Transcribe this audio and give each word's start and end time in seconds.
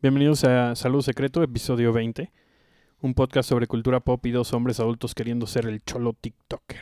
Bienvenidos 0.00 0.44
a 0.44 0.76
Salud 0.76 1.02
Secreto, 1.02 1.42
episodio 1.42 1.92
20. 1.92 2.30
Un 3.00 3.14
podcast 3.14 3.48
sobre 3.48 3.66
cultura 3.66 3.98
pop 3.98 4.24
y 4.26 4.30
dos 4.30 4.52
hombres 4.52 4.78
adultos 4.78 5.12
queriendo 5.12 5.48
ser 5.48 5.66
el 5.66 5.82
cholo 5.82 6.12
TikToker. 6.12 6.78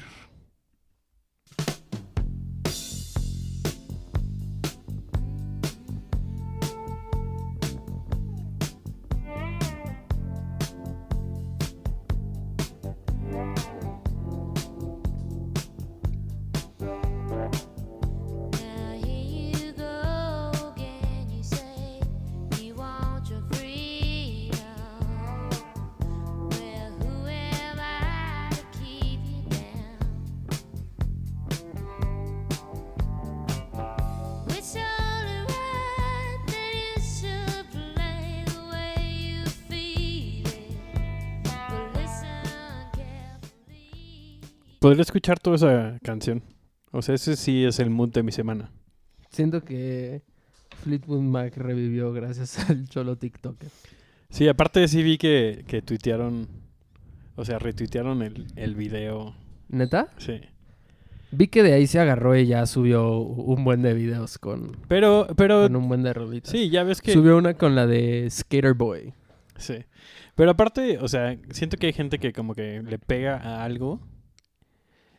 Podría 44.87 45.03
escuchar 45.03 45.41
toda 45.41 45.57
esa 45.57 45.99
canción. 46.05 46.45
O 46.93 47.03
sea, 47.03 47.17
ese 47.17 47.35
sí 47.35 47.65
es 47.65 47.81
el 47.81 47.91
mood 47.91 48.11
de 48.11 48.23
mi 48.23 48.31
semana. 48.31 48.71
Siento 49.31 49.65
que 49.65 50.23
Fleetwood 50.85 51.23
Mac 51.23 51.57
revivió 51.57 52.13
gracias 52.13 52.57
al 52.71 52.89
cholo 52.89 53.17
TikToker. 53.17 53.69
Sí, 54.31 54.47
aparte 54.47 54.87
sí 54.87 55.03
vi 55.03 55.19
que, 55.19 55.65
que 55.67 55.83
tuitearon, 55.83 56.47
o 57.35 57.45
sea, 57.45 57.59
retuitearon 57.59 58.23
el, 58.23 58.47
el 58.55 58.77
video. 58.77 59.35
¿Neta? 59.69 60.11
Sí. 60.19 60.41
Vi 61.33 61.49
que 61.49 61.65
de 61.65 61.73
ahí 61.73 61.89
se 61.89 61.99
agarró 61.99 62.37
y 62.37 62.47
ya 62.47 62.65
subió 62.65 63.19
un 63.19 63.65
buen 63.65 63.83
de 63.83 63.93
videos 63.93 64.39
con, 64.39 64.77
Pero, 64.87 65.27
pero, 65.37 65.65
con 65.65 65.75
un 65.75 65.89
buen 65.89 66.05
de 66.05 66.13
rolitas. 66.13 66.53
sí, 66.53 66.71
ya 66.71 66.85
ves 66.85 67.03
que... 67.03 67.13
Subió 67.13 67.37
una 67.37 67.55
con 67.55 67.75
la 67.75 67.89
de 67.89 68.29
Skater 68.31 68.75
Boy. 68.75 69.15
Sí. 69.59 69.79
Pero 70.37 70.53
aparte, 70.53 70.99
o 70.99 71.09
sea, 71.09 71.37
siento 71.51 71.77
que 71.77 71.89
hay 71.89 71.93
gente 71.93 72.21
que 72.21 72.33
como 72.33 72.55
que 72.55 72.85
le 72.85 73.01
pega 73.01 73.37
a 73.37 73.65
algo 73.65 74.01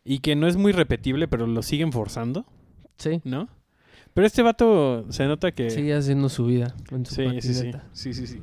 y 0.07 0.19
que 0.19 0.35
no 0.35 0.47
es 0.47 0.55
muy 0.55 0.71
repetible, 0.71 1.27
pero 1.27 1.45
lo 1.47 1.61
siguen 1.61 1.91
forzando, 1.91 2.45
Sí. 2.97 3.21
¿no? 3.25 3.49
Pero 4.13 4.25
este 4.25 4.41
vato 4.41 5.05
se 5.11 5.25
nota 5.27 5.51
que... 5.51 5.69
Sigue 5.69 5.93
haciendo 5.93 6.29
su 6.29 6.45
vida 6.45 6.73
en 6.89 7.05
su 7.05 7.13
sí, 7.13 7.41
sí, 7.41 7.53
sí, 7.53 7.71
sí, 7.91 8.13
sí, 8.13 8.25
sí. 8.27 8.41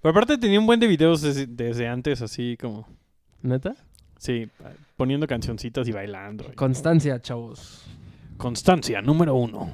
Pero 0.00 0.10
aparte 0.12 0.38
tenía 0.38 0.58
un 0.58 0.64
buen 0.66 0.80
de 0.80 0.86
videos 0.86 1.20
desde, 1.20 1.46
desde 1.46 1.88
antes, 1.88 2.22
así 2.22 2.56
como... 2.58 2.86
¿Neta? 3.42 3.74
Sí, 4.18 4.48
poniendo 4.96 5.26
cancioncitas 5.26 5.88
y 5.88 5.92
bailando. 5.92 6.44
Constancia, 6.54 7.20
chavos. 7.20 7.82
Constancia, 8.36 9.02
número 9.02 9.34
uno. 9.34 9.70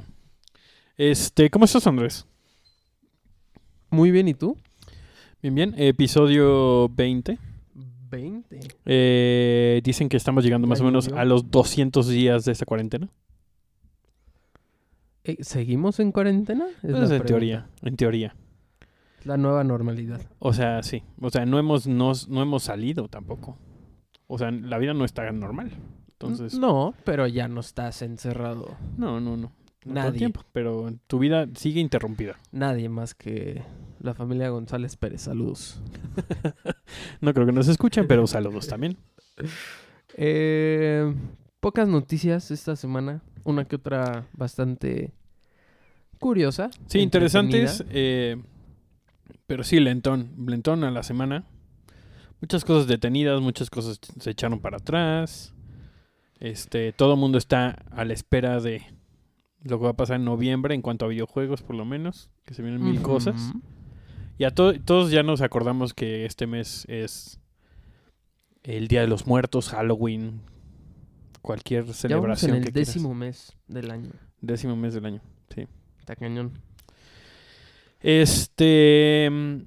Este, 0.97 1.51
¿cómo 1.51 1.67
estás, 1.67 1.87
Andrés? 1.87 2.27
Muy 3.91 4.11
bien, 4.11 4.27
¿y 4.29 4.35
tú? 4.35 4.57
Bien, 5.43 5.55
bien. 5.55 5.75
Episodio 5.77 6.89
20. 6.89 7.39
20. 8.09 8.61
Eh, 8.85 9.81
dicen 9.85 10.09
que 10.09 10.17
estamos 10.17 10.45
llegando 10.45 10.67
más 10.67 10.81
o 10.81 10.85
menos 10.85 11.09
a 11.09 11.25
los 11.25 11.51
200 11.51 12.09
días 12.09 12.45
de 12.45 12.53
esta 12.53 12.65
cuarentena. 12.67 13.09
Eh, 15.25 15.39
¿Seguimos 15.41 15.99
en 16.01 16.13
cuarentena? 16.13 16.67
Es 16.83 16.93
Pues 16.93 17.11
en 17.11 17.23
teoría, 17.25 17.69
en 17.83 17.97
teoría. 17.97 18.37
La 19.25 19.37
nueva 19.37 19.65
normalidad. 19.65 20.21
O 20.39 20.53
sea, 20.53 20.83
sí. 20.83 21.03
O 21.21 21.31
sea, 21.31 21.45
no 21.47 21.59
hemos, 21.59 21.87
no, 21.89 22.13
no 22.29 22.43
hemos 22.43 22.63
salido 22.63 23.09
tampoco. 23.09 23.59
O 24.29 24.39
sea, 24.39 24.51
la 24.51 24.79
vida 24.79 24.95
no 24.95 25.05
está 25.05 25.31
normal. 25.33 25.73
Entonces, 26.13 26.59
No, 26.59 26.95
pero 27.05 27.27
ya 27.27 27.49
no 27.49 27.61
estás 27.61 28.03
encerrado. 28.03 28.77
no, 28.97 29.21
no, 29.21 29.37
no. 29.37 29.53
No 29.87 29.95
todo 29.95 30.05
Nadie. 30.05 30.19
tiempo, 30.19 30.43
pero 30.53 30.93
tu 31.07 31.19
vida 31.19 31.47
sigue 31.55 31.81
interrumpida. 31.81 32.37
Nadie 32.53 32.89
más 32.89 33.15
que 33.15 33.63
la 34.01 34.15
familia 34.15 34.49
González 34.51 34.97
Pérez. 34.97 35.23
Saludos. 35.23 35.81
No 37.21 37.35
creo 37.35 37.47
que 37.47 37.53
nos 37.53 37.69
escuchen, 37.69 38.07
pero 38.07 38.27
saludos 38.27 38.69
también. 38.69 38.97
Eh, 40.15 41.15
pocas 41.61 41.89
noticias 41.89 42.51
esta 42.51 42.77
semana. 42.77 43.23
Una 43.45 43.65
que 43.65 43.77
otra 43.77 44.27
bastante 44.33 45.13
curiosa. 46.19 46.71
Sí, 46.87 47.01
interesantes, 47.01 47.85
eh, 47.91 48.37
pero 49.47 49.65
sí, 49.65 49.81
lentón. 49.81 50.31
Lentón 50.47 50.85
a 50.85 50.91
la 50.91 51.03
semana. 51.03 51.45
Muchas 52.41 52.65
cosas 52.65 52.87
detenidas, 52.87 53.41
muchas 53.41 53.69
cosas 53.69 53.99
se 54.21 54.31
echaron 54.31 54.61
para 54.61 54.77
atrás. 54.79 55.55
Este, 56.39 56.93
todo 56.93 57.15
el 57.15 57.21
mundo 57.21 57.39
está 57.39 57.85
a 57.91 58.05
la 58.05 58.13
espera 58.13 58.61
de 58.61 58.83
lo 59.67 59.79
que 59.79 59.85
va 59.85 59.91
a 59.91 59.97
pasar 59.97 60.17
en 60.17 60.25
noviembre 60.25 60.75
en 60.75 60.83
cuanto 60.83 61.05
a 61.05 61.09
videojuegos, 61.09 61.63
por 61.63 61.77
lo 61.77 61.85
menos, 61.85 62.31
que 62.45 62.55
se 62.55 62.63
vienen 62.63 62.83
mil 62.85 63.01
cosas. 63.03 63.53
Y 64.39 64.45
a 64.45 64.51
to- 64.51 64.79
todos 64.81 65.11
ya 65.11 65.23
nos 65.23 65.41
acordamos 65.41 65.95
que 65.95 66.25
este 66.27 66.47
mes 66.47 66.85
es 66.89 67.41
el 68.63 68.89
Día 68.89 69.01
de 69.01 69.07
los 69.07 69.27
Muertos, 69.27 69.69
Halloween, 69.71 70.41
cualquier 71.43 71.87
Ya 71.87 71.93
celebración 71.95 72.51
en 72.53 72.57
el 72.59 72.65
que 72.65 72.73
quieras. 72.73 72.89
décimo 72.89 73.15
mes 73.15 73.57
del 73.69 73.91
año. 73.91 74.11
décimo 74.41 74.77
mes 74.77 74.95
del 74.95 75.07
año. 75.07 75.21
Está 75.99 76.15
cañón. 76.17 76.53
Este. 78.01 79.29
mm, 79.31 79.59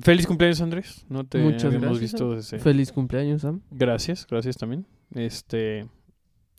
Feliz 0.00 0.26
cumpleaños, 0.26 0.60
Andrés. 0.60 1.06
No 1.08 1.24
te 1.24 1.38
Muchas 1.38 1.66
habíamos 1.66 1.98
gracias, 1.98 2.00
visto 2.00 2.34
desde. 2.34 2.58
Feliz 2.58 2.90
cumpleaños, 2.92 3.42
Sam. 3.42 3.60
Gracias, 3.70 4.26
gracias 4.28 4.56
también. 4.56 4.86
Este. 5.14 5.86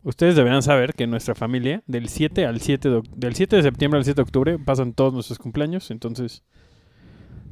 Ustedes 0.04 0.36
deberán 0.36 0.62
saber 0.64 0.94
que 0.94 1.04
en 1.04 1.12
nuestra 1.12 1.36
familia, 1.36 1.84
del 1.86 2.08
7 2.08 2.46
al 2.46 2.62
7 2.62 2.90
de, 2.90 3.02
del 3.16 3.36
7 3.36 3.58
de 3.58 3.64
septiembre 3.64 3.98
al 3.98 4.06
7 4.06 4.16
de 4.18 4.22
octubre, 4.24 4.60
pasan 4.60 4.94
todos 4.94 5.14
nuestros 5.14 5.40
cumpleaños. 5.40 5.92
Entonces, 5.92 6.44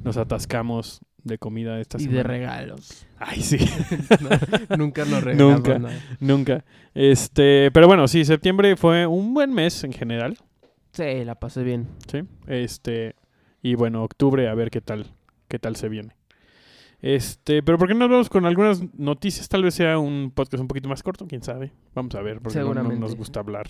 nos 0.03 0.15
atascamos 0.17 1.01
de 1.23 1.37
comida 1.37 1.79
esta 1.81 1.97
y 1.97 2.01
semana. 2.01 2.17
de 2.19 2.23
regalos. 2.23 3.05
Ay, 3.17 3.41
sí, 3.41 3.57
No, 4.21 4.29
nunca 4.77 5.03
nos 5.03 5.23
regalamos 5.23 5.55
Nunca. 5.57 5.79
nada. 5.79 5.99
nunca. 6.21 6.65
Este, 6.93 7.69
pero 7.71 7.87
bueno, 7.87 8.07
sí, 8.07 8.23
septiembre 8.23 8.77
fue 8.77 9.05
un 9.07 9.33
buen 9.33 9.53
mes 9.53 9.83
en 9.83 9.91
general. 9.91 10.37
Sí, 10.93 11.25
la 11.25 11.35
pasé 11.35 11.63
bien. 11.63 11.87
Sí. 12.09 12.21
Este, 12.47 13.15
y 13.61 13.75
bueno, 13.75 14.03
octubre 14.03 14.47
a 14.47 14.53
ver 14.55 14.69
qué 14.71 14.79
tal, 14.81 15.07
qué 15.49 15.59
tal 15.59 15.75
se 15.75 15.89
viene. 15.89 16.15
Este, 16.99 17.61
pero 17.61 17.77
¿por 17.77 17.87
qué 17.87 17.93
no 17.93 18.09
vamos 18.09 18.29
con 18.29 18.45
algunas 18.45 18.81
noticias? 18.95 19.47
Tal 19.49 19.63
vez 19.63 19.75
sea 19.75 19.99
un 19.99 20.31
podcast 20.33 20.61
un 20.61 20.67
poquito 20.67 20.89
más 20.89 21.03
corto, 21.03 21.27
quién 21.27 21.43
sabe. 21.43 21.71
Vamos 21.93 22.15
a 22.15 22.21
ver, 22.21 22.41
porque 22.41 22.59
no- 22.59 22.73
no, 22.73 22.83
nos 22.83 23.15
gusta 23.15 23.39
hablar. 23.39 23.67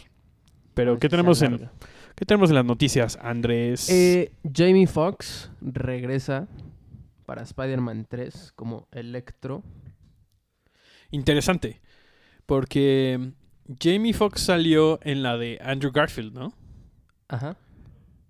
Pero 0.74 0.98
¿qué 1.00 1.10
tenemos 1.10 1.42
en 1.42 1.70
qué 2.16 2.26
tenemos 2.26 2.50
en 2.50 2.56
las 2.56 2.66
noticias, 2.66 3.18
Andrés? 3.22 3.90
Eh, 3.90 4.32
Jamie 4.54 4.88
Foxx 4.88 5.52
regresa 5.62 6.48
para 7.26 7.42
Spider-Man 7.42 8.06
3 8.08 8.54
como 8.56 8.88
Electro. 8.92 9.64
Interesante, 11.12 11.82
porque 12.46 13.32
Jamie 13.82 14.14
Foxx 14.14 14.42
salió 14.42 15.00
en 15.04 15.24
la 15.24 15.38
de 15.38 15.58
Andrew 15.62 15.92
Garfield, 15.92 16.34
¿no? 16.34 16.54
Ajá. 17.28 17.58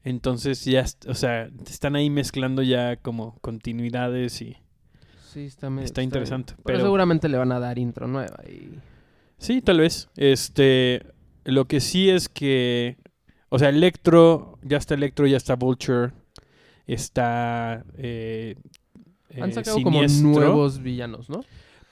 Entonces 0.03 0.63
ya, 0.63 0.85
o 1.07 1.13
sea, 1.15 1.49
están 1.69 1.95
ahí 1.95 2.09
mezclando 2.09 2.61
ya 2.63 2.95
como 2.95 3.37
continuidades 3.41 4.41
y 4.41 4.57
Sí, 5.27 5.45
está, 5.45 5.69
medio 5.69 5.85
está 5.85 6.01
interesante. 6.01 6.53
Pero, 6.55 6.63
Pero 6.65 6.79
seguramente 6.81 7.27
le 7.29 7.37
van 7.37 7.51
a 7.51 7.59
dar 7.59 7.77
intro 7.77 8.07
nueva 8.07 8.37
y... 8.47 8.79
Sí, 9.37 9.61
tal 9.61 9.79
vez. 9.79 10.09
Este, 10.15 11.05
lo 11.43 11.65
que 11.65 11.79
sí 11.79 12.09
es 12.09 12.27
que, 12.29 12.97
o 13.49 13.59
sea, 13.59 13.69
Electro, 13.69 14.57
ya 14.63 14.77
está 14.77 14.95
Electro, 14.95 15.27
ya 15.27 15.37
está 15.37 15.55
Vulture, 15.55 16.11
está 16.87 17.83
eh, 17.97 18.55
Han 19.39 19.49
eh, 19.49 19.53
sacado 19.53 19.81
como 19.83 20.01
nuevos 20.03 20.81
villanos, 20.81 21.29
¿no? 21.29 21.41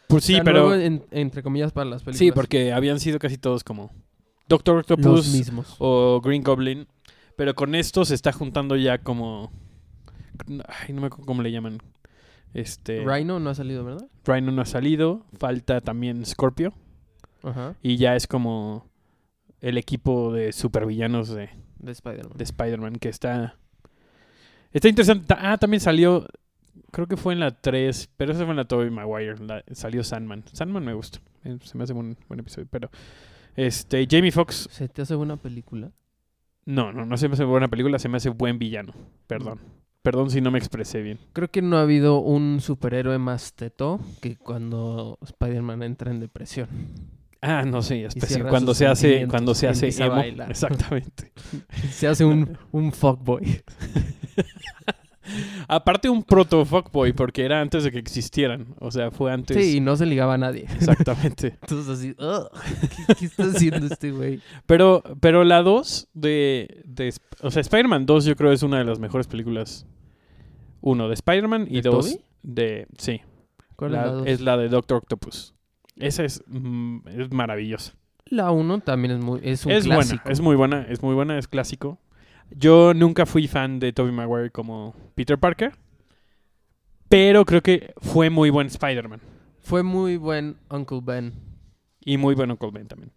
Pues 0.08 0.24
sí, 0.24 0.34
O 0.34 0.38
sea, 0.38 0.44
pero 0.44 0.68
nuevo 0.68 0.82
en- 0.82 1.06
entre 1.12 1.44
comillas 1.44 1.72
para 1.72 1.90
las 1.90 2.04
películas. 2.04 2.20
sí, 2.20 2.32
porque 2.32 2.72
habían 2.74 3.00
sido 3.00 3.20
casi 3.20 3.38
todos 3.38 3.64
como 3.64 3.92
Doctor 4.48 4.78
Octopus 4.78 5.28
mismos. 5.34 5.76
o 5.80 6.22
Green 6.24 6.44
Goblin, 6.44 6.88
pero 7.36 7.54
con 7.56 7.76
esto 7.76 8.06
se 8.06 8.16
está 8.16 8.32
juntando 8.32 8.76
ya 8.76 9.00
como, 9.00 9.52
ay, 10.68 10.94
no 10.94 11.02
me 11.02 11.08
acuerdo 11.08 11.26
cómo 11.26 11.42
le 11.42 11.52
llaman. 11.52 11.80
Este, 12.56 13.04
Rhino 13.06 13.40
no 13.40 13.50
ha 13.50 13.56
salido, 13.56 13.84
¿verdad? 13.84 14.08
Rhino 14.24 14.52
no 14.52 14.62
ha 14.62 14.66
salido, 14.66 15.26
falta 15.38 15.82
también 15.82 16.26
Scorpio. 16.26 16.74
Ajá. 17.44 17.76
Y 17.84 17.98
ya 17.98 18.16
es 18.16 18.28
como 18.28 18.88
el 19.60 19.78
equipo 19.78 20.32
de 20.34 20.52
supervillanos 20.54 21.30
de, 21.30 21.50
De 21.80 21.92
Spider-Man. 21.92 22.32
de 22.38 22.44
Spider-Man 22.46 22.96
que 22.96 23.10
está... 23.10 23.58
Está 24.72 24.88
interesante. 24.90 25.34
Ah, 25.38 25.58
también 25.58 25.82
salió... 25.82 26.26
Creo 26.92 27.08
que 27.08 27.18
fue 27.18 27.34
en 27.34 27.40
la 27.42 27.52
3, 27.60 28.10
pero 28.18 28.32
esa 28.32 28.42
fue 28.44 28.52
en 28.52 28.58
la 28.58 28.66
Tobey 28.66 28.90
Maguire. 28.90 29.38
la- 29.40 29.64
salió 29.74 30.04
Sandman. 30.04 30.44
Sandman 30.54 30.84
me 30.86 30.94
gusta. 30.94 31.20
eh, 31.44 31.58
Se 31.62 31.78
me 31.78 31.84
hace 31.84 31.94
un 31.94 32.18
buen 32.28 32.40
episodio. 32.40 32.68
Pero 32.72 32.90
este 33.56 34.08
Jamie 34.10 34.32
Foxx... 34.32 34.68
¿Se 34.72 34.88
te 34.90 35.02
hace 35.02 35.16
buena 35.16 35.36
película? 35.38 35.92
No, 36.66 36.92
no, 36.94 37.06
no 37.06 37.18
se 37.18 37.28
me 37.28 37.34
hace 37.34 37.44
buena 37.44 37.68
película. 37.68 38.00
Se 38.00 38.08
me 38.10 38.18
hace 38.18 38.30
buen 38.30 38.60
villano. 38.60 38.94
Perdón. 39.28 39.60
Perdón 40.06 40.30
si 40.30 40.40
no 40.40 40.52
me 40.52 40.60
expresé 40.60 41.02
bien. 41.02 41.18
Creo 41.34 41.50
que 41.50 41.64
no 41.64 41.78
ha 41.78 41.82
habido 41.82 42.20
un 42.20 42.62
superhéroe 42.62 43.18
más 43.18 43.54
teto 43.54 44.00
que 44.22 44.36
cuando 44.36 45.18
Spider-Man 45.24 45.82
entra 45.82 46.12
en 46.12 46.20
depresión. 46.20 46.70
Ah, 47.42 47.64
no 47.66 47.82
sé, 47.82 48.08
cierra 48.12 48.52
cuando 48.52 48.76
se 48.76 48.86
hace, 48.86 49.28
cuando 49.28 49.56
se 49.56 49.68
hace 49.68 49.90
emo. 49.90 50.22
Exactamente. 50.48 51.32
Se 51.90 52.08
hace 52.08 52.24
un, 52.24 52.56
un 52.72 52.92
fuckboy. 52.92 53.64
Aparte 55.68 56.10
un 56.10 56.24
proto 56.24 56.64
fuckboy, 56.66 57.14
porque 57.14 57.44
era 57.46 57.62
antes 57.62 57.84
de 57.84 57.92
que 57.92 58.00
existieran. 58.00 58.68
O 58.80 58.92
sea, 58.92 59.12
fue 59.12 59.32
antes. 59.32 59.58
Sí, 59.58 59.78
y 59.78 59.80
no 59.80 59.96
se 59.96 60.06
ligaba 60.06 60.36
a 60.36 60.38
nadie. 60.38 60.66
Exactamente. 60.76 61.58
Entonces 61.62 61.88
así, 61.98 62.16
"Ugh, 62.20 62.50
¿qué, 63.08 63.16
qué 63.16 63.26
está 63.26 63.44
haciendo 63.46 63.88
este 63.88 64.12
güey? 64.12 64.42
Pero, 64.66 65.04
pero 65.20 65.44
la 65.44 65.62
2 65.62 66.10
de, 66.14 66.84
O 67.42 67.52
sea, 67.52 67.62
Spider-Man 67.62 68.06
2 68.06 68.26
yo 68.26 68.36
creo 68.36 68.52
es 68.52 68.64
una 68.64 68.78
de 68.78 68.86
las 68.86 69.00
mejores 69.00 69.28
películas. 69.28 69.86
Uno, 70.82 71.08
de 71.08 71.16
Spider-Man 71.16 71.68
y 71.70 71.82
¿De 71.82 71.90
dos 71.90 72.18
de... 72.44 72.88
Sí, 72.98 73.22
¿Cuál 73.76 73.94
la- 73.94 74.02
es 74.02 74.06
la 74.06 74.12
dos? 74.14 74.28
es 74.28 74.42
la 74.42 74.58
de 74.58 74.70
Doctor 74.70 74.98
Octopus. 74.98 75.54
Esa 75.98 76.24
es, 76.24 76.44
mm, 76.48 77.08
es 77.08 77.32
maravillosa. 77.32 77.94
La 78.28 78.52
uno 78.52 78.80
también 78.80 79.16
es 79.16 79.20
muy 79.24 79.40
es 79.44 79.66
un 79.66 79.72
Es 79.72 79.86
clásico. 79.86 80.22
buena, 80.24 80.32
es 80.32 80.42
muy 80.42 80.56
buena, 80.56 80.82
es 80.90 81.02
muy 81.04 81.16
buena, 81.16 81.38
es 81.40 81.48
clásico. 81.48 82.00
Yo 82.52 82.94
nunca 82.94 83.26
fui 83.26 83.48
fan 83.48 83.80
de 83.80 83.92
Tobey 83.94 84.12
Maguire 84.12 84.52
como 84.52 84.96
Peter 85.16 85.38
Parker. 85.38 85.74
Pero 87.10 87.46
creo 87.46 87.62
que 87.62 87.94
fue 87.98 88.30
muy 88.30 88.50
buen 88.50 88.68
Spider-Man. 88.68 89.22
Fue 89.62 89.84
muy 89.84 90.18
buen 90.18 90.58
Uncle 90.70 91.00
Ben. 91.04 91.34
Y 92.02 92.18
muy 92.18 92.36
bueno 92.36 92.58
Colben 92.58 92.88
también. 92.88 93.12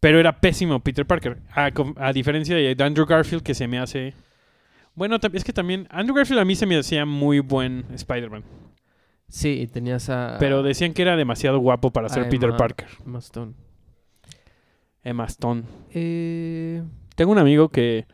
Pero 0.00 0.18
era 0.18 0.40
pésimo 0.40 0.80
Peter 0.80 1.06
Parker. 1.06 1.38
A, 1.54 1.70
a 1.96 2.12
diferencia 2.12 2.56
de 2.56 2.76
Andrew 2.84 3.06
Garfield, 3.06 3.42
que 3.42 3.54
se 3.54 3.68
me 3.68 3.78
hace. 3.78 4.14
Bueno, 4.94 5.16
es 5.32 5.44
que 5.44 5.52
también. 5.52 5.86
Andrew 5.90 6.14
Garfield 6.16 6.40
a 6.40 6.44
mí 6.44 6.54
se 6.56 6.66
me 6.66 6.76
hacía 6.76 7.06
muy 7.06 7.38
buen 7.40 7.84
Spider-Man. 7.94 8.42
Sí, 9.28 9.68
tenías 9.72 10.10
a 10.10 10.36
Pero 10.40 10.62
decían 10.62 10.92
que 10.92 11.02
era 11.02 11.16
demasiado 11.16 11.58
guapo 11.60 11.90
para 11.92 12.08
ser 12.08 12.28
Peter 12.28 12.48
Emma- 12.50 12.58
Parker. 12.58 12.88
Emma 13.06 13.18
Stone. 13.20 13.54
Emma 15.04 15.24
Stone. 15.26 15.62
Eh, 15.94 16.82
Tengo 17.14 17.32
un 17.32 17.38
amigo 17.38 17.68
que. 17.68 18.06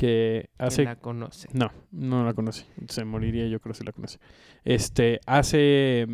Que 0.00 0.48
hace. 0.56 0.84
la 0.84 0.96
conoce. 0.96 1.48
No, 1.52 1.70
no 1.90 2.24
la 2.24 2.32
conoce. 2.32 2.64
Se 2.88 3.04
moriría, 3.04 3.46
yo 3.48 3.60
creo, 3.60 3.74
si 3.74 3.84
la 3.84 3.92
conoce. 3.92 4.18
Este. 4.64 5.20
Hace. 5.26 6.06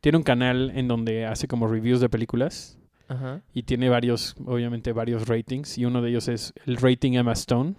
Tiene 0.00 0.18
un 0.18 0.24
canal 0.24 0.72
en 0.74 0.88
donde 0.88 1.24
hace 1.24 1.48
como 1.48 1.68
reviews 1.68 2.00
de 2.00 2.08
películas. 2.08 2.74
Ajá. 3.10 3.40
y 3.54 3.62
tiene 3.62 3.88
varios, 3.88 4.36
obviamente 4.44 4.92
varios 4.92 5.28
ratings 5.28 5.78
y 5.78 5.86
uno 5.86 6.02
de 6.02 6.10
ellos 6.10 6.28
es 6.28 6.52
el 6.66 6.76
rating 6.76 7.14
Emma 7.14 7.32
Stone 7.32 7.74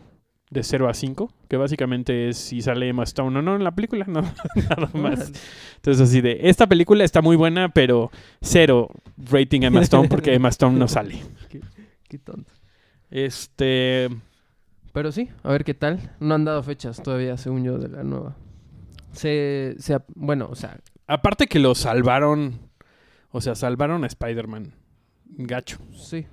de 0.49 0.63
0 0.63 0.89
a 0.89 0.93
5, 0.95 1.31
que 1.47 1.57
básicamente 1.57 2.29
es 2.29 2.37
si 2.37 2.63
sale 2.63 2.89
Emma 2.89 3.03
Stone 3.03 3.37
o 3.37 3.41
no 3.43 3.55
en 3.55 3.63
la 3.63 3.75
película, 3.75 4.05
no, 4.07 4.21
nada 4.21 4.89
más. 4.93 5.31
Entonces 5.75 6.01
así 6.01 6.21
de, 6.21 6.39
esta 6.49 6.65
película 6.65 7.03
está 7.03 7.21
muy 7.21 7.35
buena, 7.35 7.69
pero 7.69 8.09
cero 8.41 8.89
rating 9.17 9.61
Emma 9.61 9.81
Stone 9.81 10.07
porque 10.07 10.33
Emma 10.33 10.49
Stone 10.49 10.79
no 10.79 10.87
sale. 10.87 11.21
Qué 12.07 12.17
tonto. 12.17 12.51
Este, 13.11 14.09
Pero 14.94 15.12
sí, 15.12 15.30
a 15.44 15.51
ver 15.51 15.63
qué 15.63 15.74
tal. 15.74 16.15
No 16.19 16.36
han 16.36 16.45
dado 16.45 16.63
fechas 16.63 17.01
todavía, 17.01 17.38
según 17.38 17.63
yo, 17.63 17.77
de 17.77 17.89
la 17.89 18.03
nueva. 18.03 18.36
Se, 19.12 19.75
se 19.80 19.97
bueno, 20.15 20.47
o 20.51 20.56
sea, 20.56 20.80
aparte 21.07 21.47
que 21.47 21.59
lo 21.59 21.75
salvaron, 21.75 22.59
o 23.31 23.41
sea, 23.41 23.56
salvaron 23.56 24.03
a 24.03 24.07
Spider-Man, 24.07 24.74
gacho, 25.25 25.77
sí, 25.94 26.25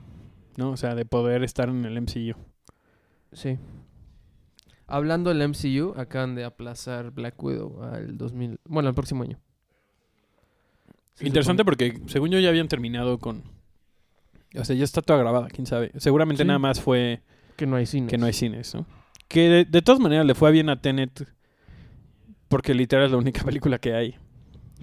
¿no? 0.56 0.70
O 0.73 0.76
sea, 0.76 0.94
de 0.94 1.05
poder 1.06 1.43
estar 1.43 1.69
en 1.69 1.85
el 1.85 1.97
MCU. 2.00 2.35
sí. 3.32 3.58
Hablando 4.88 5.31
del 5.35 5.43
MCU, 5.49 5.94
acaban 5.99 6.37
de 6.37 6.44
aplazar 6.44 7.11
Black 7.11 7.43
Widow 7.43 7.82
al 7.82 8.17
2000, 8.17 8.61
bueno, 8.67 8.88
al 8.88 8.94
próximo 8.94 9.25
año. 9.25 9.37
Se 11.14 11.26
Interesante 11.26 11.62
supone- 11.62 11.64
porque 11.64 12.00
según 12.06 12.31
yo 12.31 12.38
ya 12.38 12.50
habían 12.50 12.69
terminado 12.69 13.19
con... 13.19 13.43
O 14.56 14.64
sea, 14.64 14.76
ya 14.76 14.85
está 14.85 15.03
toda 15.03 15.19
grabada, 15.19 15.49
quién 15.49 15.67
sabe. 15.67 15.91
Seguramente 15.97 16.44
Sí. 16.44 16.47
nada 16.47 16.61
más 16.61 16.81
fue 16.81 17.20
que 17.56 17.67
no 17.67 17.76
hay 17.76 17.87
cine. 17.87 18.08
que 18.08 18.19
no 18.19 18.26
hay 18.26 18.32
cines, 18.32 18.75
¿no? 18.75 18.87
Que 19.29 19.49
de, 19.49 19.64
de 19.64 19.82
todas 19.82 20.00
maneras 20.00 20.25
le 20.26 20.35
fue 20.35 20.53
bien 20.53 20.69
a 20.69 20.81
Tenet 20.81 21.26
porque 22.49 22.75
literal 22.75 23.06
es 23.06 23.11
la 23.11 23.19
única 23.19 23.43
película 23.44 23.79
que 23.79 23.94
hay. 23.94 24.12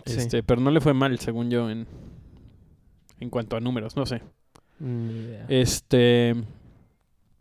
Sí. 0.06 0.18
Este, 0.18 0.44
pero 0.44 0.60
no 0.60 0.70
le 0.72 0.82
fue 0.82 0.94
mal, 0.94 1.18
según 1.20 1.50
yo, 1.50 1.70
en, 1.70 1.88
en 3.20 3.30
cuanto 3.30 3.56
a 3.56 3.62
números, 3.62 3.96
no 3.96 4.06
sé. 4.06 4.22
Ni 4.80 5.14
idea. 5.14 5.46
Este, 5.48 6.36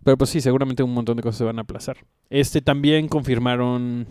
pero 0.04 0.16
pues 0.16 0.30
sí, 0.30 0.40
seguramente 0.40 0.82
un 0.82 0.94
montón 0.94 1.16
de 1.16 1.22
cosas 1.22 1.38
se 1.38 1.44
van 1.44 1.58
a 1.58 1.62
aplazar. 1.62 1.96
Este 2.30 2.60
también 2.62 3.08
confirmaron 3.08 4.06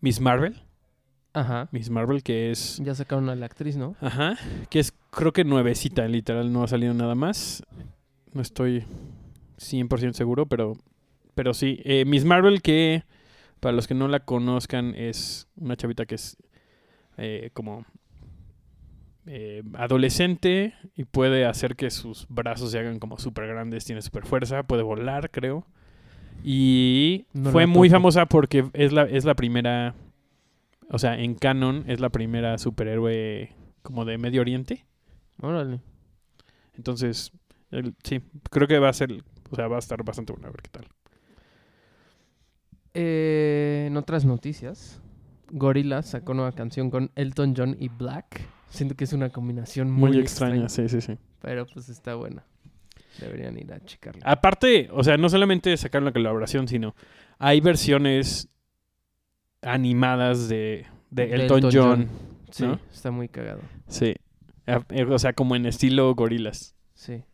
Miss 0.00 0.20
Marvel, 0.20 0.62
Ajá. 1.32 1.68
Miss 1.72 1.90
Marvel 1.90 2.22
que 2.22 2.50
es 2.50 2.80
Ya 2.82 2.94
sacaron 2.94 3.28
a 3.28 3.34
la 3.34 3.46
actriz, 3.46 3.76
¿no? 3.76 3.96
Ajá, 4.00 4.36
que 4.68 4.78
es 4.80 4.92
creo 5.10 5.32
que 5.32 5.44
nuevecita, 5.44 6.06
literal, 6.06 6.52
no 6.52 6.62
ha 6.62 6.68
salido 6.68 6.94
nada 6.94 7.14
más. 7.14 7.62
No 8.32 8.40
estoy 8.42 8.84
100% 9.60 10.12
seguro, 10.14 10.46
pero, 10.46 10.72
pero 11.34 11.54
sí. 11.54 11.80
Eh, 11.84 12.04
Miss 12.06 12.24
Marvel, 12.24 12.62
que 12.62 13.04
para 13.60 13.72
los 13.76 13.86
que 13.86 13.94
no 13.94 14.08
la 14.08 14.20
conozcan, 14.20 14.94
es 14.94 15.48
una 15.56 15.76
chavita 15.76 16.06
que 16.06 16.14
es 16.16 16.36
eh, 17.18 17.50
como 17.52 17.84
eh, 19.26 19.62
adolescente 19.74 20.74
y 20.96 21.04
puede 21.04 21.44
hacer 21.44 21.76
que 21.76 21.90
sus 21.90 22.26
brazos 22.28 22.70
se 22.72 22.78
hagan 22.78 22.98
como 22.98 23.18
súper 23.18 23.46
grandes, 23.46 23.84
tiene 23.84 24.02
súper 24.02 24.24
fuerza, 24.26 24.62
puede 24.62 24.82
volar, 24.82 25.30
creo. 25.30 25.66
Y 26.42 27.26
No 27.34 27.50
fue 27.50 27.66
muy 27.66 27.90
famosa 27.90 28.26
porque 28.26 28.64
es 28.72 28.92
la, 28.92 29.02
es 29.02 29.24
la 29.26 29.34
primera, 29.34 29.94
o 30.88 30.98
sea, 30.98 31.18
en 31.20 31.34
canon 31.34 31.84
es 31.86 32.00
la 32.00 32.08
primera 32.08 32.56
superhéroe 32.56 33.52
como 33.82 34.04
de 34.06 34.16
Medio 34.16 34.40
Oriente. 34.40 34.86
Órale. 35.42 35.80
Entonces, 36.76 37.30
el- 37.70 37.94
sí, 38.04 38.20
creo 38.50 38.66
que 38.66 38.78
va 38.78 38.88
a 38.88 38.92
ser, 38.94 39.22
o 39.50 39.56
sea, 39.56 39.68
va 39.68 39.76
a 39.76 39.78
estar 39.80 40.02
bastante 40.04 40.32
bueno, 40.32 40.48
a 40.48 40.50
ver 40.50 40.62
qué 40.62 40.70
tal. 40.70 40.86
Eh, 42.94 43.84
en 43.88 43.96
otras 43.96 44.24
noticias, 44.24 45.00
Gorillaz 45.52 46.06
sacó 46.10 46.34
nueva 46.34 46.52
canción 46.52 46.90
con 46.90 47.10
Elton 47.14 47.54
John 47.56 47.76
y 47.78 47.88
Black. 47.88 48.40
Siento 48.68 48.94
que 48.96 49.04
es 49.04 49.12
una 49.12 49.30
combinación 49.30 49.90
muy, 49.90 50.10
Muy, 50.10 50.20
extraña, 50.20 50.64
extraña, 50.64 50.88
sí, 50.88 51.00
sí, 51.00 51.06
sí. 51.14 51.18
pero 51.40 51.66
pues 51.66 51.88
está 51.88 52.14
buena. 52.14 52.44
Deberían 53.20 53.58
ir 53.58 53.72
a 53.72 53.80
checarla. 53.84 54.22
Aparte, 54.24 54.88
o 54.92 55.02
sea, 55.02 55.16
no 55.16 55.28
solamente 55.28 55.76
sacaron 55.76 56.04
la 56.04 56.12
colaboración, 56.12 56.68
sino 56.68 56.94
hay 57.38 57.60
versiones 57.60 58.48
animadas 59.62 60.48
de, 60.48 60.86
de 61.10 61.24
Elton, 61.34 61.64
Elton 61.64 61.70
John. 61.72 62.08
sí, 62.50 62.64
¿no? 62.64 62.80
está 62.92 63.10
muy 63.10 63.28
cagado. 63.28 63.60
Sí. 63.88 64.14
Eh, 64.66 65.04
O 65.04 65.18
sea, 65.18 65.32
como 65.32 65.56
en 65.56 65.66
estilo 65.66 66.14
gorilas. 66.14 66.76
Sí. 66.94 67.24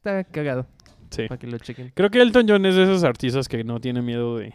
Está 0.00 0.24
cagado. 0.24 0.66
Sí. 1.10 1.26
Para 1.28 1.38
que 1.38 1.46
lo 1.46 1.58
chequen. 1.58 1.92
Creo 1.94 2.10
que 2.10 2.22
Elton 2.22 2.46
John 2.48 2.64
es 2.64 2.74
de 2.74 2.84
esos 2.84 3.04
artistas 3.04 3.48
que 3.48 3.62
no 3.64 3.80
tiene 3.80 4.00
miedo 4.00 4.38
de 4.38 4.54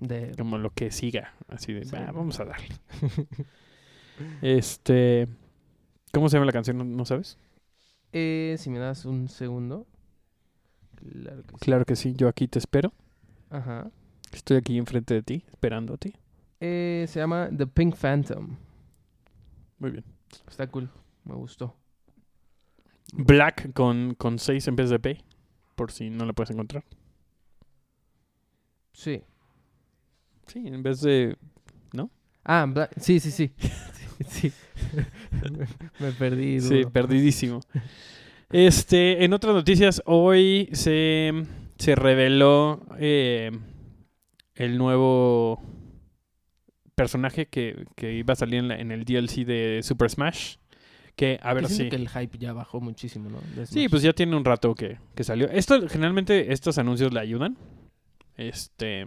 De... 0.00 0.32
como 0.38 0.56
lo 0.56 0.70
que 0.70 0.90
siga. 0.90 1.34
Así 1.48 1.72
de, 1.74 1.84
Sí. 1.84 1.94
"Va, 1.94 2.10
vamos 2.12 2.40
a 2.40 2.46
darle. 2.46 2.68
este. 4.42 5.28
¿Cómo 6.12 6.28
se 6.28 6.36
llama 6.36 6.46
la 6.46 6.52
canción? 6.52 6.78
¿No, 6.78 6.84
no 6.84 7.04
sabes? 7.04 7.36
Eh, 8.12 8.56
si 8.58 8.70
me 8.70 8.78
das 8.78 9.04
un 9.04 9.28
segundo. 9.28 9.86
Claro 10.96 11.42
que 11.44 11.52
sí. 11.52 11.58
Claro 11.60 11.84
que 11.84 11.96
sí, 11.96 12.14
yo 12.16 12.28
aquí 12.28 12.48
te 12.48 12.58
espero. 12.58 12.92
Ajá. 13.50 13.90
Estoy 14.32 14.56
aquí 14.56 14.78
enfrente 14.78 15.14
de 15.14 15.22
ti, 15.22 15.44
esperando 15.48 15.94
a 15.94 15.96
ti. 15.96 16.14
Eh, 16.60 17.04
se 17.08 17.20
llama 17.20 17.48
The 17.56 17.66
Pink 17.66 17.96
Phantom. 17.96 18.56
Muy 19.78 19.90
bien. 19.90 20.04
Está 20.48 20.66
cool. 20.68 20.88
Me 21.24 21.34
gustó. 21.34 21.74
Black 23.12 23.72
con, 23.72 24.14
con 24.14 24.38
6 24.38 24.68
en 24.68 24.76
vez 24.76 24.90
de 24.90 24.98
P, 24.98 25.24
por 25.74 25.90
si 25.92 26.10
no 26.10 26.24
la 26.26 26.32
puedes 26.32 26.50
encontrar. 26.50 26.84
Sí. 28.92 29.22
Sí, 30.46 30.66
en 30.66 30.82
vez 30.82 31.00
de... 31.00 31.36
Ah, 32.42 32.66
Black. 32.66 32.92
Sí, 32.98 33.20
sí, 33.20 33.30
sí. 33.30 33.52
sí. 34.26 34.50
me, 36.00 36.10
perdí. 36.12 36.58
Sí, 36.60 36.84
perdidísimo. 36.90 37.60
Este, 38.50 39.24
en 39.24 39.34
otras 39.34 39.54
noticias, 39.54 40.02
hoy 40.06 40.70
se, 40.72 41.32
se 41.78 41.94
reveló 41.94 42.80
eh, 42.98 43.50
el 44.54 44.78
nuevo 44.78 45.60
personaje 46.94 47.46
que, 47.46 47.84
que 47.94 48.14
iba 48.14 48.32
a 48.32 48.36
salir 48.36 48.60
en, 48.60 48.68
la- 48.68 48.80
en 48.80 48.90
el 48.90 49.04
DLC 49.04 49.44
de 49.44 49.80
Super 49.82 50.08
Smash. 50.10 50.56
Que, 51.20 51.38
a 51.42 51.52
ver 51.52 51.68
si... 51.68 51.90
que 51.90 51.96
el 51.96 52.08
hype 52.08 52.38
ya 52.38 52.54
bajó 52.54 52.80
muchísimo, 52.80 53.28
¿no? 53.28 53.66
Sí, 53.66 53.90
pues 53.90 54.00
ya 54.00 54.14
tiene 54.14 54.34
un 54.34 54.42
rato 54.42 54.74
que, 54.74 54.96
que 55.14 55.22
salió. 55.22 55.50
Esto, 55.50 55.86
generalmente, 55.86 56.50
estos 56.50 56.78
anuncios 56.78 57.12
le 57.12 57.20
ayudan. 57.20 57.58
Este. 58.38 59.06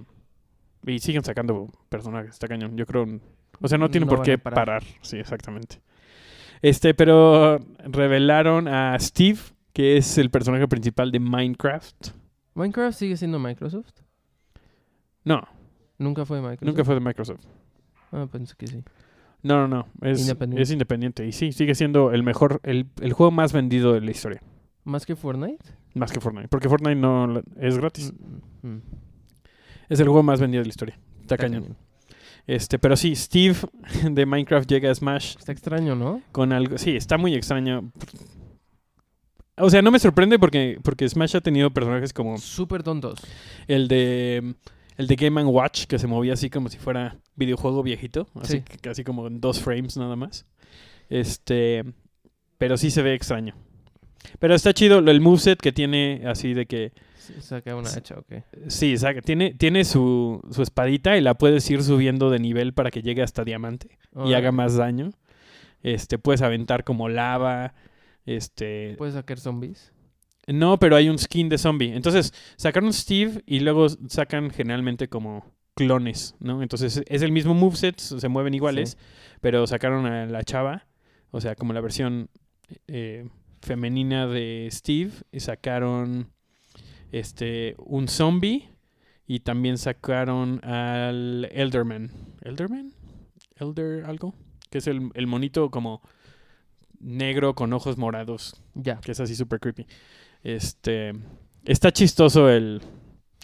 Y 0.86 1.00
siguen 1.00 1.24
sacando 1.24 1.72
personajes, 1.90 2.36
está 2.36 2.48
cañón. 2.48 2.78
Yo 2.78 2.86
creo. 2.86 3.20
O 3.60 3.68
sea, 3.68 3.80
no 3.80 3.90
tienen 3.90 4.08
No 4.08 4.16
por 4.16 4.24
qué 4.24 4.38
parar. 4.38 4.84
Sí, 5.02 5.18
exactamente. 5.18 5.82
Este, 6.62 6.94
pero 6.94 7.58
revelaron 7.80 8.68
a 8.68 8.96
Steve, 9.00 9.40
que 9.74 9.98
es 9.98 10.20
el 10.20 10.30
personaje 10.30 10.68
principal 10.68 11.12
de 11.12 11.20
Minecraft. 11.20 12.10
¿Minecraft 12.54 12.96
sigue 12.96 13.18
siendo 13.18 13.40
Microsoft? 13.40 13.90
No, 15.24 15.42
Nunca 15.98 16.26
fue 16.26 16.38
de 16.38 16.44
Microsoft. 16.44 16.68
Nunca 16.68 16.86
fue 16.86 16.94
de 16.94 17.02
Microsoft. 17.02 17.46
Ah, 18.12 18.28
pensé 18.32 18.54
que 18.56 18.68
sí. 18.68 18.84
No, 19.44 19.68
no, 19.68 19.68
no. 19.68 19.88
Es 20.02 20.22
Independiente. 20.22 20.64
es 20.64 20.72
independiente. 20.72 21.28
Y 21.28 21.32
sí, 21.34 21.52
sigue 21.52 21.76
siendo 21.76 22.12
el 22.12 22.24
mejor, 22.24 22.60
el, 22.64 22.88
el 23.02 23.14
juego 23.14 23.32
más 23.32 23.52
vendido 23.54 23.94
de 23.94 24.02
la 24.02 24.12
historia. 24.12 24.42
¿Más 24.86 25.06
que 25.06 25.16
Fortnite? 25.16 25.64
Más 25.94 26.12
que 26.12 26.20
Fortnite. 26.20 26.48
Porque 26.48 26.70
Fortnite 26.70 26.96
no 26.96 27.42
es 27.60 27.78
gratis. 27.78 28.14
Mm, 28.62 28.68
mm. 28.68 28.82
Es 29.90 30.00
el 30.00 30.08
juego 30.08 30.24
más 30.24 30.40
vendido 30.40 30.62
de 30.62 30.66
la 30.68 30.70
historia. 30.72 30.96
Está 31.22 31.36
Está 31.36 31.38
cañón. 31.38 31.64
cañón. 31.64 31.78
Este, 32.48 32.80
pero 32.80 32.96
sí, 32.98 33.16
Steve 33.16 33.56
de 34.12 34.26
Minecraft 34.26 34.70
llega 34.70 34.92
a 34.92 34.96
Smash 34.96 35.36
Está 35.38 35.52
extraño, 35.52 35.96
¿no? 35.96 36.22
con 36.32 36.52
algo. 36.52 36.78
Sí, 36.78 36.96
está 36.96 37.18
muy 37.18 37.34
extraño. 37.36 37.92
O 39.58 39.70
sea, 39.70 39.82
no 39.82 39.92
me 39.92 40.00
sorprende 40.00 40.40
porque, 40.40 40.80
porque 40.84 41.08
Smash 41.08 41.36
ha 41.38 41.42
tenido 41.42 41.72
personajes 41.72 42.12
como 42.12 42.38
Súper 42.38 42.82
tontos. 42.84 43.20
el 43.68 43.88
de 43.88 44.56
el 44.98 45.08
de 45.08 45.16
Game 45.16 45.44
Watch 45.44 45.86
que 45.86 45.98
se 46.00 46.08
movía 46.08 46.34
así 46.34 46.50
como 46.50 46.70
si 46.70 46.78
fuera 46.78 47.18
videojuego 47.36 47.84
viejito, 47.84 48.28
así 48.42 48.58
Sí. 48.58 48.62
que 48.62 48.78
casi 48.78 49.04
como 49.04 49.28
en 49.28 49.40
dos 49.42 49.60
frames 49.60 49.98
nada 49.98 50.16
más. 50.16 50.46
Este, 51.10 51.84
pero 52.58 52.78
sí 52.78 52.92
se 52.92 53.02
ve 53.02 53.14
extraño. 53.14 53.56
Pero 54.40 54.56
está 54.56 54.74
chido 54.74 55.00
el 55.00 55.22
moveset 55.22 55.60
que 55.60 55.72
tiene 55.72 56.24
así 56.26 56.54
de 56.54 56.66
que 56.66 56.92
Sí, 57.18 57.34
Saca 57.40 57.74
una 57.76 57.90
hacha, 57.90 58.16
ok. 58.20 58.44
sí, 58.68 58.98
saca- 58.98 59.22
tiene 59.22 59.54
tiene 59.54 59.86
su, 59.86 60.42
su 60.52 60.62
espadita 60.62 61.16
y 61.18 61.22
la 61.22 61.36
puedes 61.36 61.70
ir 61.70 61.82
subiendo 61.82 62.30
de 62.30 62.40
nivel 62.40 62.74
para 62.74 62.92
que 62.92 63.02
llegue 63.02 63.22
hasta 63.24 63.46
diamante 63.46 63.98
y 64.26 64.34
haga 64.34 64.52
más 64.52 64.76
daño. 64.76 65.12
Este, 65.84 66.18
puedes 66.18 66.42
aventar 66.42 66.84
como 66.84 67.08
lava, 67.10 67.74
este, 68.26 68.96
¿Puedes 68.98 69.14
sacar 69.16 69.40
zombies? 69.40 69.92
No, 70.48 70.78
pero 70.80 70.98
hay 70.98 71.08
un 71.08 71.18
skin 71.18 71.48
de 71.48 71.58
zombie. 71.58 71.94
Entonces, 71.96 72.34
sacaron 72.58 72.92
Steve 72.92 73.42
y 73.46 73.62
luego 73.62 73.88
sacan 74.10 74.50
generalmente 74.50 75.08
como 75.08 75.46
clones, 75.76 76.36
¿no? 76.40 76.62
Entonces, 76.62 77.04
es 77.08 77.22
el 77.22 77.32
mismo 77.32 77.54
moveset, 77.54 78.00
se 78.00 78.28
mueven 78.28 78.54
iguales, 78.54 78.98
pero 79.42 79.66
sacaron 79.68 80.06
a 80.06 80.26
la 80.26 80.44
chava, 80.44 80.86
o 81.32 81.42
sea, 81.42 81.56
como 81.56 81.74
la 81.74 81.82
versión 81.82 82.30
eh, 82.88 83.28
femenina 83.62 84.28
de 84.28 84.68
Steve, 84.72 85.12
y 85.32 85.40
sacaron 85.40 86.30
este 87.12 87.76
un 87.78 88.08
zombie 88.08 88.70
y 89.28 89.40
también 89.40 89.78
sacaron 89.78 90.64
al 90.66 91.50
Elderman. 91.52 92.12
¿Elderman? 92.42 92.94
¿Elder 93.56 94.06
algo? 94.06 94.34
Que 94.70 94.80
es 94.80 94.88
el, 94.88 95.12
el 95.14 95.28
monito 95.28 95.70
como 95.70 96.02
negro 97.00 97.54
con 97.54 97.74
ojos 97.74 97.98
morados 97.98 98.62
Ya. 98.74 99.00
que 99.00 99.12
es 99.12 99.20
así 99.20 99.36
súper 99.36 99.60
creepy. 99.60 99.86
Este, 100.44 101.14
está 101.66 101.92
chistoso 101.92 102.50
el, 102.50 102.82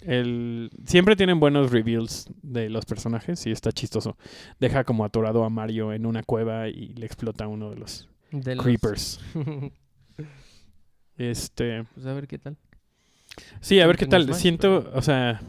el... 0.05 0.69
Siempre 0.85 1.15
tienen 1.15 1.39
buenos 1.39 1.71
reveals 1.71 2.27
de 2.41 2.69
los 2.69 2.85
personajes 2.85 3.45
y 3.47 3.51
está 3.51 3.71
chistoso. 3.71 4.17
Deja 4.59 4.83
como 4.83 5.03
atorado 5.05 5.43
a 5.43 5.49
Mario 5.49 5.91
en 5.93 6.05
una 6.05 6.23
cueva 6.23 6.67
y 6.69 6.93
le 6.95 7.05
explota 7.05 7.47
uno 7.47 7.69
de 7.69 7.75
los 7.77 8.07
De 8.31 8.55
los- 8.55 8.63
creepers. 8.65 9.19
Este, 11.17 11.83
pues 11.93 12.05
a 12.05 12.13
ver 12.13 12.27
qué 12.27 12.37
tal. 12.39 12.55
sí, 13.59 13.79
a 13.81 13.87
ver 13.87 13.97
qué 13.97 14.05
tal. 14.05 14.23
Smash, 14.23 14.37
siento, 14.37 14.83
pero- 14.85 14.97
o 14.97 15.01
sea, 15.01 15.41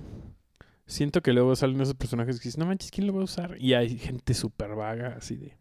siento 0.86 1.22
que 1.22 1.32
luego 1.32 1.54
salen 1.54 1.80
esos 1.80 1.94
personajes 1.94 2.40
que 2.40 2.44
dices, 2.48 2.58
no 2.58 2.66
manches, 2.66 2.90
¿quién 2.90 3.06
lo 3.06 3.14
va 3.14 3.20
a 3.20 3.24
usar? 3.24 3.56
Y 3.60 3.74
hay 3.74 3.96
gente 3.96 4.34
súper 4.34 4.74
vaga, 4.74 5.14
así 5.16 5.36
de, 5.36 5.56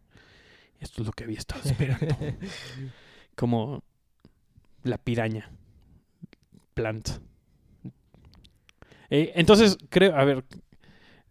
esto 0.80 1.02
es 1.02 1.06
lo 1.06 1.12
que 1.12 1.24
había 1.24 1.38
estado 1.38 1.60
esperando. 1.64 2.16
como 3.36 3.84
la 4.82 4.98
piraña. 4.98 5.48
Plant. 6.74 7.08
Eh, 9.10 9.32
entonces, 9.34 9.76
creo, 9.88 10.14
a 10.16 10.24
ver, 10.24 10.44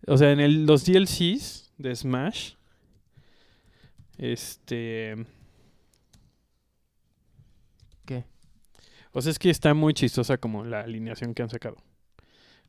o 0.07 0.17
sea, 0.17 0.31
en 0.31 0.39
el- 0.39 0.65
los 0.65 0.86
DLCs 0.86 1.71
de 1.77 1.95
Smash, 1.95 2.53
este... 4.17 5.15
¿Qué? 8.05 8.25
O 9.13 9.21
sea, 9.21 9.31
es 9.31 9.39
que 9.39 9.50
está 9.50 9.74
muy 9.74 9.93
chistosa 9.93 10.38
como 10.38 10.63
la 10.65 10.81
alineación 10.81 11.33
que 11.33 11.41
han 11.43 11.50
sacado. 11.50 11.77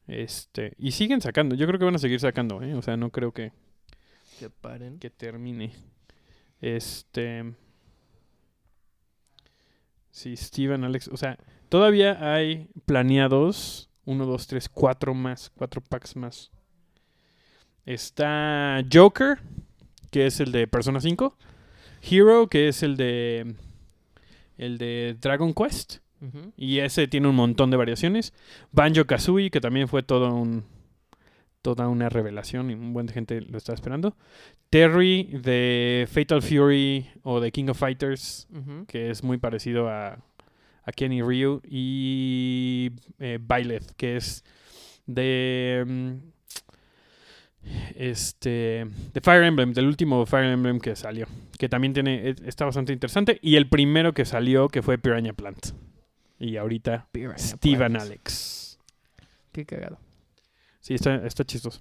Este, 0.06 0.74
y 0.78 0.92
siguen 0.92 1.20
sacando, 1.20 1.54
yo 1.54 1.66
creo 1.66 1.78
que 1.78 1.84
van 1.84 1.94
a 1.94 1.98
seguir 1.98 2.20
sacando, 2.20 2.62
¿eh? 2.62 2.74
O 2.74 2.82
sea, 2.82 2.96
no 2.96 3.10
creo 3.10 3.32
que, 3.32 3.52
Que 4.38 4.50
paren. 4.50 4.98
que 4.98 5.10
termine. 5.10 5.72
Este. 6.60 7.54
Sí, 10.10 10.36
Steven, 10.36 10.82
Alex. 10.84 11.08
O 11.08 11.16
sea, 11.16 11.38
todavía 11.68 12.34
hay 12.34 12.68
planeados. 12.86 13.89
Uno, 14.10 14.26
dos, 14.26 14.48
tres, 14.48 14.68
cuatro 14.68 15.14
más. 15.14 15.52
Cuatro 15.54 15.80
packs 15.80 16.16
más. 16.16 16.50
Está 17.86 18.84
Joker, 18.92 19.38
que 20.10 20.26
es 20.26 20.40
el 20.40 20.50
de 20.50 20.66
Persona 20.66 21.00
5. 21.00 21.36
Hero, 22.02 22.48
que 22.48 22.66
es 22.66 22.82
el 22.82 22.96
de. 22.96 23.54
El 24.58 24.78
de 24.78 25.16
Dragon 25.20 25.54
Quest. 25.54 25.98
Y 26.56 26.80
ese 26.80 27.06
tiene 27.06 27.28
un 27.28 27.36
montón 27.36 27.70
de 27.70 27.76
variaciones. 27.76 28.34
Banjo 28.72 29.06
Kazooie, 29.06 29.50
que 29.50 29.60
también 29.60 29.86
fue 29.86 30.02
todo 30.02 30.34
un, 30.34 30.64
toda 31.62 31.88
una 31.88 32.08
revelación 32.08 32.70
y 32.70 32.74
un 32.74 32.92
buen 32.92 33.06
de 33.06 33.12
gente 33.12 33.40
lo 33.42 33.58
está 33.58 33.74
esperando. 33.74 34.16
Terry 34.70 35.22
de 35.24 36.08
Fatal 36.10 36.42
Fury 36.42 37.06
o 37.22 37.38
de 37.38 37.52
King 37.52 37.68
of 37.68 37.78
Fighters, 37.78 38.48
que 38.88 39.10
es 39.10 39.22
muy 39.22 39.38
parecido 39.38 39.88
a, 39.88 40.18
a 40.84 40.92
Kenny 40.92 41.22
Ryu. 41.22 41.60
Y 41.68 42.90
eh, 43.18 43.38
Byleth, 43.40 43.92
que 43.96 44.16
es 44.16 44.44
de. 45.06 45.84
mm, 45.86 46.12
Este. 47.96 48.86
De 49.12 49.20
Fire 49.20 49.44
Emblem, 49.44 49.72
del 49.72 49.86
último 49.86 50.24
Fire 50.26 50.46
Emblem 50.50 50.80
que 50.80 50.96
salió. 50.96 51.26
Que 51.58 51.68
también 51.68 51.92
tiene. 51.92 52.30
e- 52.30 52.36
Está 52.46 52.64
bastante 52.64 52.92
interesante. 52.92 53.38
Y 53.42 53.56
el 53.56 53.68
primero 53.68 54.12
que 54.14 54.24
salió, 54.24 54.68
que 54.68 54.82
fue 54.82 54.98
Piranha 54.98 55.32
Plant. 55.32 55.66
Y 56.38 56.56
ahorita 56.56 57.06
Piranha 57.12 57.36
Steven 57.38 57.92
Plant. 57.92 58.00
Alex. 58.00 58.78
Qué 59.52 59.66
cagado. 59.66 59.98
Sí, 60.80 60.94
está, 60.94 61.16
está 61.26 61.44
chistoso. 61.44 61.80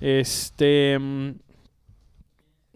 Este. 0.00 0.98
mm, 0.98 1.30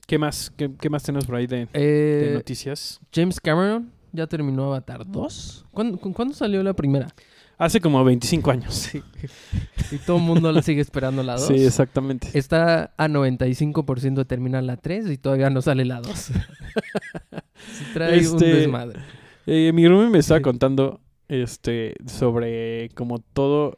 ¿Qué 0.06 0.18
más? 0.18 0.50
¿Qué, 0.56 0.70
qué 0.80 0.88
más 0.88 1.02
tenemos 1.02 1.26
por 1.26 1.34
ahí 1.34 1.46
de, 1.46 1.66
de 1.66 1.68
Eh, 1.74 2.30
noticias? 2.34 3.00
James 3.12 3.40
Cameron 3.40 3.92
ya 4.12 4.26
terminó 4.26 4.64
Avatar 4.66 5.06
2. 5.06 5.66
¿Cuándo, 5.70 5.98
cu- 5.98 6.12
cuándo 6.12 6.34
salió 6.34 6.62
la 6.62 6.74
primera? 6.74 7.08
Hace 7.58 7.80
como 7.80 8.02
25 8.04 8.50
años. 8.50 8.90
Y 9.90 9.96
todo 9.98 10.18
el 10.18 10.22
mundo 10.22 10.52
la 10.52 10.60
sigue 10.60 10.82
esperando 10.82 11.22
la 11.22 11.34
2. 11.36 11.46
Sí, 11.46 11.54
exactamente. 11.64 12.28
Está 12.34 12.92
a 12.98 13.08
95% 13.08 14.14
de 14.16 14.24
terminar 14.26 14.62
la 14.62 14.76
3 14.76 15.08
y 15.10 15.16
todavía 15.16 15.48
no 15.50 15.62
sale 15.62 15.84
la 15.86 16.00
2. 16.00 16.30
Sí 17.72 17.84
trae 17.92 18.18
un 18.18 18.24
Este, 18.36 18.44
desmadre. 18.54 19.00
Eh, 19.46 19.72
mi 19.74 19.86
roomie 19.88 20.10
me 20.10 20.18
estaba 20.18 20.40
contando 20.40 21.00
este, 21.28 21.94
sobre 22.06 22.90
como 22.94 23.18
todo, 23.18 23.74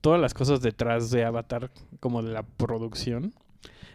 todas 0.00 0.20
las 0.20 0.34
cosas 0.34 0.60
detrás 0.60 1.10
de 1.10 1.24
Avatar, 1.24 1.70
como 2.00 2.22
de 2.22 2.32
la 2.32 2.42
producción. 2.42 3.32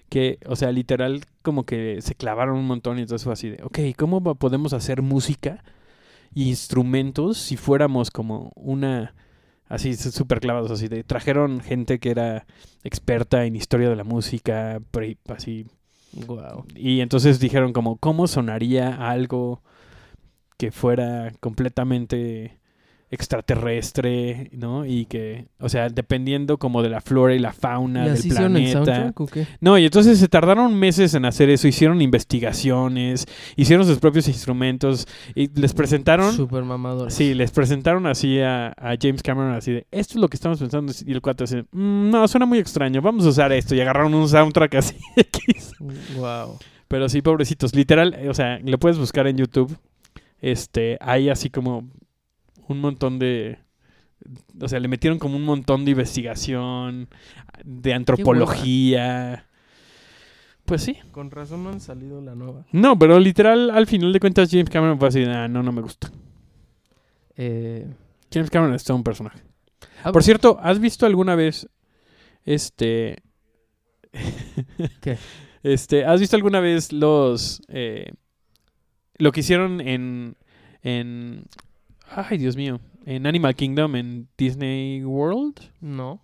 Que, 0.10 0.40
o 0.46 0.56
sea, 0.56 0.72
literal, 0.72 1.26
como 1.42 1.66
que 1.66 2.02
se 2.02 2.16
clavaron 2.16 2.58
un 2.58 2.66
montón 2.66 2.98
y 2.98 3.02
entonces 3.02 3.24
fue 3.24 3.34
así 3.34 3.50
de, 3.50 3.64
ok, 3.64 3.80
¿cómo 3.98 4.22
podemos 4.36 4.74
hacer 4.74 5.02
música 5.02 5.64
y 6.34 6.50
instrumentos 6.50 7.38
si 7.38 7.58
fuéramos 7.58 8.12
como 8.12 8.52
una, 8.56 9.16
así 9.68 9.96
súper 9.96 10.40
clavados, 10.40 10.72
así 10.72 10.88
de, 10.88 11.04
trajeron 11.04 11.60
gente 11.60 12.00
que 12.00 12.12
era 12.12 12.46
experta 12.84 13.46
en 13.46 13.56
historia 13.56 13.90
de 13.90 13.96
la 13.96 14.04
música, 14.04 14.80
así 15.28 15.66
Wow. 16.26 16.66
y 16.74 17.02
entonces 17.02 17.40
dijeron 17.40 17.74
como, 17.74 17.98
¿cómo 17.98 18.28
sonaría 18.28 19.10
algo 19.10 19.62
que 20.58 20.72
fuera 20.72 21.32
completamente 21.40 22.58
extraterrestre, 23.10 24.50
¿no? 24.52 24.86
Y 24.86 25.06
que, 25.06 25.46
o 25.60 25.70
sea, 25.70 25.90
dependiendo 25.90 26.58
como 26.58 26.82
de 26.84 26.90
la 26.90 27.02
flora 27.02 27.34
y 27.36 27.40
la 27.40 27.54
fauna 27.54 28.02
¿Y 28.02 28.10
del 28.10 28.14
así 28.14 28.30
planeta. 28.30 28.72
soundtrack 28.74 29.20
o 29.22 29.26
qué? 29.28 29.48
No, 29.62 29.78
y 29.78 29.86
entonces 29.86 30.20
se 30.20 30.28
tardaron 30.28 30.78
meses 30.78 31.14
en 31.14 31.26
hacer 31.26 31.50
eso, 31.50 31.68
hicieron 31.68 32.02
investigaciones, 32.02 33.26
hicieron 33.56 33.86
sus 33.86 34.00
propios 34.00 34.28
instrumentos 34.28 35.08
y 35.36 35.48
les 35.60 35.74
presentaron... 35.74 36.34
Super 36.34 36.64
mamadores. 36.64 37.14
Sí, 37.14 37.34
les 37.34 37.52
presentaron 37.52 38.06
así 38.08 38.40
a, 38.40 38.70
a 38.78 38.96
James 39.00 39.24
Cameron 39.24 39.54
así 39.54 39.72
de, 39.72 39.88
esto 39.92 40.14
es 40.16 40.22
lo 40.22 40.28
que 40.28 40.36
estamos 40.36 40.60
pensando 40.60 40.92
y 41.06 41.12
el 41.12 41.22
cuate 41.22 41.46
así, 41.46 41.58
"Mm, 41.72 42.10
no, 42.10 42.28
suena 42.28 42.46
muy 42.46 42.60
extraño, 42.60 43.02
vamos 43.02 43.26
a 43.26 43.30
usar 43.30 43.52
esto 43.52 43.76
y 43.76 43.82
agarraron 43.82 44.14
un 44.14 44.28
soundtrack 44.28 44.76
así 44.76 44.96
X. 45.16 45.74
Wow. 46.16 46.58
Pero 46.88 47.10
sí, 47.10 47.22
pobrecitos. 47.22 47.76
Literal, 47.76 48.14
eh, 48.14 48.30
o 48.30 48.34
sea, 48.34 48.60
lo 48.64 48.78
puedes 48.78 48.98
buscar 48.98 49.28
en 49.28 49.38
YouTube. 49.38 49.78
Este, 50.40 50.98
hay 51.02 51.30
así 51.30 51.50
como 51.50 51.84
un 52.74 52.82
montón 52.82 53.20
de. 53.20 53.60
O 54.60 54.68
sea, 54.68 54.80
le 54.80 54.88
metieron 54.88 55.20
como 55.20 55.38
un 55.38 55.44
montón 55.44 55.86
de 55.86 55.92
investigación, 55.92 57.08
de 57.64 57.94
antropología. 57.94 59.46
Pues 60.66 60.84
sí. 60.84 60.98
Con 61.12 61.32
razón 61.32 61.64
no 61.64 61.70
han 61.70 61.80
salido 61.80 62.20
la 62.22 62.36
nueva. 62.36 62.66
No, 62.74 63.00
pero 63.00 63.20
literal, 63.20 63.70
al 63.70 63.88
final 63.88 64.12
de 64.12 64.20
cuentas, 64.20 64.50
James 64.52 64.70
Cameron 64.70 65.00
fue 65.00 65.08
así, 65.08 65.24
ah, 65.24 65.48
no, 65.48 65.64
no 65.64 65.72
me 65.72 65.82
gusta. 65.82 66.12
Eh, 67.38 67.88
James 68.34 68.50
Cameron 68.50 68.76
es 68.76 68.84
todo 68.84 68.98
un 68.98 69.04
personaje. 69.04 69.40
ah, 70.04 70.12
Por 70.12 70.24
cierto, 70.24 70.60
¿has 70.62 70.80
visto 70.80 71.06
alguna 71.06 71.36
vez 71.36 71.70
este 72.44 73.22
¿Qué? 75.02 75.18
Este, 75.64 76.06
¿has 76.06 76.20
visto 76.20 76.36
alguna 76.36 76.60
vez 76.60 76.94
los 76.94 77.62
eh, 77.68 78.12
lo 79.18 79.32
que 79.32 79.40
hicieron 79.42 79.82
en 79.82 80.38
en 80.82 81.46
ay, 82.10 82.38
Dios 82.38 82.56
mío, 82.56 82.80
en 83.06 83.26
Animal 83.28 83.56
Kingdom 83.56 83.96
en 83.96 84.28
Disney 84.38 85.04
World? 85.04 85.60
No. 85.82 86.22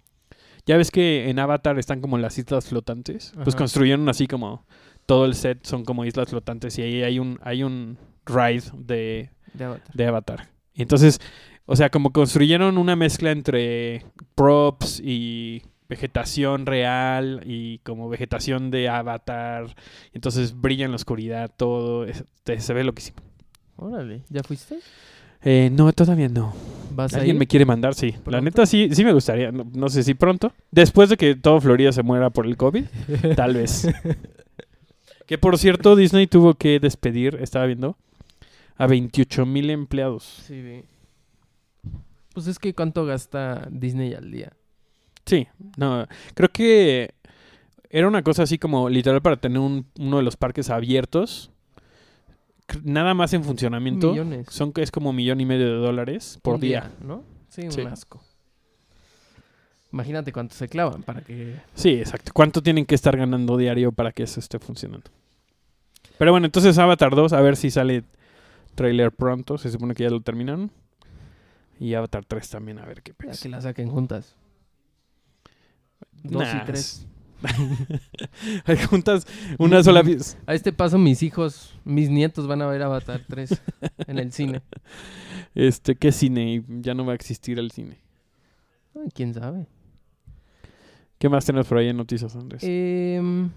Ya 0.65 0.77
ves 0.77 0.91
que 0.91 1.29
en 1.29 1.39
Avatar 1.39 1.77
están 1.79 1.99
como 2.01 2.17
las 2.17 2.37
islas 2.37 2.67
flotantes. 2.69 3.33
Pues 3.43 3.55
construyeron 3.55 4.07
así 4.09 4.27
como 4.27 4.65
todo 5.05 5.25
el 5.25 5.35
set 5.35 5.65
son 5.65 5.83
como 5.83 6.05
islas 6.05 6.29
flotantes 6.29 6.77
y 6.79 6.81
ahí 6.83 7.03
hay 7.03 7.19
un 7.19 7.37
hay 7.43 7.63
un 7.63 7.97
ride 8.25 8.63
de 8.73 9.29
De 9.53 9.65
Avatar. 9.65 9.93
de 9.93 10.07
Avatar. 10.07 10.49
Y 10.73 10.81
entonces, 10.83 11.19
o 11.65 11.75
sea, 11.75 11.89
como 11.89 12.11
construyeron 12.13 12.77
una 12.77 12.95
mezcla 12.95 13.31
entre 13.31 14.05
props 14.35 15.01
y 15.03 15.63
vegetación 15.89 16.65
real 16.65 17.41
y 17.45 17.79
como 17.79 18.07
vegetación 18.07 18.71
de 18.71 18.87
Avatar. 18.87 19.75
Entonces 20.13 20.59
brilla 20.59 20.85
en 20.85 20.91
la 20.91 20.95
oscuridad 20.95 21.51
todo. 21.55 22.05
es- 22.05 22.23
te- 22.43 22.59
se 22.61 22.73
ve 22.73 22.85
loquísimo. 22.85 23.17
Órale. 23.75 24.23
¿Ya 24.29 24.43
fuiste? 24.43 24.79
Eh, 25.45 25.69
no, 25.71 25.91
todavía 25.93 26.29
no. 26.29 26.53
¿Vas 26.95 27.13
¿Alguien 27.15 27.35
ahí? 27.35 27.39
me 27.39 27.47
quiere 27.47 27.65
mandar? 27.65 27.95
Sí. 27.95 28.13
La 28.25 28.39
neta 28.39 28.65
sí, 28.65 28.89
sí 28.91 29.03
me 29.03 29.13
gustaría. 29.13 29.51
No, 29.51 29.65
no 29.73 29.89
sé 29.89 30.03
si 30.03 30.13
pronto. 30.13 30.53
Después 30.71 31.09
de 31.09 31.17
que 31.17 31.35
todo 31.35 31.59
Florida 31.59 31.91
se 31.91 32.03
muera 32.03 32.29
por 32.29 32.45
el 32.45 32.55
COVID. 32.55 32.85
Tal 33.35 33.55
vez. 33.55 33.87
que 35.25 35.37
por 35.37 35.57
cierto, 35.57 35.95
Disney 35.95 36.27
tuvo 36.27 36.53
que 36.53 36.79
despedir, 36.79 37.37
estaba 37.41 37.65
viendo, 37.65 37.97
a 38.77 38.87
28 38.87 39.45
mil 39.45 39.69
empleados. 39.69 40.43
Sí, 40.47 40.61
vi. 40.61 40.83
Pues 42.33 42.47
es 42.47 42.59
que 42.59 42.73
cuánto 42.73 43.05
gasta 43.05 43.67
Disney 43.71 44.13
al 44.13 44.31
día. 44.31 44.53
Sí, 45.25 45.47
no, 45.77 46.07
creo 46.33 46.49
que 46.49 47.11
era 47.89 48.07
una 48.07 48.23
cosa 48.23 48.43
así 48.43 48.57
como 48.57 48.89
literal 48.89 49.21
para 49.21 49.37
tener 49.37 49.59
un- 49.59 49.85
uno 49.99 50.17
de 50.17 50.23
los 50.23 50.35
parques 50.35 50.69
abiertos. 50.69 51.49
Nada 52.83 53.13
más 53.13 53.33
en 53.33 53.43
funcionamiento. 53.43 54.11
Millones. 54.11 54.47
Son 54.49 54.71
que 54.73 54.81
es 54.81 54.91
como 54.91 55.09
un 55.11 55.15
millón 55.15 55.41
y 55.41 55.45
medio 55.45 55.67
de 55.67 55.75
dólares 55.77 56.39
por 56.41 56.59
día. 56.59 56.91
¿no? 57.01 57.23
Sí, 57.49 57.63
Sí. 57.69 57.81
un 57.81 57.87
asco. 57.87 58.21
Imagínate 59.91 60.31
cuánto 60.33 60.55
se 60.55 60.67
clavan 60.67 61.03
para 61.03 61.21
que... 61.21 61.55
Sí, 61.75 61.89
exacto. 61.91 62.31
¿Cuánto 62.33 62.63
tienen 62.63 62.85
que 62.85 62.95
estar 62.95 63.15
ganando 63.15 63.57
diario 63.57 63.91
para 63.91 64.11
que 64.11 64.23
eso 64.23 64.39
esté 64.39 64.57
funcionando? 64.57 65.11
Pero 66.17 66.31
bueno, 66.31 66.45
entonces 66.47 66.77
Avatar 66.79 67.13
2, 67.15 67.33
a 67.33 67.41
ver 67.41 67.55
si 67.55 67.69
sale 67.69 68.03
trailer 68.75 69.11
pronto. 69.11 69.57
Se 69.59 69.69
supone 69.69 69.93
que 69.93 70.03
ya 70.03 70.09
lo 70.09 70.21
terminaron. 70.21 70.71
Y 71.79 71.93
Avatar 71.93 72.25
3 72.25 72.49
también, 72.49 72.79
a 72.79 72.85
ver 72.85 73.03
qué 73.03 73.11
ya 73.19 73.27
pasa. 73.27 73.43
que 73.43 73.49
la 73.49 73.61
saquen 73.61 73.89
juntas. 73.89 74.35
Dos 76.23 76.41
Nah, 76.41 76.61
y 76.63 76.65
tres. 76.65 77.05
Hay 78.65 78.77
juntas 78.77 79.27
una 79.57 79.83
sola 79.83 80.01
vez. 80.01 80.37
A 80.45 80.53
este 80.53 80.71
paso 80.71 80.97
mis 80.97 81.23
hijos, 81.23 81.73
mis 81.83 82.09
nietos 82.09 82.47
van 82.47 82.61
a 82.61 82.67
ver 82.67 82.81
Avatar 82.83 83.21
3 83.27 83.61
en 84.07 84.19
el 84.19 84.31
cine. 84.31 84.61
Este, 85.55 85.93
¿qué 85.95 86.11
cine? 86.11 86.63
Ya 86.67 86.95
no 86.95 87.05
va 87.05 87.11
a 87.11 87.15
existir 87.15 87.59
el 87.59 87.69
cine. 87.69 87.99
Ay, 88.95 89.11
¿Quién 89.13 89.35
sabe? 89.35 89.67
¿Qué 91.19 91.29
más 91.29 91.45
tenemos 91.45 91.67
por 91.67 91.77
ahí 91.77 91.89
en 91.89 91.97
noticias, 91.97 92.35
Andrés? 92.35 92.63
Em, 92.63 93.51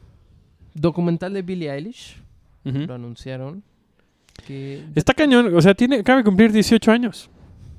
documental 0.74 1.32
de 1.32 1.40
Billie 1.40 1.72
Eilish. 1.72 2.16
Lo 2.64 2.94
anunciaron. 2.94 3.62
Que, 4.46 4.84
Está 4.94 5.14
cañón, 5.14 5.54
o 5.54 5.62
sea, 5.62 5.74
tiene, 5.74 6.00
acaba 6.00 6.18
de 6.18 6.24
cumplir 6.24 6.52
18 6.52 6.92
años. 6.92 7.30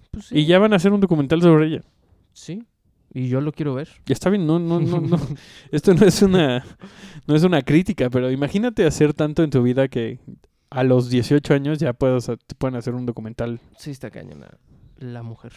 pues, 0.09 0.25
sí, 0.25 0.39
Y 0.39 0.45
ya 0.47 0.57
van 0.57 0.73
a 0.73 0.77
hacer 0.77 0.91
un 0.91 0.99
documental 0.99 1.39
sobre 1.39 1.67
ella. 1.67 1.83
Sí. 2.33 2.63
Y 3.17 3.29
yo 3.29 3.41
lo 3.41 3.51
quiero 3.51 3.73
ver. 3.73 3.89
Ya 4.05 4.13
está 4.13 4.29
bien, 4.29 4.45
no, 4.45 4.59
no, 4.59 4.79
no, 4.79 5.01
no. 5.01 5.17
Esto 5.71 5.95
no 5.95 6.05
es 6.05 6.21
una, 6.21 6.63
no 7.25 7.35
es 7.35 7.41
una 7.41 7.63
crítica, 7.63 8.11
pero 8.11 8.29
imagínate 8.29 8.85
hacer 8.85 9.15
tanto 9.15 9.41
en 9.41 9.49
tu 9.49 9.63
vida 9.63 9.87
que 9.87 10.19
a 10.69 10.83
los 10.83 11.09
18 11.09 11.51
años 11.55 11.79
ya 11.79 11.93
puedas, 11.93 12.27
te 12.27 12.53
pueden 12.55 12.75
hacer 12.75 12.93
un 12.93 13.07
documental. 13.07 13.59
Sí, 13.75 13.89
está 13.89 14.11
cañona. 14.11 14.59
La 14.99 15.23
mujer. 15.23 15.53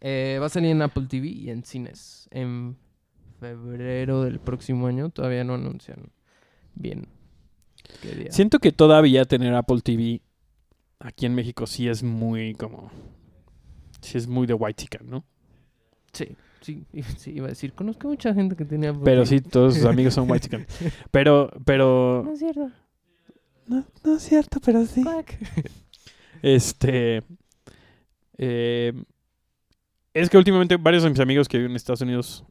Eh, 0.00 0.38
va 0.40 0.46
a 0.46 0.48
salir 0.48 0.72
en 0.72 0.82
Apple 0.82 1.06
TV 1.08 1.28
y 1.28 1.50
en 1.50 1.64
cines. 1.64 2.28
En 2.32 2.76
febrero 3.38 4.22
del 4.22 4.40
próximo 4.40 4.88
año. 4.88 5.10
Todavía 5.10 5.44
no 5.44 5.54
anuncian 5.54 6.10
bien 6.74 7.06
qué 8.02 8.16
día. 8.16 8.32
Siento 8.32 8.58
que 8.58 8.72
todavía 8.72 9.26
tener 9.26 9.54
Apple 9.54 9.80
TV 9.80 10.22
aquí 10.98 11.26
en 11.26 11.36
México 11.36 11.68
sí 11.68 11.86
es 11.86 12.02
muy 12.02 12.54
como, 12.54 12.90
sí 14.00 14.18
es 14.18 14.26
muy 14.26 14.48
de 14.48 14.54
white 14.54 14.82
chicken, 14.82 15.08
¿no? 15.08 15.24
Sí, 16.14 16.28
sí, 16.62 16.84
i- 16.92 17.02
sí, 17.18 17.32
iba 17.36 17.46
a 17.46 17.50
decir. 17.50 17.72
Conozco 17.74 18.08
mucha 18.08 18.32
gente 18.32 18.56
que 18.56 18.64
tiene 18.64 18.88
Apple 18.88 19.02
Pero 19.04 19.26
sí, 19.26 19.40
todos 19.40 19.74
sus 19.74 19.84
amigos 19.84 20.14
son 20.14 20.30
white 20.30 20.44
chicken. 20.48 20.66
Pero, 21.10 21.50
pero, 21.64 22.22
No 22.24 22.32
es 22.32 22.38
cierto. 22.38 22.70
no, 23.66 23.84
no 24.04 24.16
es 24.16 24.22
cierto, 24.22 24.60
pero 24.64 24.84
sí. 24.86 25.04
Este. 26.42 27.22
eh, 28.38 28.92
es 30.12 30.30
que 30.30 30.38
últimamente 30.38 30.76
varios 30.76 31.02
de 31.02 31.10
mis 31.10 31.20
amigos 31.20 31.48
que 31.48 31.58
viven 31.58 31.72
en 31.72 31.76
Estados 31.76 32.00
Unidos 32.02 32.44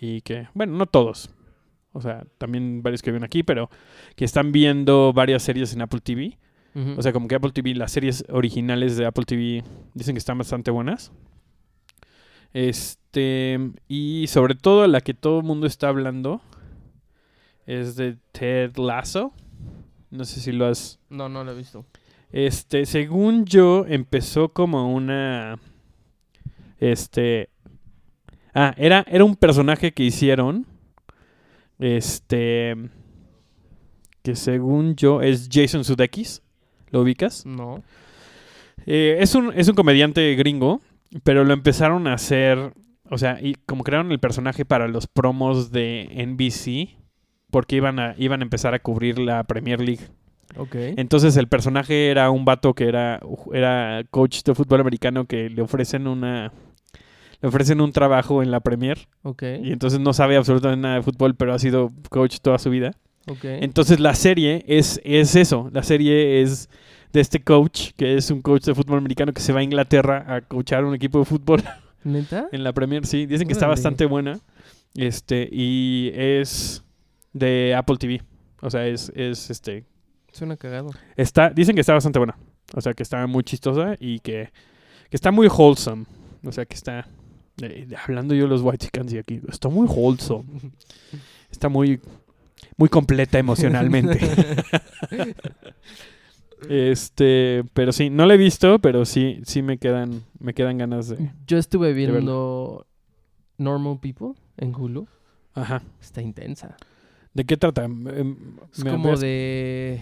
y 0.00 0.20
que, 0.20 0.48
bueno, 0.54 0.74
no 0.76 0.86
todos. 0.86 1.30
O 1.92 2.00
sea, 2.02 2.26
también 2.36 2.82
varios 2.82 3.00
que 3.00 3.10
viven 3.10 3.24
aquí, 3.24 3.42
pero 3.42 3.70
que 4.16 4.26
están 4.26 4.52
viendo 4.52 5.14
varias 5.14 5.42
series 5.42 5.72
en 5.72 5.80
Apple 5.82 6.00
TV. 6.00 6.38
O 6.98 7.00
sea, 7.00 7.14
como 7.14 7.26
que 7.26 7.34
Apple 7.36 7.52
TV, 7.52 7.74
las 7.74 7.90
series 7.90 8.22
originales 8.28 8.98
de 8.98 9.06
Apple 9.06 9.24
TV 9.24 9.64
dicen 9.94 10.14
que 10.14 10.18
están 10.18 10.36
bastante 10.36 10.70
buenas. 10.70 11.10
Este, 12.52 13.58
y 13.88 14.26
sobre 14.28 14.54
todo 14.54 14.86
la 14.86 15.00
que 15.00 15.14
todo 15.14 15.40
el 15.40 15.44
mundo 15.44 15.66
está 15.66 15.88
hablando 15.88 16.40
es 17.66 17.96
de 17.96 18.16
Ted 18.32 18.76
Lasso. 18.76 19.32
No 20.10 20.24
sé 20.24 20.40
si 20.40 20.52
lo 20.52 20.66
has 20.66 20.98
No, 21.10 21.28
no 21.28 21.44
lo 21.44 21.52
he 21.52 21.54
visto. 21.56 21.84
este, 22.32 22.86
según 22.86 23.44
yo, 23.44 23.84
empezó 23.88 24.50
como 24.50 24.94
una. 24.94 25.58
Este. 26.78 27.50
Ah, 28.54 28.74
era, 28.78 29.04
era 29.08 29.24
un 29.24 29.36
personaje 29.36 29.92
que 29.92 30.04
hicieron. 30.04 30.66
Este. 31.78 32.74
Que 34.22 34.34
según 34.34 34.96
yo 34.96 35.20
es 35.20 35.48
Jason 35.52 35.84
Sudeikis. 35.84 36.42
¿Lo 36.90 37.02
ubicas? 37.02 37.44
No. 37.44 37.82
Eh, 38.86 39.16
es, 39.20 39.34
un, 39.34 39.52
es 39.54 39.68
un 39.68 39.74
comediante 39.74 40.34
gringo, 40.36 40.80
pero 41.24 41.44
lo 41.44 41.52
empezaron 41.52 42.06
a 42.06 42.14
hacer. 42.14 42.72
O 43.10 43.18
sea, 43.18 43.38
y 43.40 43.54
como 43.66 43.84
crearon 43.84 44.10
el 44.12 44.18
personaje 44.18 44.64
para 44.64 44.88
los 44.88 45.06
promos 45.06 45.70
de 45.70 46.08
NBC. 46.26 46.96
Porque 47.50 47.76
iban 47.76 48.00
a, 48.00 48.14
iban 48.18 48.40
a 48.40 48.44
empezar 48.44 48.74
a 48.74 48.80
cubrir 48.80 49.18
la 49.20 49.44
Premier 49.44 49.80
League. 49.80 50.08
Ok. 50.56 50.74
Entonces 50.96 51.36
el 51.36 51.46
personaje 51.48 52.10
era 52.10 52.30
un 52.30 52.44
vato 52.44 52.74
que 52.74 52.88
era, 52.88 53.20
era 53.52 54.02
coach 54.10 54.42
de 54.42 54.54
fútbol 54.54 54.80
americano 54.80 55.26
que 55.26 55.48
le 55.48 55.62
ofrecen 55.62 56.06
una 56.06 56.52
le 57.42 57.48
ofrecen 57.48 57.80
un 57.80 57.92
trabajo 57.92 58.42
en 58.42 58.50
la 58.50 58.60
Premier 58.60 58.98
Ok. 59.22 59.42
y 59.62 59.70
entonces 59.72 60.00
no 60.00 60.14
sabe 60.14 60.36
absolutamente 60.36 60.80
nada 60.82 60.94
de 60.96 61.02
fútbol, 61.02 61.34
pero 61.34 61.52
ha 61.52 61.58
sido 61.58 61.92
coach 62.08 62.38
toda 62.40 62.58
su 62.58 62.70
vida. 62.70 62.92
Ok. 63.28 63.44
Entonces 63.44 64.00
la 64.00 64.14
serie 64.14 64.64
es, 64.66 65.00
es 65.04 65.36
eso, 65.36 65.68
la 65.72 65.82
serie 65.82 66.40
es 66.42 66.70
de 67.16 67.22
este 67.22 67.42
coach, 67.42 67.92
que 67.96 68.16
es 68.16 68.30
un 68.30 68.42
coach 68.42 68.64
de 68.64 68.74
fútbol 68.74 68.98
americano 68.98 69.32
que 69.32 69.40
se 69.40 69.52
va 69.52 69.60
a 69.60 69.62
Inglaterra 69.62 70.24
a 70.28 70.42
coachar 70.42 70.84
un 70.84 70.94
equipo 70.94 71.18
de 71.18 71.24
fútbol 71.24 71.62
¿Neta? 72.04 72.48
en 72.52 72.62
la 72.62 72.74
Premier, 72.74 73.06
sí, 73.06 73.24
dicen 73.24 73.46
que 73.46 73.54
está 73.54 73.66
bastante 73.66 74.04
buena. 74.04 74.38
Este, 74.94 75.48
y 75.50 76.10
es 76.14 76.84
de 77.32 77.74
Apple 77.74 77.96
TV. 77.96 78.22
O 78.60 78.68
sea, 78.70 78.86
es, 78.86 79.10
es 79.14 79.50
este 79.50 79.84
Suena 80.30 80.56
cagado. 80.58 80.90
Está, 81.16 81.48
dicen 81.48 81.74
que 81.74 81.80
está 81.80 81.94
bastante 81.94 82.18
buena. 82.18 82.36
O 82.74 82.80
sea, 82.82 82.92
que 82.92 83.02
está 83.02 83.26
muy 83.26 83.42
chistosa 83.44 83.96
y 83.98 84.20
que, 84.20 84.50
que 85.08 85.16
está 85.16 85.30
muy 85.30 85.48
wholesome. 85.48 86.04
O 86.44 86.52
sea, 86.52 86.66
que 86.66 86.74
está... 86.74 87.08
eh, 87.62 87.88
hablando 88.06 88.34
yo 88.34 88.42
de 88.44 88.50
los 88.50 88.60
White 88.60 88.86
Chickens 88.86 89.12
y 89.14 89.18
aquí, 89.18 89.40
está 89.48 89.70
muy 89.70 89.86
wholesome. 89.88 90.44
Está 91.50 91.68
muy, 91.70 92.00
muy 92.76 92.88
completa 92.90 93.38
emocionalmente. 93.38 94.18
este, 96.68 97.64
pero 97.74 97.92
sí, 97.92 98.10
no 98.10 98.26
la 98.26 98.34
he 98.34 98.38
visto, 98.38 98.78
pero 98.78 99.04
sí, 99.04 99.40
sí 99.44 99.62
me 99.62 99.78
quedan, 99.78 100.22
me 100.38 100.54
quedan 100.54 100.78
ganas 100.78 101.08
de... 101.08 101.32
Yo 101.46 101.58
estuve 101.58 101.92
viendo 101.92 102.86
Normal 103.58 103.98
People 104.00 104.32
en 104.56 104.74
Hulu. 104.74 105.06
Ajá. 105.54 105.82
Está 106.00 106.22
intensa. 106.22 106.76
¿De 107.34 107.44
qué 107.44 107.56
trata? 107.56 107.84
Em, 107.84 108.06
Es 108.72 108.84
¿me 108.84 108.90
como 108.90 109.10
ves? 109.10 109.20
de 109.20 110.00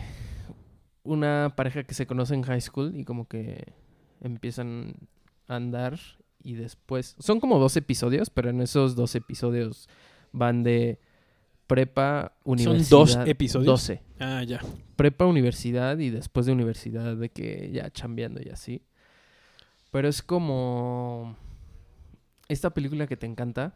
una 1.02 1.52
pareja 1.56 1.84
que 1.84 1.94
se 1.94 2.06
conoce 2.06 2.34
en 2.34 2.42
high 2.42 2.60
school 2.60 2.92
y 2.94 3.04
como 3.04 3.26
que 3.26 3.72
empiezan 4.20 4.94
a 5.48 5.56
andar 5.56 5.98
y 6.42 6.54
después... 6.54 7.16
Son 7.18 7.40
como 7.40 7.58
dos 7.58 7.76
episodios, 7.76 8.30
pero 8.30 8.50
en 8.50 8.60
esos 8.60 8.94
dos 8.96 9.14
episodios 9.14 9.88
van 10.32 10.62
de 10.62 10.98
prepa, 11.66 12.32
universidad... 12.44 12.90
dos 12.90 13.18
episodios? 13.26 13.66
12. 13.66 14.02
Ah, 14.26 14.42
ya. 14.42 14.60
Prepa, 14.96 15.26
universidad 15.26 15.98
y 15.98 16.08
después 16.10 16.46
de 16.46 16.52
universidad 16.52 17.16
de 17.16 17.28
que 17.28 17.70
ya 17.72 17.90
chambeando 17.90 18.40
y 18.42 18.48
así. 18.48 18.80
Pero 19.90 20.08
es 20.08 20.22
como... 20.22 21.36
Esta 22.48 22.70
película 22.70 23.06
que 23.06 23.16
te 23.16 23.26
encanta, 23.26 23.74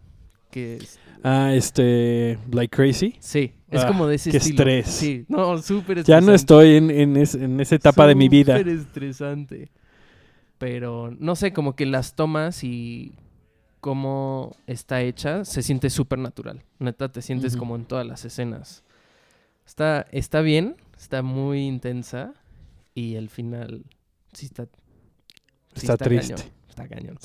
que 0.51 0.77
es- 0.77 0.99
Ah, 1.23 1.53
este. 1.55 2.39
Like 2.53 2.75
Crazy. 2.75 3.15
sí, 3.19 3.53
es 3.71 3.83
Ah, 3.83 3.87
como 3.89 4.07
de 4.07 4.17
ese 4.17 4.31
qué 4.31 4.37
estilo. 4.39 4.57
estrés. 4.63 4.87
Sí, 4.87 5.25
no, 5.29 5.59
súper 5.59 5.97
Ya 5.99 6.01
estresante. 6.19 6.27
no 6.27 6.35
estoy 6.35 6.77
en, 6.77 6.91
en, 6.91 7.17
es- 7.17 7.35
en 7.35 7.61
esa 7.61 7.75
etapa 7.75 8.07
de 8.07 8.15
mi 8.15 8.29
vida. 8.29 8.57
Súper 8.59 8.73
estresante. 8.73 9.71
Pero 10.59 11.15
no 11.19 11.35
sé, 11.37 11.53
como 11.53 11.75
que 11.77 11.87
las 11.87 12.15
tomas 12.15 12.63
y 12.65 13.13
cómo 13.81 14.55
está 14.67 15.03
hecha 15.03 15.45
se 15.45 15.63
siente 15.63 15.89
súper 15.91 16.19
natural. 16.19 16.63
Neta, 16.79 17.11
te 17.11 17.23
sientes 17.23 17.57
como 17.57 17.75
en 17.77 17.85
todas 17.85 18.07
las 18.07 18.25
escenas. 18.25 18.83
Está, 19.69 20.07
está 20.13 20.41
bien, 20.41 20.77
está 20.99 21.21
muy 21.23 21.67
intensa 21.67 22.33
y 22.95 23.17
el 23.17 23.29
final 23.29 23.85
sí 24.33 24.47
está, 24.47 24.65
sí 24.65 24.71
Está 25.87 25.99
triste. 25.99 26.33
cañón, 26.35 26.51
está 26.71 26.89
cañón. 26.89 27.19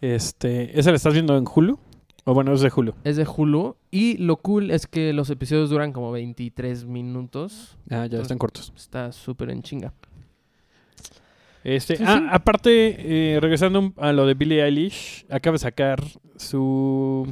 Este, 0.00 0.80
¿Esa 0.80 0.88
la 0.88 0.96
estás 0.96 1.12
viendo 1.12 1.36
en 1.36 1.44
Hulu? 1.46 1.78
O 2.24 2.32
bueno, 2.32 2.54
es 2.54 2.62
de 2.62 2.72
Hulu. 2.74 2.94
Es 3.04 3.16
de 3.16 3.26
Hulu 3.26 3.76
y 3.90 4.16
lo 4.16 4.38
cool 4.38 4.70
es 4.70 4.86
que 4.86 5.12
los 5.12 5.28
episodios 5.28 5.68
duran 5.68 5.92
como 5.92 6.10
23 6.12 6.86
minutos. 6.86 7.76
Ah, 7.90 8.06
ya 8.06 8.22
están 8.22 8.38
cortos. 8.38 8.72
Está 8.74 9.12
súper 9.12 9.50
en 9.50 9.62
chinga. 9.62 9.92
Este, 11.62 11.98
Sí, 11.98 12.04
ah, 12.06 12.20
sí. 12.20 12.26
aparte, 12.30 13.34
eh, 13.34 13.38
regresando 13.40 13.92
a 13.98 14.12
lo 14.14 14.24
de 14.24 14.32
Billie 14.32 14.64
Eilish, 14.64 15.26
acaba 15.28 15.56
de 15.56 15.58
sacar 15.58 16.02
su 16.36 17.30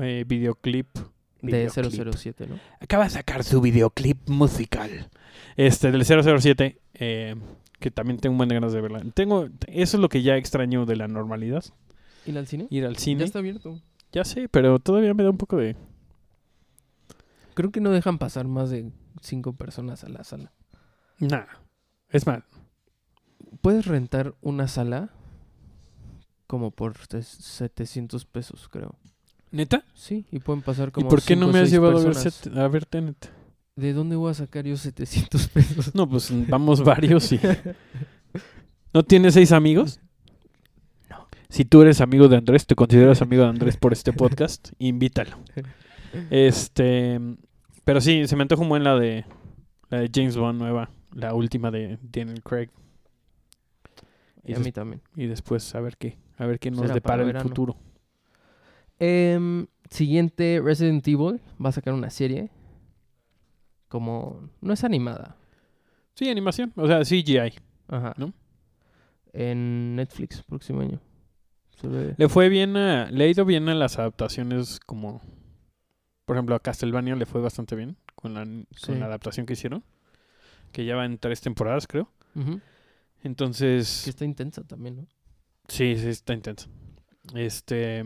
eh, 0.00 0.24
videoclip. 0.28 0.86
De 1.46 1.66
Videoclip. 1.66 2.12
007, 2.14 2.46
¿no? 2.48 2.58
Acaba 2.80 3.04
de 3.04 3.10
sacar 3.10 3.44
su 3.44 3.60
videoclip 3.60 4.28
musical. 4.28 5.08
Este, 5.56 5.90
del 5.90 6.04
007, 6.04 6.80
eh, 6.94 7.34
que 7.80 7.90
también 7.90 8.18
tengo 8.18 8.32
un 8.32 8.38
buen 8.38 8.48
de 8.48 8.54
ganas 8.54 8.72
de 8.72 8.80
verla. 8.80 9.02
Tengo, 9.14 9.48
eso 9.68 9.96
es 9.96 10.00
lo 10.00 10.08
que 10.08 10.22
ya 10.22 10.36
extraño 10.36 10.86
de 10.86 10.96
la 10.96 11.08
normalidad. 11.08 11.64
¿Ir 12.26 12.36
al 12.38 12.46
cine? 12.46 12.66
Ir 12.70 12.84
al 12.86 12.96
cine. 12.96 13.20
Ya 13.20 13.24
Ya, 13.24 13.26
está 13.26 13.38
abierto. 13.38 13.80
sé, 14.24 14.48
pero 14.48 14.78
todavía 14.78 15.14
me 15.14 15.22
da 15.22 15.30
un 15.30 15.38
poco 15.38 15.56
de... 15.56 15.76
Creo 17.54 17.70
que 17.70 17.80
no 17.80 17.90
dejan 17.90 18.18
pasar 18.18 18.46
más 18.46 18.70
de 18.70 18.90
cinco 19.22 19.54
personas 19.54 20.04
a 20.04 20.08
la 20.08 20.24
sala. 20.24 20.52
Nah. 21.18 21.44
Es 22.10 22.26
más, 22.26 22.42
Puedes 23.62 23.86
rentar 23.86 24.34
una 24.42 24.68
sala 24.68 25.10
como 26.46 26.70
por 26.70 26.96
ses- 27.08 27.22
700 27.24 28.24
pesos, 28.26 28.68
creo. 28.68 28.94
¿Neta? 29.56 29.84
Sí, 29.94 30.26
y 30.30 30.38
pueden 30.38 30.62
pasar 30.62 30.88
¿Y 30.88 30.92
como 30.92 31.08
por 31.08 31.22
qué 31.22 31.34
no 31.34 31.46
cinco 31.46 31.52
me 31.54 31.58
has 31.60 31.70
llevado 31.70 32.02
personas. 32.02 32.46
a 32.56 32.68
ver 32.68 32.86
Tenet? 32.86 33.30
¿De 33.74 33.92
dónde 33.92 34.16
voy 34.16 34.30
a 34.30 34.34
sacar 34.34 34.64
yo 34.64 34.76
700 34.76 35.48
pesos? 35.54 35.94
No, 35.94 36.08
pues 36.08 36.30
vamos 36.48 36.82
varios 36.82 37.32
y... 37.32 37.40
¿No 38.94 39.02
tienes 39.02 39.34
seis 39.34 39.52
amigos? 39.52 40.00
No. 41.10 41.26
Si 41.50 41.64
tú 41.64 41.82
eres 41.82 42.00
amigo 42.00 42.28
de 42.28 42.36
Andrés, 42.36 42.66
te 42.66 42.74
consideras 42.74 43.20
amigo 43.20 43.42
de 43.42 43.48
Andrés 43.50 43.76
por 43.76 43.92
este 43.92 44.12
podcast, 44.12 44.70
invítalo. 44.78 45.36
Este, 46.30 47.20
pero 47.84 48.00
sí, 48.00 48.26
se 48.26 48.36
me 48.36 48.42
antoja 48.42 48.62
un 48.62 48.70
buen 48.70 48.84
la 48.84 48.98
de 48.98 49.26
la 49.90 50.00
de 50.00 50.10
James 50.12 50.36
Bond 50.36 50.58
nueva, 50.58 50.88
la 51.12 51.34
última 51.34 51.70
de 51.70 51.98
Daniel 52.02 52.42
Craig 52.42 52.70
Y 54.44 54.54
a 54.54 54.58
mí 54.58 54.72
también. 54.72 55.02
y 55.14 55.26
después 55.26 55.74
a 55.74 55.80
ver 55.80 55.96
qué, 55.98 56.16
a 56.38 56.46
ver 56.46 56.58
qué 56.58 56.70
nos 56.70 56.80
Será 56.80 56.94
depara 56.94 57.24
para 57.24 57.38
el 57.38 57.42
futuro. 57.42 57.76
Em, 58.98 59.66
siguiente, 59.90 60.60
Resident 60.64 61.06
Evil 61.06 61.40
va 61.64 61.68
a 61.68 61.72
sacar 61.72 61.94
una 61.94 62.10
serie. 62.10 62.50
Como... 63.88 64.50
No 64.60 64.72
es 64.72 64.84
animada. 64.84 65.36
Sí, 66.14 66.28
animación, 66.28 66.72
o 66.76 66.86
sea, 66.86 67.00
CGI. 67.02 67.52
Ajá. 67.88 68.14
¿No? 68.16 68.32
En 69.32 69.96
Netflix, 69.96 70.42
próximo 70.42 70.80
año. 70.80 71.00
Ve... 71.82 72.14
Le 72.16 72.28
fue 72.28 72.48
bien 72.48 72.76
a, 72.76 73.10
le 73.10 73.24
ha 73.24 73.28
ido 73.28 73.44
bien 73.44 73.68
a 73.68 73.74
las 73.74 73.98
adaptaciones 73.98 74.80
como 74.80 75.20
por 76.24 76.34
ejemplo 76.36 76.54
a 76.54 76.60
Castlevania 76.60 77.14
le 77.16 77.26
fue 77.26 77.42
bastante 77.42 77.76
bien 77.76 77.96
con 78.14 78.32
la, 78.32 78.44
con 78.44 78.66
Sí. 78.74 78.94
la 78.94 79.04
adaptación 79.06 79.44
que 79.44 79.52
hicieron, 79.52 79.84
que 80.72 80.86
ya 80.86 80.96
va 80.96 81.04
en 81.04 81.18
tres 81.18 81.42
temporadas, 81.42 81.86
creo. 81.86 82.10
Ujú. 82.34 82.60
Entonces, 83.22 84.00
Que 84.04 84.10
está 84.10 84.24
intensa 84.24 84.64
también, 84.64 84.96
¿no? 84.96 85.06
Sí, 85.68 85.96
sí, 85.98 86.08
está 86.08 86.32
intenso. 86.32 86.68
Este. 87.34 88.02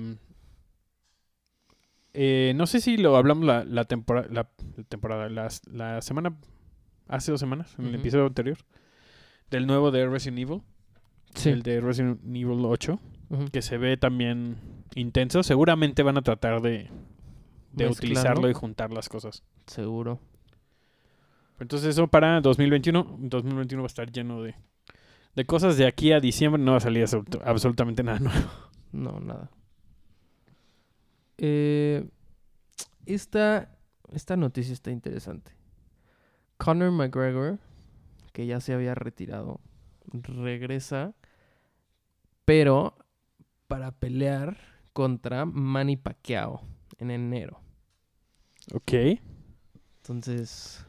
Eh, 2.15 2.53
no 2.57 2.67
sé 2.67 2.81
si 2.81 2.97
lo 2.97 3.17
hablamos 3.17 3.45
la, 3.45 3.65
la, 3.65 3.85
tempora- 3.85 4.27
la, 4.31 4.49
la 4.77 4.85
temporada, 4.85 5.29
la, 5.29 6.01
semana. 6.03 6.35
Hace 7.09 7.33
dos 7.33 7.41
semanas, 7.41 7.75
en 7.79 7.87
el 7.87 7.95
episodio 7.97 8.27
anterior. 8.27 8.59
Del 9.51 9.67
nuevo 9.67 9.91
de 9.91 10.07
Resident 10.09 10.39
Evil. 10.39 10.63
Sí. 11.35 11.49
El 11.51 11.63
de 11.63 11.81
Resident 11.81 12.21
Evil 12.25 12.65
8. 12.65 13.01
Ujú. 13.31 13.45
Que 13.53 13.63
se 13.63 13.79
ve 13.79 13.97
también 13.97 14.57
intenso. 14.95 15.43
Seguramente 15.43 16.03
van 16.05 16.19
a 16.19 16.23
tratar 16.23 16.61
de, 16.63 16.89
de 17.73 17.89
utilizarlo 17.89 18.49
y 18.49 18.53
juntar 18.55 18.93
las 18.93 19.09
cosas. 19.09 19.43
Seguro. 19.67 20.21
Entonces, 21.59 21.89
eso 21.91 22.07
para 22.07 22.41
2021. 22.41 23.17
2021 23.19 23.83
va 23.83 23.87
a 23.87 23.89
estar 23.89 24.11
lleno 24.11 24.43
de, 24.43 24.55
de 25.35 25.45
cosas. 25.45 25.77
De 25.77 25.87
aquí 25.87 26.13
a 26.13 26.21
diciembre 26.21 26.63
no 26.63 26.73
va 26.73 26.77
a 26.79 26.81
salir 26.81 27.03
absolut- 27.05 27.41
absolutamente 27.45 28.03
nada 28.03 28.19
nuevo. 28.21 28.51
No, 28.93 29.21
nada. 29.21 29.51
Eh, 31.43 32.07
esta, 33.07 33.79
esta 34.13 34.37
noticia 34.37 34.75
está 34.75 34.91
interesante. 34.91 35.53
Conor 36.59 36.93
McGregor, 36.93 37.59
que 38.33 38.47
ya 38.47 38.61
se 38.61 38.75
había 38.75 38.95
retirado, 38.95 39.59
regresa, 40.13 41.15
pero 42.45 42.95
para 43.69 43.93
pelear 43.93 44.59
contra 44.93 45.47
Manny 45.47 45.97
Pacquiao 45.97 46.61
en 46.99 47.11
enero. 47.11 47.61
Ok. 48.75 48.93
Entonces, 50.03 50.85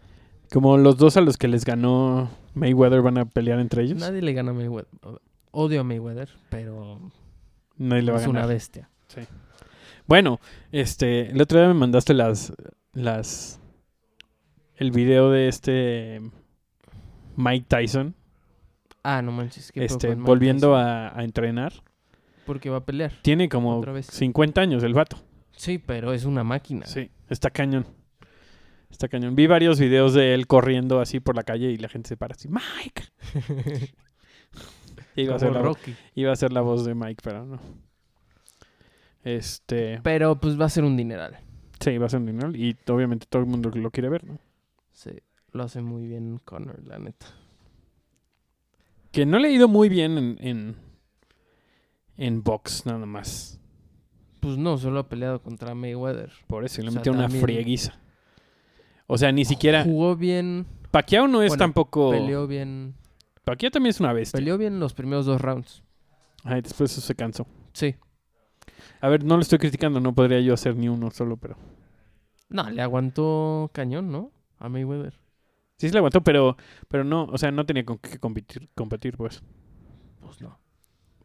Como 0.52 0.78
los 0.78 0.98
dos 0.98 1.16
a 1.16 1.22
los 1.22 1.38
que 1.38 1.48
les 1.48 1.64
ganó 1.64 2.30
Mayweather 2.56 3.02
van 3.02 3.18
a 3.18 3.26
pelear 3.26 3.60
entre 3.60 3.84
ellos. 3.84 4.00
Nadie, 4.00 4.22
le 4.22 4.34
gana 4.34 4.52
a 4.52 4.54
Mayweather. 4.54 4.92
Odio 5.52 5.80
a 5.80 5.84
Mayweather, 5.86 6.30
pero 6.50 7.00
le 7.78 8.12
va 8.12 8.18
a 8.18 8.22
es 8.22 8.28
una 8.28 8.46
bestia. 8.46 8.90
Bueno, 10.08 10.40
este, 10.72 11.32
el 11.32 11.42
otro 11.42 11.60
día 11.60 11.68
me 11.68 11.74
mandaste 11.74 12.14
las, 12.14 12.54
las, 12.94 13.60
el 14.76 14.92
video 14.92 15.32
de 15.32 15.48
este 15.48 16.22
Mike 17.36 17.66
Tyson, 17.68 18.16
Ah, 19.04 19.22
no 19.22 19.32
manches. 19.32 19.72
¿qué 19.72 19.84
este, 19.84 20.16
volviendo 20.16 20.76
a, 20.76 21.18
a 21.18 21.24
entrenar. 21.24 21.74
Porque 22.46 22.70
va 22.70 22.78
a 22.78 22.86
pelear. 22.86 23.14
Tiene 23.22 23.50
como 23.50 23.78
Otra 23.78 23.94
vez. 23.94 24.08
50 24.08 24.62
años 24.62 24.84
el 24.84 24.94
vato. 24.94 25.18
Sí, 25.52 25.78
pero 25.80 26.14
es 26.14 26.26
una 26.26 26.44
máquina. 26.44 26.86
Sí, 26.86 27.10
está 27.30 27.50
cañón. 27.50 27.86
Está 28.90 29.08
cañón. 29.08 29.36
Vi 29.36 29.48
varios 29.48 29.80
videos 29.80 30.14
de 30.14 30.34
él 30.34 30.48
corriendo 30.48 31.00
así 31.00 31.20
por 31.20 31.36
la 31.36 31.44
calle 31.44 31.72
y 31.72 31.78
la 31.78 31.90
gente 31.90 32.10
se 32.10 32.18
para 32.18 32.36
así, 32.36 32.48
Mike. 32.48 33.04
iba, 35.16 35.36
a 35.36 35.40
ser 35.40 35.54
la, 35.54 35.72
iba 36.16 36.32
a 36.32 36.36
ser 36.36 36.52
la 36.52 36.62
voz 36.62 36.86
de 36.86 36.94
Mike, 36.94 37.22
pero 37.24 37.46
no. 37.46 37.60
Este, 39.24 40.00
Pero 40.04 40.40
pues 40.40 40.60
va 40.60 40.66
a 40.66 40.70
ser 40.70 40.84
un 40.84 40.98
dineral. 40.98 41.40
sí, 41.80 41.98
va 41.98 42.08
a 42.08 42.10
ser 42.10 42.20
un 42.22 42.26
dinero 42.28 42.52
y 42.56 42.76
obviamente 42.90 43.28
todo 43.30 43.42
el 43.42 43.48
mundo 43.48 43.70
lo 43.74 43.92
quiere 43.92 44.10
ver, 44.10 44.24
¿no? 44.26 44.40
Sí, 44.92 45.12
lo 45.52 45.64
hace 45.64 45.82
muy 45.82 46.08
bien 46.08 46.40
Connor, 46.44 46.82
la 46.86 47.00
neta. 47.00 47.28
Que 49.12 49.26
no 49.26 49.40
le 49.40 49.50
ha 49.50 49.52
ido 49.52 49.68
muy 49.68 49.90
bien 49.90 50.18
en, 50.18 50.38
en, 50.40 50.76
en 52.18 52.44
box, 52.44 52.86
nada 52.86 53.06
más. 53.06 53.60
Pues 54.40 54.58
no, 54.58 54.78
solo 54.78 55.00
ha 55.02 55.10
peleado 55.10 55.42
contra 55.42 55.76
Mayweather. 55.76 56.32
Por 56.48 56.66
eso, 56.66 56.82
y 56.82 56.86
le 56.86 56.90
O 56.90 56.92
sea, 56.94 57.00
metió 57.00 57.12
una 57.12 57.30
frieguiza. 57.30 58.00
O 59.08 59.18
sea, 59.18 59.32
ni 59.32 59.46
siquiera. 59.46 59.84
Jugó 59.84 60.16
bien, 60.16 60.66
Pacquiao 60.90 61.28
no 61.28 61.44
es 61.44 61.50
Bueno, 61.50 61.60
tampoco. 61.64 62.12
peleó 62.12 62.48
bien. 62.48 62.96
Pacquiao 63.44 63.70
también 63.72 63.92
es 63.92 64.00
una 64.00 64.14
bestia. 64.14 64.38
Peleó 64.38 64.58
bien 64.58 64.80
los 64.80 64.94
primeros 64.94 65.26
dos 65.26 65.42
rounds. 65.42 65.84
Ay, 66.44 66.62
después 66.62 66.92
eso 66.92 67.02
se 67.02 67.14
cansó. 67.16 67.46
Sí. 67.74 67.96
A 69.02 69.10
ver, 69.10 69.24
no 69.24 69.36
lo 69.36 69.42
estoy 69.42 69.60
criticando, 69.60 70.00
no 70.00 70.14
podría 70.14 70.40
yo 70.42 70.54
hacer 70.54 70.76
ni 70.76 70.90
uno 70.90 71.12
solo, 71.12 71.38
pero. 71.38 71.56
No, 72.50 72.70
le 72.70 72.82
aguantó 72.82 73.70
cañón, 73.74 74.12
¿no? 74.12 74.32
A 74.60 74.70
Mayweather. 74.70 75.14
Sí 75.78 75.88
se 75.88 75.94
le 75.94 76.00
aguantó, 76.00 76.22
pero, 76.22 76.58
pero 76.88 77.04
no, 77.04 77.24
o 77.26 77.38
sea, 77.38 77.52
no 77.52 77.66
tenía 77.66 77.86
con 77.86 77.98
qué 77.98 78.20
competir, 78.20 78.70
competir, 78.76 79.18
pues. 79.18 79.42
Pues 80.20 80.42
no. 80.42 80.60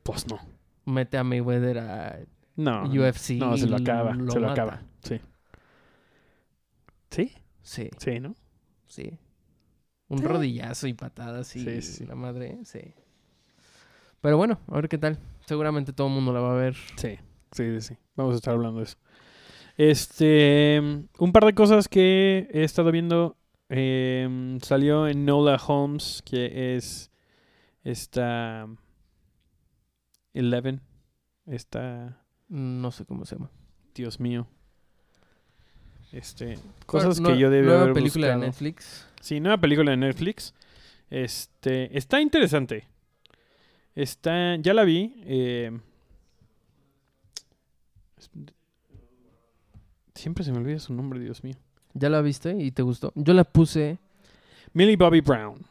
Pues 0.02 0.26
no. 0.28 0.38
Mete 0.86 1.18
a 1.18 1.24
Mayweather 1.24 1.78
a 1.78 2.18
No. 2.56 2.84
UFC. 2.84 3.32
No, 3.38 3.56
se 3.56 3.66
lo 3.66 3.76
acaba, 3.76 4.12
se 4.14 4.18
lo 4.40 4.40
mata. 4.40 4.52
acaba. 4.52 4.82
Sí. 5.02 5.20
¿Sí? 7.10 7.32
Sí, 7.62 7.90
Sí, 7.98 8.20
¿no? 8.20 8.34
sí. 8.86 9.18
Un 10.08 10.18
Sí. 10.18 10.24
rodillazo 10.24 10.86
y 10.86 10.94
patadas 10.94 11.54
y 11.56 11.64
Sí, 11.64 11.82
sí. 11.82 12.06
la 12.06 12.14
madre, 12.14 12.58
sí. 12.64 12.94
Pero 14.20 14.36
bueno, 14.36 14.60
a 14.68 14.76
ver 14.76 14.88
qué 14.88 14.98
tal. 14.98 15.18
Seguramente 15.46 15.92
todo 15.92 16.06
el 16.06 16.14
mundo 16.14 16.32
la 16.32 16.40
va 16.40 16.52
a 16.52 16.56
ver. 16.56 16.76
Sí, 16.96 17.18
sí, 17.52 17.64
sí, 17.74 17.80
sí. 17.80 17.96
Vamos 18.16 18.34
a 18.34 18.36
estar 18.36 18.54
hablando 18.54 18.78
de 18.78 18.84
eso. 18.84 18.96
Este, 19.76 20.80
un 21.18 21.32
par 21.32 21.44
de 21.44 21.54
cosas 21.54 21.88
que 21.88 22.48
he 22.52 22.64
estado 22.64 22.90
viendo. 22.92 23.36
eh, 23.68 24.58
salió 24.62 25.06
en 25.08 25.24
Nola 25.24 25.56
Holmes, 25.66 26.22
que 26.24 26.76
es 26.76 27.10
esta 27.84 28.66
Eleven. 30.34 30.80
Esta 31.46 32.22
No 32.48 32.90
sé 32.90 33.04
cómo 33.04 33.24
se 33.24 33.36
llama. 33.36 33.50
Dios 33.94 34.18
mío. 34.20 34.46
Este, 36.12 36.58
cosas 36.86 37.20
que 37.20 37.36
yo 37.38 37.50
debía 37.50 37.68
nueva 37.70 37.82
haber 37.82 37.94
película 37.94 38.28
de. 38.28 38.36
Netflix. 38.36 39.06
Sí, 39.20 39.40
nueva 39.40 39.58
película 39.58 39.90
de 39.90 39.96
Netflix. 39.96 40.54
Este, 41.10 41.96
está 41.96 42.20
interesante. 42.20 42.86
Está, 43.94 44.56
ya 44.56 44.72
la 44.74 44.84
vi. 44.84 45.20
eh, 45.24 45.78
siempre 50.14 50.44
se 50.44 50.52
me 50.52 50.58
olvida 50.58 50.78
su 50.78 50.94
nombre, 50.94 51.20
Dios 51.20 51.44
mío. 51.44 51.56
¿Ya 51.94 52.10
la 52.10 52.20
viste 52.20 52.56
y 52.58 52.72
te 52.72 52.82
gustó? 52.82 53.12
Yo 53.14 53.32
la 53.34 53.44
puse. 53.44 53.98
Millie 54.72 54.96
Bobby 54.96 55.20
Brown. 55.20 55.64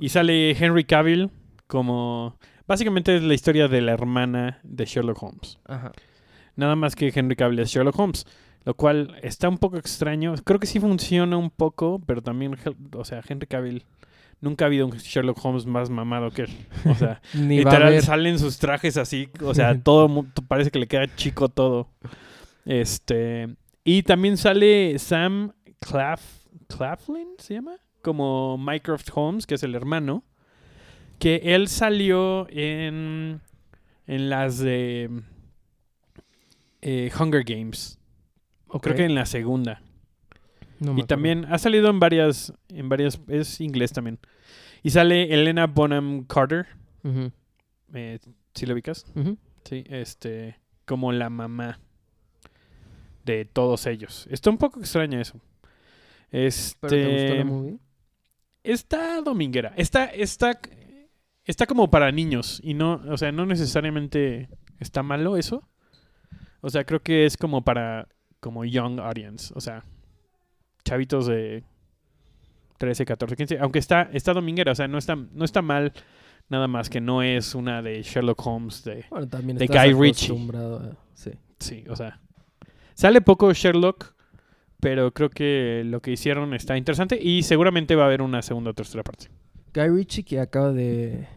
Y 0.00 0.08
sale 0.08 0.52
Henry 0.52 0.84
Cavill 0.84 1.30
como... 1.66 2.36
Básicamente 2.66 3.16
es 3.16 3.22
la 3.22 3.34
historia 3.34 3.66
de 3.66 3.80
la 3.80 3.92
hermana 3.92 4.60
de 4.62 4.84
Sherlock 4.84 5.20
Holmes. 5.22 5.58
Ajá. 5.64 5.92
Nada 6.54 6.76
más 6.76 6.94
que 6.94 7.12
Henry 7.12 7.34
Cavill 7.34 7.58
es 7.58 7.70
Sherlock 7.70 7.98
Holmes. 7.98 8.26
Lo 8.64 8.74
cual 8.74 9.16
está 9.22 9.48
un 9.48 9.58
poco 9.58 9.76
extraño. 9.76 10.34
Creo 10.44 10.60
que 10.60 10.66
sí 10.66 10.78
funciona 10.78 11.36
un 11.36 11.50
poco, 11.50 12.00
pero 12.06 12.22
también, 12.22 12.56
o 12.94 13.04
sea, 13.04 13.22
Henry 13.26 13.46
Cavill... 13.46 13.84
Nunca 14.40 14.64
ha 14.64 14.66
habido 14.66 14.86
un 14.86 14.92
Sherlock 14.92 15.44
Holmes 15.44 15.66
más 15.66 15.90
mamado 15.90 16.30
que 16.30 16.42
él. 16.42 16.50
O 16.86 16.94
sea, 16.94 17.20
Ni 17.34 17.58
literal 17.58 18.00
salen 18.02 18.38
sus 18.38 18.58
trajes 18.58 18.96
así. 18.96 19.28
O 19.42 19.54
sea, 19.54 19.78
todo 19.82 20.26
parece 20.48 20.70
que 20.70 20.78
le 20.78 20.86
queda 20.86 21.14
chico 21.16 21.48
todo. 21.48 21.88
Este... 22.64 23.54
Y 23.84 24.02
también 24.02 24.36
sale 24.36 24.98
Sam 24.98 25.52
Claf, 25.80 26.22
Claflin, 26.68 27.28
¿se 27.38 27.54
llama? 27.54 27.76
Como 28.02 28.58
Mycroft 28.58 29.08
Holmes, 29.14 29.46
que 29.46 29.54
es 29.54 29.62
el 29.62 29.74
hermano. 29.74 30.22
Que 31.18 31.40
él 31.44 31.68
salió 31.68 32.46
en, 32.50 33.40
en 34.06 34.30
las 34.30 34.58
de 34.58 35.10
eh, 36.82 37.10
Hunger 37.18 37.44
Games. 37.44 37.98
Ok. 38.68 38.84
Creo 38.84 38.96
que 38.96 39.04
en 39.04 39.14
la 39.14 39.26
segunda. 39.26 39.82
No 40.80 40.96
y 40.98 41.04
también 41.04 41.44
ha 41.50 41.58
salido 41.58 41.88
en 41.90 42.00
varias, 42.00 42.52
en 42.68 42.88
varias, 42.88 43.20
es 43.28 43.60
inglés 43.60 43.92
también. 43.92 44.18
Y 44.82 44.90
sale 44.90 45.32
Elena 45.32 45.66
Bonham 45.66 46.24
Carter. 46.24 46.66
Ujú, 47.04 47.30
Eh, 47.92 48.18
¿Sí 48.54 48.66
lo 48.66 48.74
ubicas? 48.74 49.04
Sí, 49.64 49.84
este, 49.88 50.58
como 50.86 51.12
la 51.12 51.28
mamá 51.30 51.78
de 53.24 53.44
todos 53.44 53.86
ellos. 53.86 54.26
Está 54.30 54.50
un 54.50 54.58
poco 54.58 54.80
extraño 54.80 55.20
eso. 55.20 55.40
Este, 56.30 56.78
¿Pero 56.80 56.90
te 56.90 57.12
gustó 57.22 57.34
la 57.34 57.44
movie? 57.44 57.78
está 58.62 59.20
dominguera. 59.20 59.72
Está, 59.76 60.06
está, 60.06 60.58
está 61.44 61.66
como 61.66 61.90
para 61.90 62.10
niños 62.12 62.60
y 62.64 62.74
no, 62.74 63.02
o 63.08 63.16
sea, 63.18 63.32
no 63.32 63.46
necesariamente 63.46 64.48
está 64.78 65.02
malo 65.02 65.36
eso. 65.36 65.68
O 66.60 66.70
sea, 66.70 66.84
creo 66.84 67.02
que 67.02 67.26
es 67.26 67.36
como 67.36 67.62
para 67.62 68.08
como 68.40 68.64
young 68.64 69.00
audience, 69.00 69.52
o 69.54 69.60
sea, 69.60 69.84
chavitos 70.84 71.26
de 71.26 71.62
13, 72.78 73.04
14, 73.04 73.36
15, 73.36 73.58
aunque 73.60 73.78
está 73.78 74.08
está 74.12 74.32
dominguera, 74.32 74.72
o 74.72 74.74
sea, 74.74 74.88
no 74.88 74.98
está 74.98 75.14
no 75.16 75.44
está 75.44 75.60
mal 75.62 75.92
nada 76.48 76.66
más 76.66 76.88
que 76.90 77.00
no 77.00 77.22
es 77.22 77.54
una 77.54 77.82
de 77.82 78.02
Sherlock 78.02 78.44
Holmes 78.46 78.82
de 78.84 79.04
Bueno, 79.10 79.28
también 79.28 79.56
de 79.58 79.66
Guy 79.66 79.92
Ritchie. 79.92 80.32
a- 80.56 80.96
Sí. 81.14 81.30
Sí, 81.58 81.84
o 81.88 81.94
sea. 81.96 82.18
Sale 82.94 83.20
poco 83.20 83.52
Sherlock, 83.52 84.14
pero 84.80 85.12
creo 85.12 85.30
que 85.30 85.82
lo 85.86 86.00
que 86.00 86.10
hicieron 86.12 86.54
está 86.54 86.76
interesante 86.76 87.18
y 87.22 87.42
seguramente 87.42 87.94
va 87.96 88.04
a 88.04 88.06
haber 88.06 88.22
una 88.22 88.42
segunda 88.42 88.70
o 88.70 88.74
tercera 88.74 89.02
parte. 89.04 89.28
Guy 89.74 89.88
Ritchie 89.88 90.24
que 90.24 90.40
acaba 90.40 90.72
de 90.72 91.28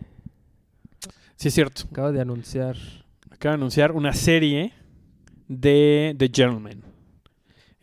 Sí, 1.36 1.50
es 1.50 1.54
cierto. 1.54 1.84
acaba 1.92 2.12
de 2.12 2.22
anunciar 2.22 2.76
Acaba 3.30 3.54
de 3.56 3.60
anunciar 3.62 3.92
una 3.92 4.14
serie 4.14 4.72
de 5.50 6.16
The 6.18 6.32
Gentleman. 6.34 6.82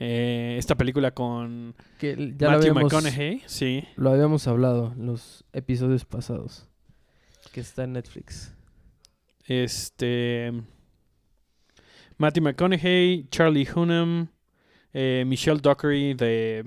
Eh, 0.02 0.56
esta 0.58 0.76
película 0.76 1.10
con 1.12 1.74
que 1.98 2.16
ya 2.36 2.48
Matthew 2.48 2.70
habíamos, 2.70 2.82
McConaughey. 2.84 3.42
Sí. 3.44 3.84
lo 3.96 4.10
habíamos 4.10 4.48
hablado 4.48 4.94
en 4.96 5.06
los 5.06 5.44
episodios 5.52 6.06
pasados. 6.06 6.66
Que 7.52 7.60
está 7.60 7.84
en 7.84 7.92
Netflix. 7.92 8.54
Este. 9.46 10.52
Matthew 12.16 12.44
McConaughey, 12.44 13.28
Charlie 13.30 13.68
Hunnam, 13.74 14.28
eh, 14.92 15.24
Michelle 15.26 15.60
Dockery 15.60 16.14
de 16.14 16.64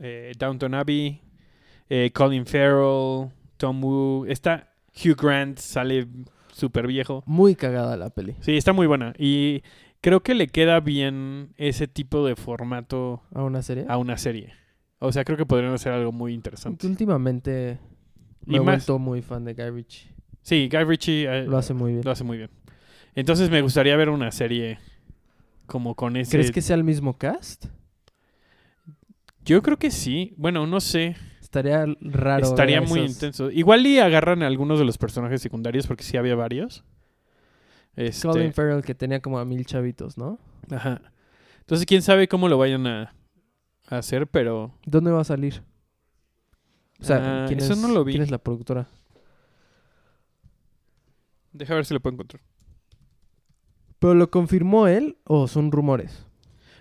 eh, 0.00 0.32
Downton 0.36 0.74
Abbey, 0.74 1.20
eh, 1.88 2.10
Colin 2.12 2.44
Farrell, 2.44 3.30
Tom 3.56 3.84
Wu. 3.84 4.26
Está 4.26 4.72
Hugh 4.94 5.16
Grant, 5.16 5.58
sale 5.58 6.08
súper 6.52 6.86
viejo. 6.86 7.22
Muy 7.26 7.54
cagada 7.54 7.96
la 7.96 8.10
peli. 8.10 8.36
Sí, 8.40 8.56
está 8.56 8.72
muy 8.72 8.86
buena. 8.86 9.14
Y 9.18 9.62
creo 10.04 10.22
que 10.22 10.34
le 10.34 10.48
queda 10.48 10.80
bien 10.80 11.54
ese 11.56 11.88
tipo 11.88 12.26
de 12.26 12.36
formato 12.36 13.22
¿A 13.34 13.42
una 13.42 13.62
serie? 13.62 13.86
a 13.88 13.96
una 13.96 14.18
serie. 14.18 14.52
O 14.98 15.10
sea, 15.12 15.24
creo 15.24 15.38
que 15.38 15.46
podrían 15.46 15.72
hacer 15.72 15.92
algo 15.92 16.12
muy 16.12 16.34
interesante. 16.34 16.86
últimamente 16.86 17.78
me 18.44 18.58
he 18.58 18.60
vuelto 18.60 18.98
muy 18.98 19.22
fan 19.22 19.44
de 19.46 19.54
Guy 19.54 19.70
Ritchie. 19.70 20.10
Sí, 20.42 20.68
Guy 20.70 20.84
Ritchie 20.84 21.24
eh, 21.24 21.46
Lo 21.46 21.56
hace 21.56 21.72
muy 21.72 21.92
bien. 21.92 22.04
lo 22.04 22.10
hace 22.10 22.22
muy 22.22 22.36
bien. 22.36 22.50
Entonces 23.14 23.48
me 23.48 23.62
gustaría 23.62 23.96
ver 23.96 24.10
una 24.10 24.30
serie 24.30 24.78
como 25.64 25.94
con 25.94 26.16
ese... 26.18 26.32
¿Crees 26.32 26.50
que 26.50 26.60
sea 26.60 26.76
el 26.76 26.84
mismo 26.84 27.16
cast? 27.16 27.64
Yo 29.46 29.62
creo 29.62 29.78
que 29.78 29.90
sí. 29.90 30.34
Bueno, 30.36 30.66
no 30.66 30.80
sé. 30.80 31.16
Estaría 31.40 31.86
raro. 32.02 32.44
Estaría 32.46 32.82
muy 32.82 33.00
esos- 33.00 33.12
intenso. 33.14 33.50
Igual 33.50 33.86
y 33.86 34.00
agarran 34.00 34.42
a 34.42 34.48
algunos 34.48 34.78
de 34.78 34.84
los 34.84 34.98
personajes 34.98 35.40
secundarios 35.40 35.86
porque 35.86 36.02
sí 36.02 36.18
había 36.18 36.34
varios. 36.34 36.84
Este, 37.96 38.26
Colin 38.28 38.52
Farrell 38.52 38.82
que 38.82 38.94
tenía 38.94 39.20
como 39.20 39.38
a 39.38 39.44
mil 39.44 39.64
chavitos, 39.66 40.18
¿no? 40.18 40.38
ajá. 40.70 41.00
Entonces, 41.60 41.86
quién 41.86 42.02
sabe 42.02 42.28
cómo 42.28 42.48
lo 42.48 42.58
vayan 42.58 42.86
a, 42.86 43.14
a 43.86 43.98
hacer, 43.98 44.26
pero... 44.26 44.74
¿Dónde 44.84 45.10
va 45.10 45.20
a 45.22 45.24
salir? 45.24 45.62
O 47.00 47.04
sea, 47.04 47.44
Ah, 47.44 47.46
¿quién, 47.46 47.58
eso 47.60 47.72
es, 47.72 47.78
no 47.78 47.88
lo 47.88 48.04
vi. 48.04 48.12
¿quién 48.12 48.22
es 48.22 48.30
la 48.30 48.38
productora? 48.38 48.88
Deja 51.52 51.74
ver 51.74 51.84
si 51.86 51.94
lo 51.94 52.00
puedo 52.00 52.14
encontrar. 52.14 52.42
¿Pero 53.98 54.14
lo 54.14 54.30
confirmó 54.30 54.86
él 54.88 55.16
o 55.24 55.48
son 55.48 55.72
rumores? 55.72 56.26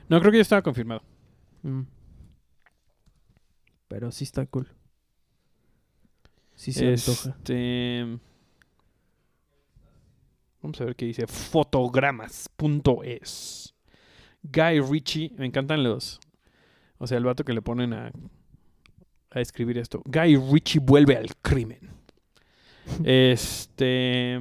No, 0.09 0.19
creo 0.19 0.31
que 0.31 0.39
ya 0.39 0.41
estaba 0.41 0.61
confirmado. 0.61 1.03
Mm. 1.61 1.83
Pero 3.87 4.11
sí 4.11 4.23
está 4.23 4.45
cool. 4.47 4.67
Sí 6.55 6.73
se 6.73 6.89
antoja. 6.89 7.37
Vamos 10.63 10.81
a 10.81 10.85
ver 10.85 10.95
qué 10.95 11.05
dice. 11.05 11.27
Fotogramas.es. 11.27 13.75
Guy 14.41 14.79
Ritchie. 14.79 15.33
Me 15.37 15.45
encantan 15.45 15.83
los... 15.83 16.19
O 16.97 17.05
sea, 17.05 17.17
el 17.17 17.25
vato 17.25 17.43
que 17.43 17.51
le 17.53 17.61
ponen 17.61 17.93
a, 17.93 18.11
a 19.29 19.41
escribir 19.41 19.77
esto. 19.77 20.01
Guy 20.05 20.37
Ritchie 20.37 20.79
vuelve 20.79 21.17
al 21.17 21.35
crimen. 21.41 21.89
Este... 23.03 24.39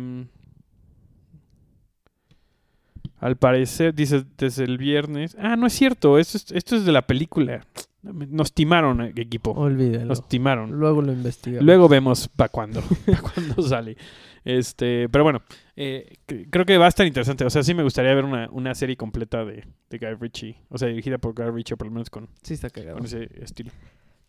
Al 3.19 3.37
parecer, 3.37 3.93
dice, 3.95 4.25
desde 4.39 4.63
el 4.65 4.79
viernes... 4.79 5.37
Ah, 5.41 5.57
no 5.57 5.67
es 5.67 5.73
cierto. 5.73 6.19
Esto 6.19 6.39
es, 6.39 6.53
esto 6.53 6.77
es 6.77 6.85
de 6.85 6.93
la 6.93 7.03
película. 7.03 7.67
Nos 8.03 8.53
timaron, 8.53 9.01
eh, 9.01 9.13
equipo. 9.17 9.53
Olvídalo. 9.53 10.07
Nos 10.07 10.29
timaron. 10.29 10.73
Luego 10.73 11.03
lo 11.03 11.13
investigamos. 11.13 11.65
Luego 11.65 11.89
vemos 11.89 12.29
para 12.29 12.49
cuándo, 12.49 12.81
pa' 13.07 13.21
cuándo 13.21 13.63
sale. 13.63 13.97
Este, 14.45 15.09
pero 15.09 15.23
bueno, 15.25 15.43
eh, 15.77 16.17
cre- 16.27 16.49
creo 16.51 16.65
que 16.67 16.77
va 16.79 16.87
a 16.87 16.89
estar 16.89 17.07
interesante. 17.07 17.45
O 17.45 17.51
sea, 17.51 17.63
sí 17.63 17.75
me 17.75 17.83
gustaría 17.83 18.15
ver 18.15 18.25
una, 18.25 18.49
una 18.51 18.75
serie 18.75 18.97
completa 18.97 19.45
de, 19.45 19.65
de 19.91 19.99
Guy 19.99 20.15
Ritchie. 20.21 20.57
O 20.69 20.79
sea, 20.79 20.89
dirigida 20.89 21.19
por 21.19 21.35
Guy 21.35 21.51
Ritchie, 21.51 21.77
por 21.77 21.87
lo 21.87 21.93
menos 21.93 22.11
con, 22.11 22.29
Sí 22.43 22.55
está 22.55 22.71
cagado. 22.71 22.97
con 22.97 23.07
ese 23.07 23.29
estilo. 23.43 23.71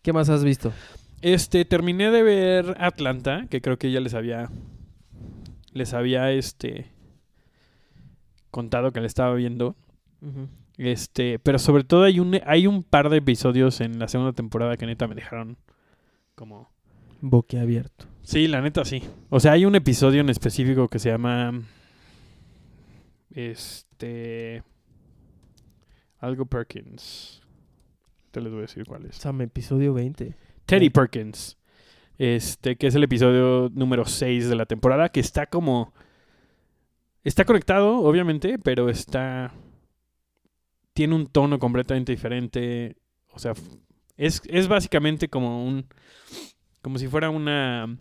¿Qué 0.02 0.12
más 0.12 0.28
has 0.28 0.44
visto? 0.44 0.72
Este, 1.22 1.64
terminé 1.64 2.10
de 2.10 2.22
ver 2.22 2.76
Atlanta, 2.78 3.46
que 3.50 3.60
creo 3.60 3.78
que 3.78 3.90
ya 3.90 4.00
les 4.00 4.14
había. 4.14 4.50
Les 5.72 5.94
había 5.94 6.30
este. 6.30 6.86
contado 8.50 8.92
que 8.92 9.00
le 9.00 9.06
estaba 9.06 9.34
viendo. 9.34 9.74
Este, 10.78 11.38
pero 11.38 11.58
sobre 11.58 11.84
todo 11.84 12.04
hay 12.04 12.18
un, 12.20 12.40
hay 12.46 12.66
un 12.66 12.82
par 12.82 13.08
de 13.08 13.18
episodios 13.18 13.80
en 13.80 13.98
la 13.98 14.08
segunda 14.08 14.32
temporada 14.32 14.76
que 14.76 14.86
neta 14.86 15.06
me 15.08 15.14
dejaron 15.14 15.56
como. 16.34 16.70
Boquiabierto. 17.26 18.04
Sí, 18.22 18.48
la 18.48 18.60
neta 18.60 18.84
sí. 18.84 19.02
O 19.30 19.40
sea, 19.40 19.52
hay 19.52 19.64
un 19.64 19.74
episodio 19.74 20.20
en 20.20 20.28
específico 20.28 20.88
que 20.88 20.98
se 20.98 21.08
llama. 21.08 21.62
Este. 23.30 24.62
Algo 26.18 26.44
Perkins. 26.44 27.40
Te 28.30 28.42
les 28.42 28.52
voy 28.52 28.58
a 28.58 28.62
decir 28.62 28.84
cuál 28.84 29.06
es. 29.06 29.16
Sam, 29.16 29.40
episodio 29.40 29.94
20. 29.94 30.34
Teddy. 30.66 30.90
Perkins. 30.90 31.56
Este, 32.18 32.76
que 32.76 32.88
es 32.88 32.94
el 32.94 33.04
episodio 33.04 33.70
número 33.72 34.04
6 34.04 34.50
de 34.50 34.56
la 34.56 34.66
temporada, 34.66 35.08
que 35.08 35.20
está 35.20 35.46
como. 35.46 35.94
Está 37.22 37.46
conectado, 37.46 38.00
obviamente, 38.00 38.58
pero 38.58 38.90
está. 38.90 39.54
Tiene 40.92 41.14
un 41.14 41.26
tono 41.28 41.58
completamente 41.58 42.12
diferente. 42.12 42.96
O 43.32 43.38
sea, 43.38 43.54
es, 44.18 44.42
es 44.46 44.68
básicamente 44.68 45.28
como 45.28 45.64
un. 45.64 45.86
Como 46.84 46.98
si 46.98 47.08
fuera 47.08 47.30
una. 47.30 47.96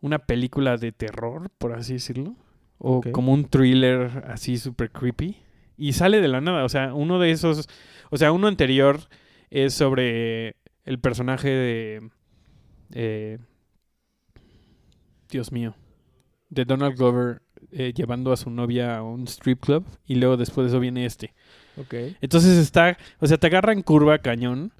Una 0.00 0.18
película 0.18 0.78
de 0.78 0.92
terror, 0.92 1.50
por 1.58 1.74
así 1.74 1.92
decirlo. 1.92 2.34
O 2.78 3.02
como 3.12 3.34
un 3.34 3.44
thriller 3.44 4.24
así 4.26 4.56
super 4.56 4.90
creepy. 4.90 5.36
Y 5.76 5.92
sale 5.92 6.22
de 6.22 6.28
la 6.28 6.40
nada. 6.40 6.64
O 6.64 6.70
sea, 6.70 6.94
uno 6.94 7.18
de 7.18 7.30
esos. 7.32 7.68
O 8.10 8.16
sea, 8.16 8.32
uno 8.32 8.46
anterior 8.46 9.00
es 9.50 9.74
sobre 9.74 10.56
el 10.84 10.98
personaje 11.00 11.48
de. 11.50 12.10
eh, 12.94 13.38
Dios 15.28 15.52
mío. 15.52 15.74
De 16.48 16.64
Donald 16.64 16.96
Glover 16.96 17.42
eh, 17.72 17.92
llevando 17.94 18.32
a 18.32 18.38
su 18.38 18.48
novia 18.48 18.96
a 18.96 19.02
un 19.02 19.24
strip 19.24 19.60
club. 19.60 19.84
Y 20.06 20.14
luego 20.14 20.38
después 20.38 20.64
de 20.64 20.70
eso 20.70 20.80
viene 20.80 21.04
este. 21.04 21.34
Ok. 21.76 21.92
Entonces 22.22 22.56
está. 22.56 22.96
O 23.20 23.26
sea, 23.26 23.36
te 23.36 23.48
agarra 23.48 23.74
en 23.74 23.82
curva 23.82 24.16
cañón. 24.16 24.72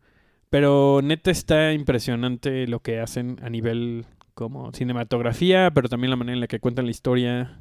Pero 0.50 1.00
neta 1.02 1.30
está 1.30 1.72
impresionante 1.72 2.66
lo 2.66 2.80
que 2.80 3.00
hacen 3.00 3.38
a 3.42 3.50
nivel 3.50 4.06
como 4.34 4.72
cinematografía, 4.72 5.70
pero 5.74 5.88
también 5.88 6.10
la 6.10 6.16
manera 6.16 6.34
en 6.34 6.40
la 6.40 6.46
que 6.46 6.60
cuentan 6.60 6.84
la 6.86 6.90
historia. 6.90 7.60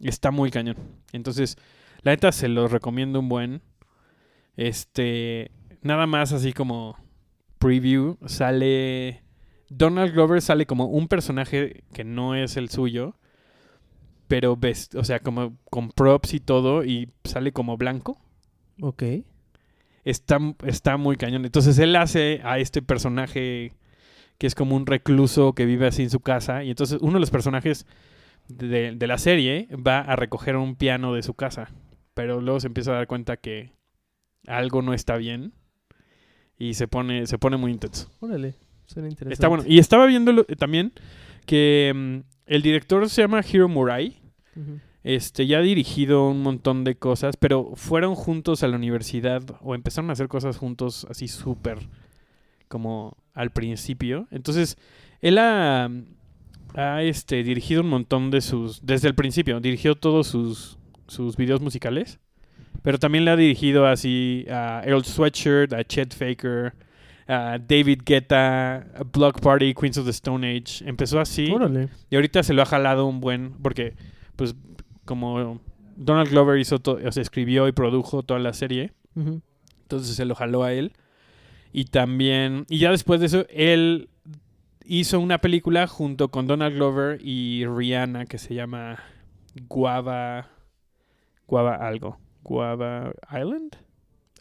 Está 0.00 0.30
muy 0.30 0.50
cañón. 0.50 0.76
Entonces, 1.12 1.56
la 2.02 2.12
neta 2.12 2.32
se 2.32 2.48
los 2.48 2.72
recomiendo 2.72 3.20
un 3.20 3.28
buen. 3.28 3.62
Este, 4.56 5.50
nada 5.82 6.06
más 6.06 6.32
así 6.32 6.52
como 6.52 6.96
preview, 7.58 8.18
sale 8.26 9.22
Donald 9.68 10.12
Glover 10.12 10.40
sale 10.40 10.66
como 10.66 10.86
un 10.86 11.08
personaje 11.08 11.82
que 11.92 12.04
no 12.04 12.34
es 12.34 12.56
el 12.56 12.68
suyo, 12.68 13.16
pero 14.28 14.56
ves, 14.56 14.90
o 14.94 15.04
sea, 15.04 15.20
como 15.20 15.56
con 15.70 15.90
props 15.90 16.34
y 16.34 16.40
todo 16.40 16.84
y 16.84 17.10
sale 17.24 17.52
como 17.52 17.76
blanco. 17.76 18.18
Ok. 18.80 19.02
Está, 20.06 20.38
está 20.64 20.96
muy 20.96 21.16
cañón. 21.16 21.44
Entonces 21.44 21.78
él 21.80 21.96
hace 21.96 22.40
a 22.44 22.60
este 22.60 22.80
personaje 22.80 23.72
que 24.38 24.46
es 24.46 24.54
como 24.54 24.76
un 24.76 24.86
recluso 24.86 25.52
que 25.52 25.66
vive 25.66 25.88
así 25.88 26.04
en 26.04 26.10
su 26.10 26.20
casa. 26.20 26.62
Y 26.62 26.70
entonces 26.70 26.98
uno 27.00 27.14
de 27.14 27.20
los 27.20 27.30
personajes 27.30 27.86
de, 28.48 28.92
de 28.94 29.06
la 29.08 29.18
serie 29.18 29.68
va 29.74 29.98
a 29.98 30.14
recoger 30.14 30.56
un 30.56 30.76
piano 30.76 31.12
de 31.12 31.24
su 31.24 31.34
casa. 31.34 31.72
Pero 32.14 32.40
luego 32.40 32.60
se 32.60 32.68
empieza 32.68 32.92
a 32.92 32.94
dar 32.94 33.08
cuenta 33.08 33.36
que 33.36 33.72
algo 34.46 34.80
no 34.80 34.94
está 34.94 35.16
bien. 35.16 35.52
Y 36.56 36.74
se 36.74 36.86
pone, 36.86 37.26
se 37.26 37.36
pone 37.36 37.56
muy 37.56 37.72
intenso. 37.72 38.08
Órale. 38.20 38.54
Suena 38.86 39.08
interesante. 39.08 39.34
Está 39.34 39.48
bueno. 39.48 39.64
Y 39.66 39.80
estaba 39.80 40.06
viendo 40.06 40.44
también 40.44 40.92
que 41.46 41.92
mm, 41.94 42.18
el 42.46 42.62
director 42.62 43.08
se 43.10 43.22
llama 43.22 43.40
Hiro 43.40 43.68
Murai. 43.68 44.16
Ujú. 44.54 44.78
Este, 45.06 45.46
ya 45.46 45.58
ha 45.58 45.62
dirigido 45.62 46.28
un 46.28 46.42
montón 46.42 46.82
de 46.82 46.96
cosas, 46.96 47.36
pero 47.36 47.76
fueron 47.76 48.16
juntos 48.16 48.64
a 48.64 48.66
la 48.66 48.74
universidad 48.74 49.40
o 49.60 49.76
empezaron 49.76 50.10
a 50.10 50.14
hacer 50.14 50.26
cosas 50.26 50.56
juntos 50.56 51.06
así 51.08 51.28
súper 51.28 51.78
como 52.66 53.16
al 53.32 53.52
principio. 53.52 54.26
Entonces, 54.32 54.76
él 55.20 55.38
ha, 55.38 55.88
ha, 56.74 57.02
este, 57.04 57.44
dirigido 57.44 57.82
un 57.82 57.88
montón 57.88 58.32
de 58.32 58.40
sus, 58.40 58.84
desde 58.84 59.06
el 59.06 59.14
principio, 59.14 59.60
dirigió 59.60 59.94
todos 59.94 60.26
sus, 60.26 60.76
sus 61.06 61.36
videos 61.36 61.60
musicales, 61.60 62.18
pero 62.82 62.98
también 62.98 63.24
le 63.24 63.30
ha 63.30 63.36
dirigido 63.36 63.86
así 63.86 64.44
a 64.50 64.82
Earl 64.84 65.04
Sweatshirt, 65.04 65.72
a 65.72 65.84
Chet 65.84 66.16
Faker, 66.16 66.74
a 67.28 67.58
David 67.60 68.00
Guetta, 68.04 68.78
a 68.78 69.04
Block 69.04 69.40
Party, 69.40 69.72
Queens 69.72 69.98
of 69.98 70.04
the 70.06 70.10
Stone 70.10 70.44
Age. 70.44 70.84
Empezó 70.84 71.20
así. 71.20 71.48
Órale. 71.52 71.90
Y 72.10 72.16
ahorita 72.16 72.42
se 72.42 72.54
lo 72.54 72.62
ha 72.62 72.66
jalado 72.66 73.06
un 73.06 73.20
buen, 73.20 73.52
porque 73.62 73.94
pues 74.34 74.56
como 75.06 75.60
Donald 75.96 76.28
Glover 76.28 76.58
hizo 76.58 76.76
o 76.84 77.12
sea, 77.12 77.22
escribió 77.22 77.66
y 77.68 77.72
produjo 77.72 78.22
toda 78.22 78.38
la 78.38 78.52
serie, 78.52 78.92
entonces 79.14 80.14
se 80.14 80.26
lo 80.26 80.34
jaló 80.34 80.62
a 80.62 80.74
él. 80.74 80.92
Y 81.72 81.86
también, 81.86 82.66
y 82.68 82.78
ya 82.78 82.90
después 82.90 83.20
de 83.20 83.26
eso, 83.26 83.46
él 83.48 84.08
hizo 84.84 85.20
una 85.20 85.38
película 85.38 85.86
junto 85.86 86.30
con 86.30 86.46
Donald 86.46 86.74
Glover 86.76 87.18
y 87.22 87.64
Rihanna 87.66 88.26
que 88.26 88.38
se 88.38 88.54
llama 88.54 88.98
Guava, 89.68 90.48
Guava 91.46 91.74
algo, 91.74 92.18
Guava 92.42 93.12
Island. 93.30 93.76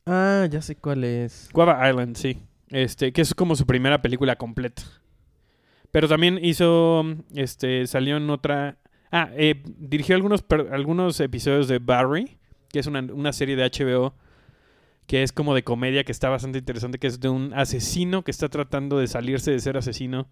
Ah, 0.06 0.48
ya 0.50 0.62
sé 0.62 0.76
cuál 0.76 1.04
es. 1.04 1.50
Guava 1.52 1.90
Island, 1.90 2.16
sí. 2.16 2.38
Este, 2.70 3.12
que 3.12 3.22
es 3.22 3.34
como 3.34 3.56
su 3.56 3.66
primera 3.66 4.02
película 4.02 4.36
completa. 4.36 4.84
Pero 5.92 6.08
también 6.08 6.40
hizo, 6.42 7.04
este, 7.34 7.88
salió 7.88 8.18
en 8.18 8.30
otra... 8.30 8.78
Ah, 9.12 9.30
eh, 9.36 9.62
dirigió 9.78 10.16
algunos, 10.16 10.42
per- 10.42 10.70
algunos 10.74 11.20
episodios 11.20 11.68
de 11.68 11.80
Barry, 11.80 12.38
que 12.70 12.80
es 12.80 12.88
una, 12.88 13.00
una 13.02 13.32
serie 13.34 13.56
de 13.56 13.64
HBO 13.70 14.14
que 15.08 15.22
es 15.22 15.32
como 15.32 15.54
de 15.54 15.64
comedia, 15.64 16.04
que 16.04 16.12
está 16.12 16.30
bastante 16.30 16.58
interesante, 16.58 16.98
que 16.98 17.06
es 17.06 17.20
de 17.20 17.30
un 17.30 17.54
asesino 17.54 18.24
que 18.24 18.32
está 18.32 18.50
tratando 18.50 18.98
de 18.98 19.06
salirse 19.08 19.52
de 19.52 19.60
ser 19.60 19.78
asesino 19.78 20.28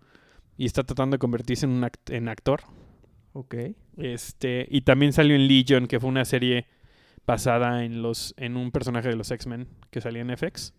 y 0.58 0.66
está 0.66 0.84
tratando 0.84 1.14
de 1.16 1.20
convertirse 1.20 1.68
en 1.68 1.74
un 1.74 1.84
act- 1.84 2.12
en 2.12 2.28
actor. 2.28 2.62
Ok. 3.34 3.54
Este, 3.98 4.68
y 4.72 4.82
también 4.82 5.14
salió 5.14 5.36
en 5.36 5.48
Legion, 5.48 5.86
que 5.88 6.00
fue 6.00 6.10
una 6.10 6.26
serie 6.26 6.66
basada 7.28 7.84
en 7.86 8.02
los 8.02 8.34
en 8.38 8.58
un 8.58 8.72
personaje 8.72 9.10
de 9.10 9.16
los 9.16 9.30
X-Men 9.30 9.68
que 9.92 10.02
salía 10.02 10.24
en 10.24 10.36
FX. 10.36 10.74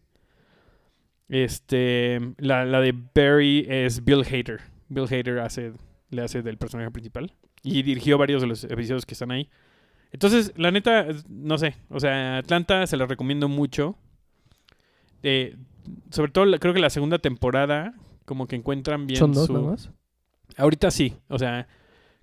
Este, 1.28 2.20
la, 2.38 2.64
la 2.64 2.80
de 2.80 2.92
Barry 3.14 3.64
es 3.68 4.04
Bill 4.04 4.22
Hader. 4.24 4.60
Bill 4.88 5.04
Hader 5.06 5.38
hace 5.38 5.72
le 6.10 6.22
hace 6.22 6.42
del 6.42 6.58
personaje 6.58 6.90
principal 6.90 7.32
y 7.64 7.82
dirigió 7.82 8.18
varios 8.18 8.42
de 8.42 8.48
los 8.48 8.62
episodios 8.64 9.06
que 9.06 9.14
están 9.14 9.30
ahí. 9.30 9.48
Entonces, 10.12 10.52
la 10.56 10.70
neta, 10.70 11.06
no 11.28 11.58
sé, 11.58 11.74
o 11.88 11.98
sea, 11.98 12.38
Atlanta 12.38 12.86
se 12.86 12.96
la 12.96 13.06
recomiendo 13.06 13.48
mucho. 13.48 13.96
Eh, 15.24 15.56
sobre 16.10 16.30
todo, 16.30 16.44
creo 16.60 16.74
que 16.74 16.80
la 16.80 16.90
segunda 16.90 17.18
temporada, 17.18 17.94
como 18.24 18.46
que 18.46 18.54
encuentran 18.54 19.06
bien 19.06 19.18
¿Son 19.18 19.32
dos 19.32 19.46
su... 19.46 19.54
nada 19.54 19.64
más? 19.66 19.90
Ahorita 20.56 20.90
sí, 20.90 21.16
o 21.28 21.38
sea, 21.38 21.66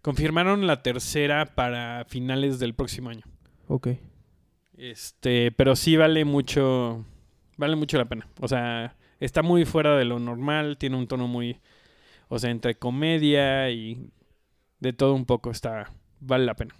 confirmaron 0.01 0.67
la 0.67 0.84
tercera 0.84 1.47
para 1.47 2.06
finales 2.06 2.60
del 2.60 2.75
próximo 2.75 3.10
año. 3.10 3.23
Ok. 3.67 3.89
Este, 4.77 5.51
pero 5.51 5.75
sí 5.75 5.97
vale 5.97 6.23
mucho, 6.23 7.04
vale 7.58 7.75
mucho 7.75 7.97
la 7.97 8.06
pena. 8.06 8.27
O 8.39 8.47
sea, 8.47 8.95
está 9.19 9.41
muy 9.41 9.65
fuera 9.65 9.97
de 9.97 10.06
lo 10.06 10.17
normal, 10.19 10.77
tiene 10.77 10.97
un 10.97 11.08
tono 11.08 11.27
muy, 11.27 11.60
o 12.30 12.39
sea, 12.39 12.51
entre 12.51 12.75
comedia 12.75 13.69
y 13.69 14.10
de 14.82 14.91
todo 14.94 15.13
un 15.13 15.26
poco, 15.26 15.50
está, 15.52 15.91
vale 16.20 16.46
la 16.46 16.56
pena. 16.56 16.76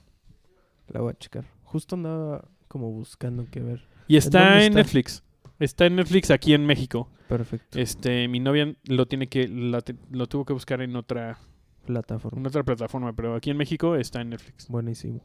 La 0.90 1.00
voy 1.00 1.12
a 1.14 1.18
checar. 1.18 1.46
Justo 1.64 1.96
andaba 1.96 2.44
como 2.68 2.92
buscando 2.92 3.46
qué 3.50 3.62
ver. 3.62 3.86
Y 4.08 4.18
está 4.18 4.58
en 4.58 4.64
está? 4.74 4.76
Netflix. 4.80 5.24
Está 5.60 5.86
en 5.86 5.96
Netflix 5.96 6.32
aquí 6.32 6.54
en 6.54 6.66
México. 6.66 7.08
Perfecto. 7.30 7.80
Este, 7.80 8.28
mi 8.28 8.40
novia 8.42 8.76
lo 8.86 9.06
tiene 9.08 9.28
que, 9.28 9.48
la 9.48 9.82
lo 10.10 10.28
tuvo 10.28 10.44
que 10.44 10.52
buscar 10.54 10.82
en 10.82 10.96
otra, 10.98 11.38
Plataforma. 11.86 12.40
en 12.40 12.46
otra 12.48 12.64
plataforma, 12.64 13.14
pero 13.14 13.36
aquí 13.36 13.52
en 13.52 13.58
México 13.58 13.96
está 13.96 14.20
en 14.22 14.32
Netflix. 14.32 14.68
Buenísimo. 14.68 15.22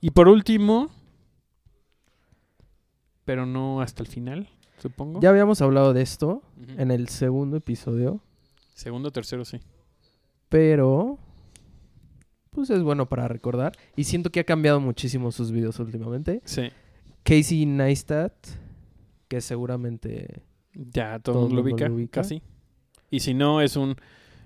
Y 0.00 0.10
por 0.10 0.28
último, 0.28 0.90
pero 3.24 3.46
no 3.46 3.80
hasta 3.80 4.02
el 4.02 4.08
final, 4.08 4.48
supongo. 4.78 5.20
Ya 5.20 5.30
habíamos 5.30 5.62
hablado 5.62 5.92
de 5.94 6.02
esto 6.02 6.42
en 6.76 6.90
el 6.90 7.08
segundo 7.08 7.56
episodio, 7.56 8.20
Segundo, 8.74 9.12
tercero, 9.12 9.44
sí. 9.44 9.60
pero 10.48 11.18
pues 12.52 12.70
es 12.70 12.82
bueno 12.82 13.08
para 13.08 13.26
recordar 13.28 13.72
y 13.96 14.04
siento 14.04 14.30
que 14.30 14.40
ha 14.40 14.44
cambiado 14.44 14.78
muchísimo 14.80 15.32
sus 15.32 15.50
videos 15.50 15.78
últimamente. 15.80 16.40
Sí. 16.44 16.68
Casey 17.24 17.66
Neistat, 17.66 18.32
que 19.28 19.40
seguramente 19.40 20.42
Ya 20.74 21.18
todo, 21.18 21.34
Todo 21.34 21.46
el 21.46 21.48
mundo 21.54 21.56
lo 21.56 21.62
ubica, 21.74 21.88
lo 21.88 21.94
ubica. 21.94 22.20
casi. 22.20 22.42
Y 23.10 23.20
si 23.20 23.34
no, 23.34 23.60
es 23.60 23.76
un 23.76 23.96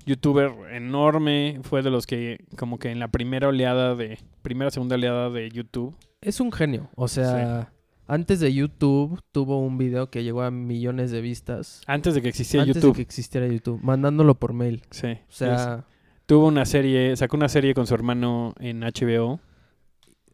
youtuber 0.06 0.52
enorme. 0.72 1.60
Fue 1.62 1.82
de 1.82 1.90
los 1.90 2.06
que, 2.06 2.44
como 2.56 2.78
que 2.78 2.90
en 2.90 2.98
la 2.98 3.08
primera 3.08 3.48
oleada 3.48 3.94
de. 3.94 4.18
Primera, 4.42 4.70
segunda 4.70 4.96
oleada 4.96 5.30
de 5.30 5.50
YouTube. 5.50 5.94
es 6.20 6.40
un 6.40 6.52
genio. 6.52 6.88
O 6.96 7.08
sea, 7.08 7.72
antes 8.06 8.40
de 8.40 8.52
YouTube 8.52 9.20
tuvo 9.32 9.58
un 9.60 9.78
video 9.78 10.10
que 10.10 10.22
llegó 10.22 10.42
a 10.42 10.50
millones 10.50 11.10
de 11.10 11.20
vistas. 11.20 11.82
Antes 11.86 12.14
de 12.14 12.22
que 12.22 12.28
antes 12.28 12.52
YouTube. 12.52 12.90
de 12.90 12.92
que 12.94 13.02
existiera 13.02 13.46
YouTube, 13.48 13.80
mandándolo 13.82 14.34
por 14.36 14.52
mail. 14.52 14.82
Sí. 14.90 15.08
O 15.28 15.32
sea, 15.32 15.84
Tuvo 16.26 16.46
una 16.48 16.64
serie, 16.64 17.14
sacó 17.16 17.36
una 17.36 17.48
serie 17.48 17.72
con 17.74 17.86
su 17.86 17.94
hermano 17.94 18.52
en 18.58 18.80
HBO. 18.82 19.40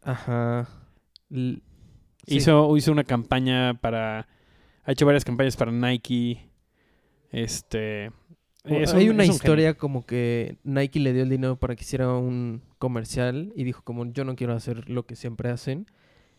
ajá. 0.03 0.69
L- 1.31 1.61
sí. 2.27 2.37
Hizo, 2.37 2.77
hizo 2.77 2.93
una 2.93 3.05
campaña 3.05 3.75
para. 3.75 4.27
Ha 4.85 4.93
hecho 4.93 5.07
varias 5.07 5.25
campañas 5.25 5.57
para 5.57 5.71
Nike. 5.73 6.49
Este. 7.31 8.07
es 8.65 8.93
un- 8.93 8.99
Hay 8.99 9.09
una 9.09 9.23
es 9.25 9.29
un 9.31 9.35
historia 9.35 9.75
como 9.75 10.05
que 10.05 10.57
Nike 10.65 11.01
le 11.01 11.13
dio 11.13 11.23
el 11.23 11.29
dinero 11.31 11.57
para 11.57 11.75
que 11.75 11.83
hiciera 11.83 12.13
un 12.15 12.63
comercial 12.79 13.53
y 13.57 13.65
dijo 13.65 13.83
como 13.83 14.05
yo 14.13 14.25
no 14.25 14.35
quiero 14.37 14.55
hacer 14.55 14.89
lo 14.91 15.05
que 15.07 15.17
siempre 15.17 15.51
hacen 15.51 15.87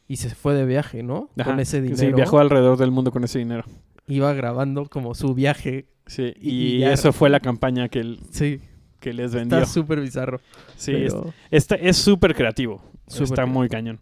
y 0.08 0.18
se 0.18 0.34
fue 0.36 0.54
de 0.54 0.66
viaje, 0.66 1.04
¿no? 1.04 1.30
Ajá, 1.38 1.52
Con 1.52 1.60
ese 1.60 1.82
dinero. 1.82 1.98
Sí, 2.00 2.12
viajó 2.14 2.40
alrededor 2.40 2.78
del 2.78 2.92
mundo 2.92 3.12
con 3.12 3.24
ese 3.24 3.40
dinero. 3.40 3.64
Iba 4.08 4.34
grabando 4.34 4.86
como 4.88 5.16
su 5.16 5.34
viaje. 5.34 5.88
Sí, 6.06 6.34
Y- 6.40 6.76
y, 6.78 6.84
eso 6.84 7.14
fue 7.14 7.30
la 7.30 7.40
campaña 7.40 7.88
que, 7.90 8.00
él- 8.02 8.20
Sí, 8.30 8.60
que 9.04 9.14
les 9.14 9.34
vendió. 9.34 9.60
está 9.60 9.70
súper 9.72 10.00
bizarro. 10.02 10.40
Sí, 10.78 10.94
es- 10.96 11.14
pero 11.14 11.34
está- 11.52 11.76
es 11.76 11.98
súper 11.98 12.34
creativo. 12.36 12.82
está 13.08 13.26
creativo. 13.26 13.48
muy 13.48 13.70
cañón. 13.70 14.00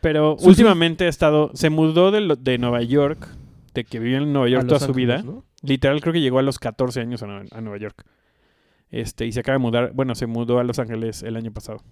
Pero 0.00 0.36
últimamente 0.36 1.04
ha 1.06 1.08
estado, 1.08 1.50
se 1.54 1.70
mudó 1.70 2.10
de, 2.10 2.20
lo- 2.20 2.36
de 2.36 2.58
Nueva 2.58 2.82
York, 2.82 3.28
de 3.74 3.84
que 3.84 3.98
vivió 3.98 4.18
en 4.18 4.32
Nueva 4.32 4.46
a 4.46 4.50
York 4.50 4.66
toda 4.66 4.80
Los 4.80 4.86
su 4.86 4.92
vida. 4.92 5.24
Literal 5.62 6.00
creo 6.00 6.12
que 6.12 6.20
llegó 6.20 6.38
a 6.38 6.42
los 6.42 6.58
14 6.58 7.00
años 7.00 7.22
a 7.22 7.60
Nueva 7.60 7.76
York. 7.78 8.04
Este, 8.90 9.26
y 9.26 9.32
se 9.32 9.40
acaba 9.40 9.54
de 9.54 9.62
mudar, 9.62 9.92
bueno, 9.94 10.14
se 10.14 10.26
mudó 10.26 10.58
a 10.58 10.64
Los 10.64 10.78
Ángeles 10.78 11.22
el 11.22 11.36
año 11.36 11.52
pasado. 11.52 11.82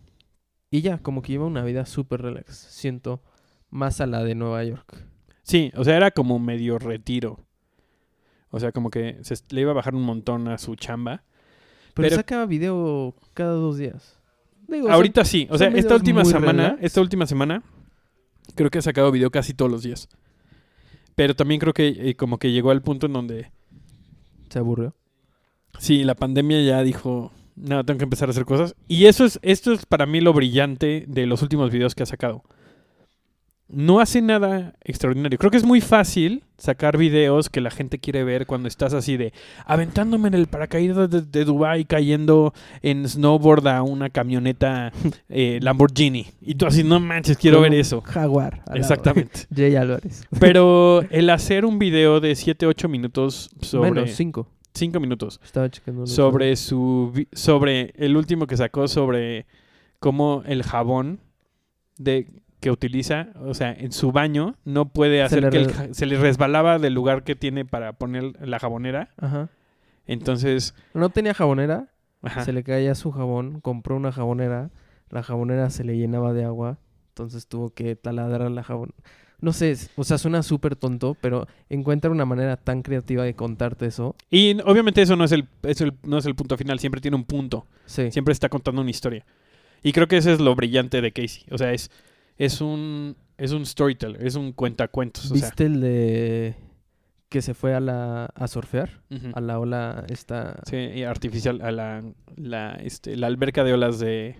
Y 0.71 0.83
ya, 0.83 0.99
como 0.99 1.23
que 1.23 1.33
lleva 1.33 1.47
una 1.47 1.65
vida 1.65 1.87
súper 1.87 2.23
relax. 2.23 2.55
Siento. 2.57 3.23
más 3.71 4.01
a 4.01 4.07
la 4.07 4.25
de 4.25 4.35
Nueva 4.35 4.63
York. 4.65 5.07
Sí, 5.45 5.71
o 5.77 5.85
sea, 5.85 5.97
era 5.97 6.11
como 6.11 6.39
medio 6.41 6.79
retiro. 6.81 7.47
O 8.51 8.59
sea, 8.59 8.73
como 8.73 8.91
que 8.91 9.19
se 9.23 9.37
le 9.51 9.61
iba 9.61 9.71
a 9.71 9.75
bajar 9.75 9.95
un 9.95 10.03
montón 10.03 10.49
a 10.49 10.59
su 10.59 10.75
chamba. 10.75 11.23
Pero, 11.95 12.07
Pero- 12.09 12.17
saca 12.17 12.47
video 12.47 13.15
cada 13.35 13.53
dos 13.53 13.79
días. 13.79 14.17
Digo, 14.69 14.85
son- 14.87 14.93
Ahorita 14.95 15.25
sí, 15.25 15.47
o 15.51 15.59
sea, 15.59 15.69
esta 15.69 15.95
última 15.95 16.25
semana, 16.25 16.63
relax. 16.71 16.83
esta 16.85 17.01
última 17.01 17.27
semana, 17.27 17.63
creo 18.55 18.71
que 18.71 18.79
ha 18.79 18.83
sacado 18.83 19.11
video 19.11 19.31
casi 19.31 19.53
todos 19.55 19.71
los 19.71 19.83
días. 19.83 20.09
Pero 21.17 21.35
también 21.35 21.61
creo 21.61 21.73
que 21.75 21.89
eh, 21.89 22.15
como 22.17 22.39
que 22.39 22.53
llegó 22.53 22.71
al 22.71 22.81
punto 22.83 23.07
en 23.07 23.13
donde, 23.13 23.51
se 24.49 24.59
aburrió. 24.59 24.95
sí, 25.79 26.05
la 26.05 26.15
pandemia 26.15 26.63
ya 26.63 26.83
dijo, 26.83 27.33
no, 27.57 27.85
tengo 27.85 27.99
que 27.99 28.05
empezar 28.05 28.29
a 28.29 28.31
hacer 28.31 28.45
cosas. 28.45 28.75
Y 28.89 29.07
eso 29.07 29.25
es, 29.25 29.39
esto 29.43 29.73
es 29.73 29.85
para 29.87 30.07
mí 30.07 30.21
lo 30.21 30.33
brillante 30.33 31.05
de 31.09 31.27
los 31.27 31.43
últimos 31.43 31.71
videos 31.71 31.95
que 31.95 32.05
ha 32.05 32.07
sacado. 32.07 32.43
No 33.73 34.01
hace 34.01 34.21
nada 34.21 34.75
extraordinario. 34.83 35.39
Creo 35.39 35.51
que 35.51 35.57
es 35.57 35.65
muy 35.65 35.81
fácil 35.81 36.43
sacar 36.59 36.99
videos 36.99 37.49
que 37.49 37.61
la 37.61 37.71
gente 37.71 37.99
quiere 37.99 38.25
ver 38.25 38.47
cuando 38.47 38.69
estás 38.69 38.93
así 38.95 39.17
de 39.17 39.33
aventándome 39.65 40.29
en 40.29 40.35
el 40.35 40.47
paracaídas 40.47 41.09
de, 41.09 41.23
de 41.23 41.45
Dubai 41.45 41.85
cayendo 41.85 42.53
en 42.83 43.09
snowboard 43.09 43.67
a 43.69 43.83
una 43.83 44.11
camioneta 44.11 44.93
eh, 45.29 45.59
Lamborghini. 45.63 46.27
Y 46.41 46.57
tú 46.57 46.67
así, 46.67 46.85
no 46.85 47.01
manches, 47.01 47.39
quiero 47.39 47.61
ver 47.61 47.75
eso. 47.75 48.01
Jaguar. 48.03 48.63
Exactamente. 48.75 49.47
Jay 49.55 49.77
Álvarez. 49.77 50.25
Pero 50.39 51.03
el 51.11 51.31
hacer 51.31 51.65
un 51.65 51.79
video 51.79 52.21
de 52.21 52.35
7, 52.35 52.67
8 52.67 52.89
minutos 52.89 53.51
sobre... 53.61 53.91
Menos, 53.93 54.11
cinco. 54.11 54.49
5 54.75 55.01
minutos. 55.01 55.41
Estaba 55.43 55.71
checando. 55.71 56.07
Sobre 56.07 56.57
su... 56.57 57.27
Sobre 57.33 57.93
el 57.97 58.17
último 58.17 58.47
que 58.47 58.57
sacó 58.57 58.89
sobre 58.89 59.47
cómo 60.01 60.43
el 60.47 60.63
jabón 60.63 61.21
de 61.99 62.27
que 62.61 62.71
utiliza, 62.71 63.29
o 63.45 63.55
sea, 63.55 63.73
en 63.73 63.91
su 63.93 64.13
baño, 64.13 64.55
no 64.65 64.89
puede 64.91 65.23
hacer 65.23 65.49
que 65.51 65.57
el 65.59 65.95
se 65.95 66.07
le 66.07 66.19
resbalaba 66.19 66.79
del 66.79 66.93
lugar 66.95 67.25
que 67.25 67.35
tiene 67.35 67.65
para 67.65 67.95
poner 67.95 68.33
la 68.47 68.59
jabonera. 68.59 69.09
Ajá. 69.17 69.49
Entonces, 70.07 70.75
No 70.95 71.11
tenía 71.11 71.35
jabonera. 71.35 71.89
ajá. 72.23 72.45
Se 72.45 72.53
le 72.53 72.63
caía 72.63 72.95
su 72.95 73.13
jabón. 73.13 73.61
Compró 73.61 73.97
una 73.97 74.13
jabonera. 74.13 74.71
La 75.09 75.23
jabonera 75.23 75.71
se 75.71 75.85
le 75.85 75.97
llenaba 75.97 76.33
de 76.33 76.45
agua. 76.45 76.79
Entonces 77.09 77.47
tuvo 77.47 77.71
que 77.71 77.97
taladrar 77.97 78.51
la 78.51 78.63
jabón. 78.63 78.91
No 79.41 79.55
sé, 79.55 79.75
o 79.97 80.05
sea, 80.05 80.19
suena 80.19 80.43
súper 80.43 80.77
tonto, 80.77 81.17
pero 81.21 81.47
encuentra 81.71 82.11
una 82.11 82.27
manera 82.27 82.59
tan 82.59 82.83
creativa 82.83 83.25
de 83.25 83.35
contarte 83.35 83.87
eso. 83.87 84.15
Y 84.31 84.61
obviamente 84.67 85.01
eso 85.01 85.17
no 85.17 85.25
es 85.25 85.33
el, 85.33 85.49
es 85.63 85.81
el- 85.81 85.95
no 86.03 86.19
es 86.19 86.27
el 86.27 86.35
punto 86.35 86.59
final, 86.59 86.79
siempre 86.79 87.01
tiene 87.01 87.17
un 87.17 87.25
punto, 87.25 87.67
Sí. 87.87 88.11
siempre 88.11 88.33
está 88.33 88.51
contando 88.51 88.83
una 88.83 88.91
historia. 88.91 89.25
Y 89.83 89.93
creo 89.93 90.09
que 90.09 90.19
eso 90.19 90.31
es 90.31 90.41
lo 90.41 90.55
brillante 90.55 91.01
de 91.01 91.11
Casey. 91.13 91.45
O 91.51 91.57
sea, 91.57 91.73
es, 91.73 91.91
es 92.45 92.61
un 92.61 93.17
es 93.39 93.53
un 93.53 93.65
storyteller, 93.65 94.27
es 94.27 94.35
un 94.35 94.53
cuentacuentos. 94.53 95.31
O 95.31 95.35
sea, 95.37 95.47
¿Viste 95.49 95.67
el 95.67 95.81
de 95.81 96.55
que 97.29 97.43
se 97.43 97.55
fue 97.55 97.75
a 97.75 97.81
la 97.81 98.27
a 98.35 98.49
surfear? 98.49 99.03
A 99.35 99.41
la 99.41 99.59
ola 99.59 100.05
esta... 100.09 100.61
Sí, 100.69 101.03
artificial, 101.05 101.61
a 101.63 101.71
la, 101.71 102.03
la, 102.37 102.75
este, 102.83 103.17
la 103.17 103.29
alberca 103.29 103.63
de 103.65 103.73
olas 103.73 103.99
de... 104.01 104.37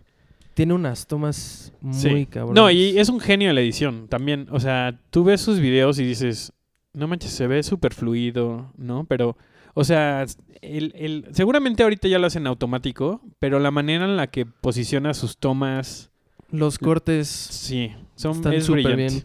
Tiene 0.55 0.75
unas 0.75 1.07
tomas 1.07 1.73
muy 1.81 1.95
Sí. 1.95 2.27
cabronas. 2.27 2.57
No, 2.57 2.71
y 2.71 2.99
es 2.99 3.09
un 3.09 3.21
genio 3.21 3.49
en 3.51 3.55
la 3.55 3.61
edición 3.63 4.09
también. 4.09 4.49
O 4.51 4.59
sea, 4.61 4.99
tú 5.11 5.25
ves 5.25 5.41
sus 5.41 5.61
videos 5.61 5.99
y 5.99 6.05
dices, 6.05 6.53
no 6.93 7.07
manches, 7.07 7.31
se 7.31 7.47
ve 7.47 7.63
súper 7.63 7.95
fluido, 7.95 8.73
¿no? 8.77 9.05
Pero, 9.05 9.37
o 9.75 9.85
sea, 9.85 10.27
el, 10.61 10.93
el, 10.97 11.27
seguramente 11.33 11.85
ahorita 11.85 12.09
ya 12.09 12.19
lo 12.19 12.27
hacen 12.27 12.47
automático, 12.47 13.23
pero 13.39 13.61
la 13.61 13.71
manera 13.71 14.05
en 14.05 14.17
la 14.17 14.27
que 14.27 14.45
posiciona 14.45 15.15
sus 15.15 15.39
tomas, 15.39 16.10
Los 16.53 16.79
cortes 16.79 17.29
sí, 17.29 17.93
son, 18.17 18.33
están 18.33 18.53
es 18.53 18.65
súper 18.65 18.97
bien. 18.97 19.25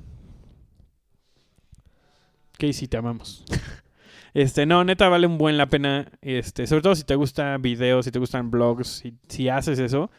Casey, 2.58 2.88
te 2.88 2.98
amamos. 2.98 3.44
Este, 4.36 4.66
no, 4.66 4.84
neta 4.84 5.08
vale 5.08 5.28
un 5.28 5.38
buen 5.38 5.58
la 5.58 5.70
pena, 5.70 6.12
este, 6.22 6.68
sobre 6.68 6.82
todo 6.82 6.94
si 6.94 7.06
te 7.06 7.16
gustan 7.16 7.62
videos, 7.62 8.04
si 8.04 8.12
te 8.12 8.20
gustan 8.20 8.52
blogs, 8.52 8.86
si, 8.86 9.14
si 9.30 9.48
haces 9.48 9.80
eso, 9.80 10.12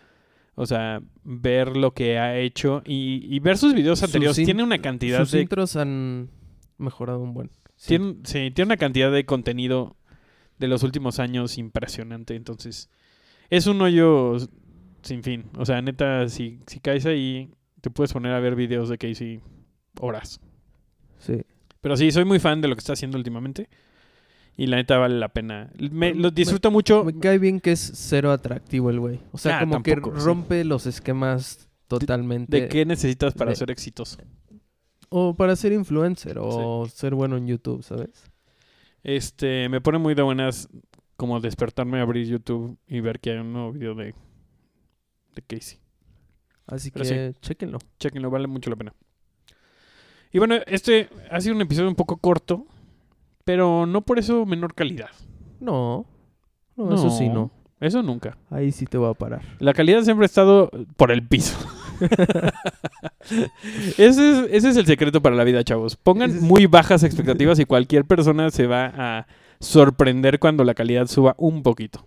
o 0.54 0.64
sea, 0.64 1.02
ver 1.22 1.76
lo 1.76 1.92
que 1.92 2.18
ha 2.18 2.38
hecho 2.38 2.82
y, 2.86 3.26
y 3.28 3.40
ver 3.40 3.58
sus 3.58 3.74
videos 3.74 3.98
Sus 3.98 4.08
anteriores. 4.08 4.36
Tiene 4.36 4.62
una 4.62 4.80
cantidad 4.80 5.18
Sus 5.18 5.32
de 5.32 5.42
intros 5.42 5.76
han 5.76 6.30
mejorado 6.78 7.20
un 7.20 7.34
buen. 7.34 7.50
Sí. 7.76 7.88
Tiene, 7.88 8.14
sí, 8.24 8.50
tiene 8.52 8.68
una 8.68 8.78
cantidad 8.78 9.12
de 9.12 9.26
contenido 9.26 9.96
de 10.58 10.68
los 10.68 10.82
últimos 10.82 11.18
años 11.18 11.58
impresionante. 11.58 12.36
Entonces, 12.36 12.88
es 13.50 13.66
un 13.66 13.82
hoyo 13.82 14.38
sin 15.06 15.22
fin. 15.22 15.44
O 15.56 15.64
sea, 15.64 15.80
neta, 15.80 16.28
si, 16.28 16.60
si 16.66 16.80
caes 16.80 17.06
ahí, 17.06 17.50
te 17.80 17.90
puedes 17.90 18.12
poner 18.12 18.32
a 18.32 18.40
ver 18.40 18.54
videos 18.56 18.88
de 18.88 18.98
Casey 18.98 19.40
horas. 20.00 20.40
Sí. 21.18 21.42
Pero 21.80 21.96
sí, 21.96 22.10
soy 22.10 22.24
muy 22.24 22.38
fan 22.38 22.60
de 22.60 22.68
lo 22.68 22.74
que 22.74 22.80
está 22.80 22.92
haciendo 22.92 23.16
últimamente. 23.16 23.68
Y 24.56 24.66
la 24.66 24.76
neta 24.76 24.98
vale 24.98 25.18
la 25.18 25.28
pena. 25.28 25.70
Me, 25.78 26.14
lo 26.14 26.30
disfruto 26.30 26.70
mucho. 26.70 27.04
Me 27.04 27.18
cae 27.18 27.38
bien 27.38 27.60
que 27.60 27.72
es 27.72 27.92
cero 27.94 28.32
atractivo 28.32 28.90
el 28.90 28.98
güey. 28.98 29.20
O 29.32 29.38
sea, 29.38 29.60
como 29.60 29.74
tampoco, 29.74 30.12
que 30.12 30.18
sí. 30.20 30.26
rompe 30.26 30.64
los 30.64 30.86
esquemas 30.86 31.68
totalmente. 31.88 32.62
¿De 32.62 32.68
qué 32.68 32.84
necesitas 32.84 33.34
para 33.34 33.50
de- 33.50 33.56
ser 33.56 33.70
exitoso? 33.70 34.18
O 35.10 35.36
para 35.36 35.54
ser 35.54 35.72
influencer 35.72 36.38
o 36.40 36.88
ser 36.88 37.14
bueno 37.14 37.36
en 37.36 37.46
YouTube, 37.46 37.82
¿sabes? 37.82 38.24
Este, 39.04 39.68
me 39.68 39.80
pone 39.80 39.98
muy 39.98 40.14
de 40.14 40.22
buenas 40.22 40.68
como 41.16 41.38
despertarme 41.38 41.98
a 42.00 42.02
abrir 42.02 42.26
YouTube 42.26 42.76
y 42.88 43.00
ver 43.00 43.20
que 43.20 43.30
hay 43.30 43.38
un 43.38 43.52
nuevo 43.52 43.72
video 43.72 43.94
de, 43.94 44.14
de 45.36 45.42
Casey. 45.42 45.78
Así 46.66 46.90
Pero 46.90 47.04
que 47.04 47.34
chéquenlo. 47.40 47.78
Chequenlo, 48.00 48.30
vale 48.30 48.48
mucho 48.48 48.70
la 48.70 48.76
pena. 48.76 48.92
Y 50.32 50.38
bueno, 50.38 50.56
este 50.66 51.08
ha 51.30 51.40
sido 51.40 51.54
un 51.54 51.62
episodio 51.62 51.88
un 51.88 51.94
poco 51.94 52.16
corto, 52.16 52.66
pero 53.44 53.86
no 53.86 54.02
por 54.02 54.18
eso 54.18 54.44
menor 54.44 54.74
calidad. 54.74 55.10
No. 55.60 56.06
No, 56.76 56.94
eso 56.94 57.10
sí 57.10 57.28
no. 57.28 57.50
Eso 57.80 58.02
nunca. 58.02 58.36
Ahí 58.50 58.72
sí 58.72 58.86
te 58.86 58.98
voy 58.98 59.10
a 59.10 59.14
parar. 59.14 59.42
La 59.60 59.72
calidad 59.72 60.02
siempre 60.02 60.24
ha 60.24 60.26
estado 60.26 60.70
por 60.96 61.12
el 61.12 61.26
piso. 61.26 61.56
ese, 63.96 64.08
es, 64.08 64.18
ese 64.50 64.68
es 64.70 64.76
el 64.76 64.86
secreto 64.86 65.22
para 65.22 65.36
la 65.36 65.44
vida, 65.44 65.62
chavos. 65.62 65.96
Pongan 65.96 66.40
muy 66.40 66.66
bajas 66.66 67.02
expectativas 67.02 67.58
y 67.58 67.64
cualquier 67.64 68.04
persona 68.04 68.50
se 68.50 68.66
va 68.66 68.92
a 68.96 69.26
sorprender 69.60 70.38
cuando 70.38 70.64
la 70.64 70.74
calidad 70.74 71.06
suba 71.06 71.34
un 71.38 71.62
poquito. 71.62 72.04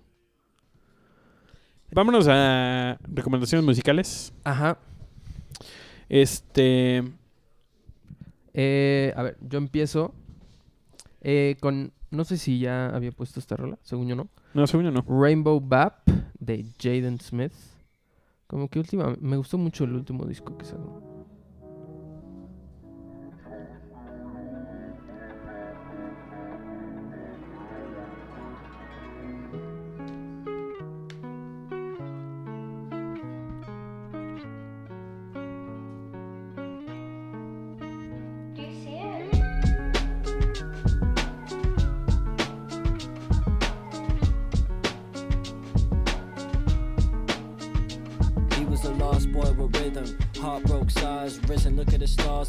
Vámonos 1.91 2.27
a 2.29 2.97
recomendaciones 3.03 3.65
musicales. 3.65 4.33
Ajá. 4.43 4.77
Este. 6.07 7.03
Eh, 8.53 9.13
a 9.15 9.23
ver, 9.23 9.37
yo 9.41 9.57
empiezo 9.57 10.13
eh, 11.21 11.57
con... 11.59 11.93
No 12.11 12.25
sé 12.25 12.37
si 12.37 12.59
ya 12.59 12.87
había 12.87 13.11
puesto 13.11 13.39
esta 13.39 13.55
rola, 13.55 13.77
según 13.83 14.07
yo 14.07 14.15
no. 14.15 14.29
No, 14.53 14.65
según 14.65 14.85
yo 14.85 14.91
no. 14.91 15.05
Rainbow 15.07 15.61
Bap 15.61 16.07
de 16.39 16.65
Jaden 16.81 17.19
Smith. 17.19 17.53
Como 18.47 18.67
que 18.67 18.79
última, 18.79 19.15
me 19.21 19.37
gustó 19.37 19.59
mucho 19.59 19.83
el 19.83 19.93
último 19.93 20.25
disco 20.25 20.57
que 20.57 20.65
sacó. 20.65 21.18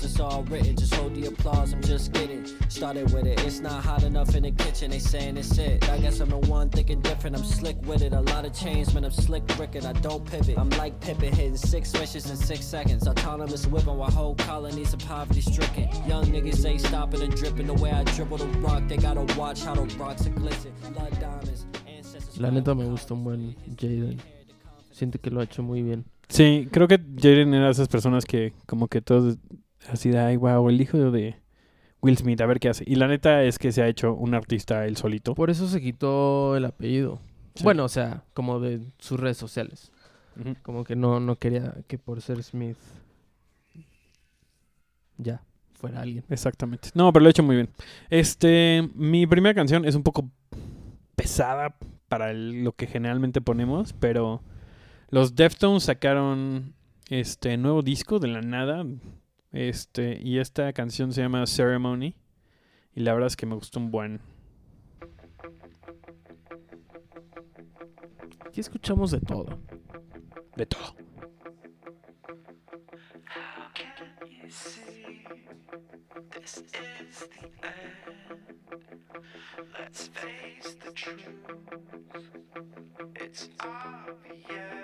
At 0.01 0.11
it's 0.11 0.21
all 0.21 0.43
written. 0.45 0.77
Just 0.77 0.95
hold 0.95 1.15
the 1.15 1.27
applause, 1.27 1.73
I'm 1.73 1.83
just 1.83 2.13
getting 2.13 2.45
started 2.69 3.13
with 3.13 3.27
it. 3.27 3.45
It's 3.45 3.61
not 3.61 3.85
hot 3.85 4.03
enough 4.03 4.35
in 4.35 4.43
the 4.43 4.51
kitchen, 4.51 4.91
they 4.91 4.99
saying 4.99 5.37
it's 5.37 5.57
it. 5.59 5.89
I 5.91 5.99
guess 5.99 6.21
I'm 6.21 6.31
the 6.31 6.39
one 6.39 6.71
thinking 6.71 7.01
different, 7.01 7.37
I'm 7.37 7.45
slick 7.45 7.77
with 7.85 8.03
it. 8.03 8.13
A 8.13 8.21
lot 8.21 8.45
of 8.45 8.53
change, 8.53 8.93
man, 8.95 9.05
I'm 9.05 9.11
slick 9.11 9.47
bricking, 9.57 9.87
I 9.87 9.93
don't 9.93 10.25
pivot. 10.25 10.59
I'm 10.59 10.71
like 10.71 11.01
Pippin, 11.01 11.33
hitting 11.33 11.57
six 11.57 11.93
wishes 11.93 12.31
in 12.31 12.37
six 12.37 12.65
seconds. 12.65 13.07
Autonomous 13.07 13.67
whipping 13.67 13.97
while 13.97 14.11
whole 14.11 14.35
colonies 14.37 14.95
are 14.95 14.99
poverty 14.99 15.41
stricken. 15.41 15.89
Young 16.07 16.25
niggas 16.27 16.65
ain't 16.65 16.81
stopping 16.81 17.23
and 17.23 17.35
dripping 17.35 17.67
the 17.67 17.75
way 17.75 17.91
I 17.91 18.05
dribble 18.05 18.39
the 18.39 18.47
rock. 18.59 18.83
They 18.89 18.97
gotta 18.97 19.23
watch 19.39 19.63
how 19.63 19.75
the 19.75 19.83
rocks 19.97 20.27
are 20.27 20.31
glisten. 20.31 20.73
Blood 20.93 21.19
diamonds, 21.21 21.67
ancestors. 21.87 22.39
La 22.39 22.51
neta 22.51 22.75
me 22.75 22.85
gusta 22.85 23.15
un 23.15 23.25
buen 23.25 23.57
Jaden. 23.77 24.21
Siento 24.93 25.21
que 25.21 25.31
lo 25.31 25.41
ha 25.41 25.45
hecho 25.45 25.63
muy 25.63 25.83
bien. 25.83 26.05
Sí, 26.29 26.69
creo 26.71 26.87
que 26.87 26.99
Jaden 26.99 27.55
era 27.55 27.67
de 27.67 27.73
esas 27.73 27.89
personas 27.89 28.25
que 28.25 28.53
como 28.67 28.87
que 28.89 29.01
todos 29.01 29.39
así 29.89 30.11
de, 30.11 30.19
ay, 30.19 30.37
wow, 30.37 30.69
el 30.69 30.81
hijo 30.81 31.11
de 31.11 31.37
Will 32.03 32.17
Smith, 32.17 32.41
a 32.41 32.47
ver 32.47 32.61
qué 32.61 32.69
hace. 32.69 32.85
Y 32.87 32.97
la 32.97 33.09
neta 33.09 33.43
es 33.45 33.59
que 33.59 33.73
se 33.73 33.83
ha 33.83 33.89
hecho 33.89 34.15
un 34.15 34.35
artista 34.35 34.87
él 34.87 34.97
solito. 34.97 35.35
Por 35.35 35.51
eso 35.51 35.69
se 35.69 35.81
quitó 35.81 36.57
el 36.57 36.65
apellido. 36.65 37.21
Sí. 37.55 37.65
Bueno, 37.65 37.85
o 37.85 37.89
sea, 37.89 38.23
como 38.35 38.61
de 38.61 38.81
sus 38.99 39.19
redes 39.21 39.37
sociales. 39.37 39.91
Como 40.63 40.85
que 40.85 40.97
no, 40.97 41.21
no 41.21 41.37
quería 41.37 41.75
que 41.87 41.99
por 41.99 42.23
ser 42.23 42.43
Smith. 42.43 42.77
ya 45.19 45.43
fuera 45.75 46.01
alguien. 46.01 46.25
Exactamente. 46.31 46.91
No, 46.95 47.13
pero 47.13 47.23
lo 47.23 47.29
he 47.29 47.31
hecho 47.31 47.43
muy 47.43 47.57
bien. 47.57 47.69
Este, 48.11 48.89
mi 48.95 49.27
primera 49.27 49.55
canción 49.55 49.85
es 49.85 49.95
un 49.95 50.03
poco 50.03 50.31
pesada 51.17 51.77
para 52.09 52.31
el- 52.31 52.65
lo 52.65 52.73
que 52.73 52.87
generalmente 52.87 53.41
ponemos, 53.41 53.93
pero 53.95 54.43
los 55.11 55.35
Deftones 55.37 55.85
sacaron 55.85 56.75
este 57.09 57.57
nuevo 57.57 57.83
disco 57.83 58.19
de 58.19 58.29
la 58.29 58.41
nada. 58.41 58.85
Este, 59.53 60.21
y 60.23 60.39
esta 60.39 60.73
canción 60.73 61.13
se 61.13 61.23
llama 61.23 61.47
Ceremony. 61.47 62.15
Y 62.95 63.01
la 63.01 63.13
verdad 63.13 63.29
es 63.29 63.37
que 63.37 63.47
me 63.47 63.55
gustó 63.55 63.79
un 63.79 63.91
buen. 63.91 64.21
Aquí 68.47 68.61
escuchamos 68.61 69.11
de 69.11 69.21
todo. 69.21 69.59
De 70.57 70.67
todo. 70.67 70.95
It's 83.23 83.49
obvious. 83.61 84.81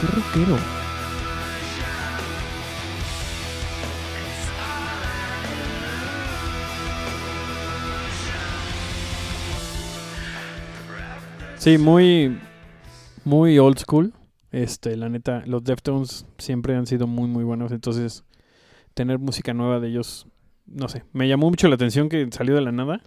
Qué 0.00 0.06
rockero. 0.06 0.58
Sí, 11.58 11.76
muy, 11.76 12.38
muy 13.24 13.58
old 13.58 13.78
school. 13.78 14.12
Este, 14.52 14.96
la 14.96 15.08
neta, 15.08 15.42
los 15.44 15.64
Deftones 15.64 16.24
siempre 16.38 16.76
han 16.76 16.86
sido 16.86 17.06
muy, 17.06 17.28
muy 17.28 17.44
buenos. 17.44 17.72
Entonces, 17.72 18.24
tener 18.94 19.18
música 19.18 19.52
nueva 19.52 19.80
de 19.80 19.88
ellos, 19.88 20.26
no 20.66 20.88
sé, 20.88 21.04
me 21.12 21.28
llamó 21.28 21.50
mucho 21.50 21.68
la 21.68 21.74
atención 21.74 22.08
que 22.08 22.28
salió 22.30 22.54
de 22.54 22.60
la 22.60 22.72
nada. 22.72 23.02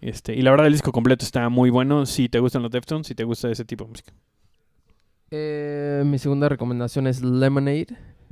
Este, 0.00 0.34
y 0.34 0.42
la 0.42 0.50
verdad, 0.50 0.66
el 0.66 0.72
disco 0.72 0.92
completo 0.92 1.24
está 1.24 1.48
muy 1.48 1.70
bueno. 1.70 2.04
Si 2.04 2.28
te 2.28 2.40
gustan 2.40 2.62
los 2.62 2.70
Deftones, 2.70 3.06
si 3.06 3.14
te 3.14 3.24
gusta 3.24 3.50
ese 3.50 3.64
tipo 3.64 3.84
de 3.84 3.90
música. 3.90 4.12
Eh, 5.30 6.02
mi 6.06 6.18
segunda 6.18 6.48
recomendación 6.48 7.06
es 7.06 7.22
Lemonade 7.22 7.88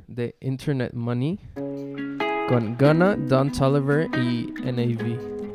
de 0.07 0.35
Internet 0.41 0.93
Money 0.93 1.39
con 2.49 2.75
Gunna, 2.75 3.15
Don 3.15 3.51
Toliver 3.51 4.07
y 4.17 4.51
NAV. 4.63 5.46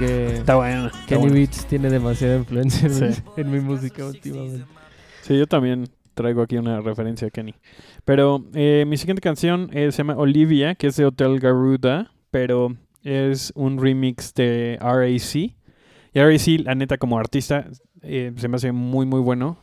Que 0.00 0.26
Está 0.36 0.86
está 0.86 0.90
Kenny 1.06 1.20
buena. 1.20 1.34
Beats 1.34 1.66
tiene 1.66 1.90
demasiada 1.90 2.36
influencia 2.38 2.88
en, 2.88 3.00
mi- 3.00 3.12
Sí. 3.14 3.22
en 3.36 3.50
mi 3.50 3.60
música 3.60 4.04
últimamente. 4.06 4.64
Sí, 5.22 5.38
yo 5.38 5.46
también 5.46 5.86
traigo 6.14 6.42
aquí 6.42 6.56
una 6.56 6.80
referencia 6.80 7.28
a 7.28 7.30
Kenny. 7.30 7.54
Pero 8.04 8.44
eh, 8.54 8.84
mi 8.88 8.96
siguiente 8.96 9.20
canción 9.20 9.68
eh, 9.72 9.92
se 9.92 9.98
llama 9.98 10.16
Olivia, 10.16 10.74
que 10.74 10.86
es 10.88 10.96
de 10.96 11.04
Hotel 11.06 11.38
Garuda, 11.38 12.10
pero 12.30 12.74
es 13.04 13.52
un 13.54 13.78
remix 13.78 14.34
de 14.34 14.78
RAC. 14.80 15.34
Y 15.34 15.54
RAC, 16.14 16.64
la 16.64 16.74
neta, 16.74 16.98
como 16.98 17.18
artista, 17.18 17.66
eh, 18.02 18.32
se 18.36 18.48
me 18.48 18.56
hace 18.56 18.72
muy, 18.72 19.06
muy 19.06 19.20
bueno. 19.20 19.58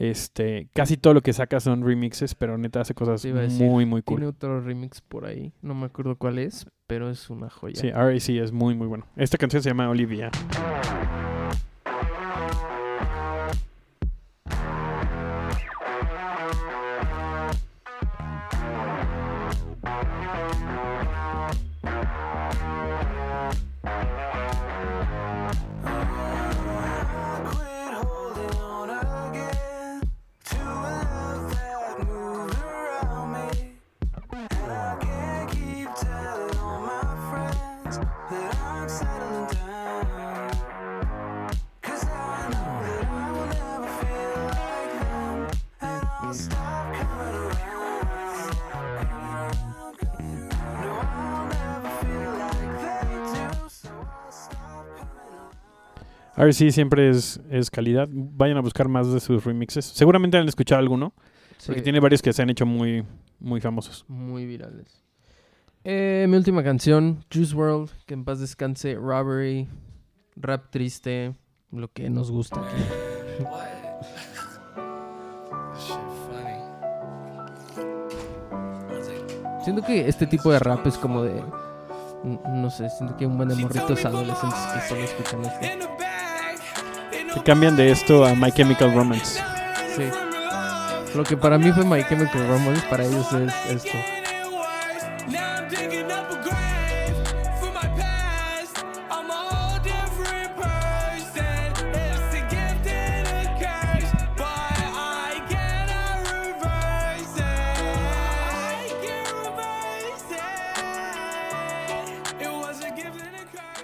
Este, 0.00 0.70
casi 0.72 0.96
todo 0.96 1.12
lo 1.12 1.20
que 1.20 1.34
saca 1.34 1.60
son 1.60 1.84
remixes, 1.84 2.34
pero 2.34 2.56
neta 2.56 2.80
hace 2.80 2.94
cosas 2.94 3.20
decir, 3.22 3.34
muy, 3.34 3.84
muy 3.84 4.00
Tiene 4.00 4.22
cool. 4.22 4.30
otro 4.30 4.60
remix 4.62 5.02
por 5.02 5.26
ahí, 5.26 5.52
no 5.60 5.74
me 5.74 5.84
acuerdo 5.84 6.16
cuál 6.16 6.38
es, 6.38 6.66
pero 6.86 7.10
es 7.10 7.28
una 7.28 7.50
joya. 7.50 7.78
Sí, 7.78 7.90
RAC 7.90 8.30
es 8.30 8.50
muy, 8.50 8.74
muy 8.74 8.86
bueno. 8.86 9.06
Esta 9.14 9.36
canción 9.36 9.62
se 9.62 9.68
llama 9.68 9.90
Olivia. 9.90 10.30
RAC 56.44 56.70
siempre 56.70 57.10
es, 57.10 57.40
es 57.50 57.70
calidad. 57.70 58.08
Vayan 58.10 58.56
a 58.56 58.60
buscar 58.60 58.88
más 58.88 59.12
de 59.12 59.20
sus 59.20 59.44
remixes. 59.44 59.84
Seguramente 59.84 60.36
han 60.38 60.48
escuchado 60.48 60.78
alguno. 60.78 61.12
Sí, 61.58 61.66
Porque 61.66 61.82
tiene 61.82 62.00
varios 62.00 62.22
que 62.22 62.32
se 62.32 62.42
han 62.42 62.50
hecho 62.50 62.64
muy, 62.66 63.04
muy 63.38 63.60
famosos. 63.60 64.04
muy 64.08 64.46
virales. 64.46 65.04
Eh, 65.84 66.26
mi 66.28 66.36
última 66.36 66.62
canción, 66.62 67.24
Juice 67.32 67.54
World, 67.54 67.90
que 68.06 68.14
en 68.14 68.24
paz 68.24 68.38
descanse, 68.40 68.94
Robbery, 68.96 69.66
rap 70.36 70.70
triste, 70.70 71.34
lo 71.72 71.90
que 71.92 72.10
nos 72.10 72.30
gusta 72.30 72.60
aquí. 72.60 72.82
Siento 79.62 79.82
que 79.82 80.08
este 80.08 80.26
tipo 80.26 80.50
de 80.50 80.58
rap 80.58 80.86
es 80.86 80.96
como 80.96 81.22
de. 81.22 81.42
No 82.24 82.70
sé, 82.70 82.88
siento 82.90 83.16
que 83.16 83.24
hay 83.24 83.30
un 83.30 83.36
buen 83.36 83.48
de 83.48 83.54
morritos 83.56 84.04
adolescentes 84.04 84.58
que 84.74 84.88
solo 84.88 85.02
escuchan 85.02 85.44
esto. 85.44 85.89
Que 87.34 87.42
cambian 87.42 87.76
de 87.76 87.90
esto 87.90 88.24
a 88.24 88.34
My 88.34 88.50
Chemical 88.50 88.94
Romance. 88.94 89.40
Sí. 89.96 90.04
Lo 91.14 91.24
que 91.24 91.36
para 91.36 91.58
mí 91.58 91.72
fue 91.72 91.84
My 91.84 92.04
Chemical 92.08 92.48
Romance, 92.48 92.82
para 92.88 93.04
ellos 93.04 93.26
es 93.32 93.84
esto. 93.84 93.98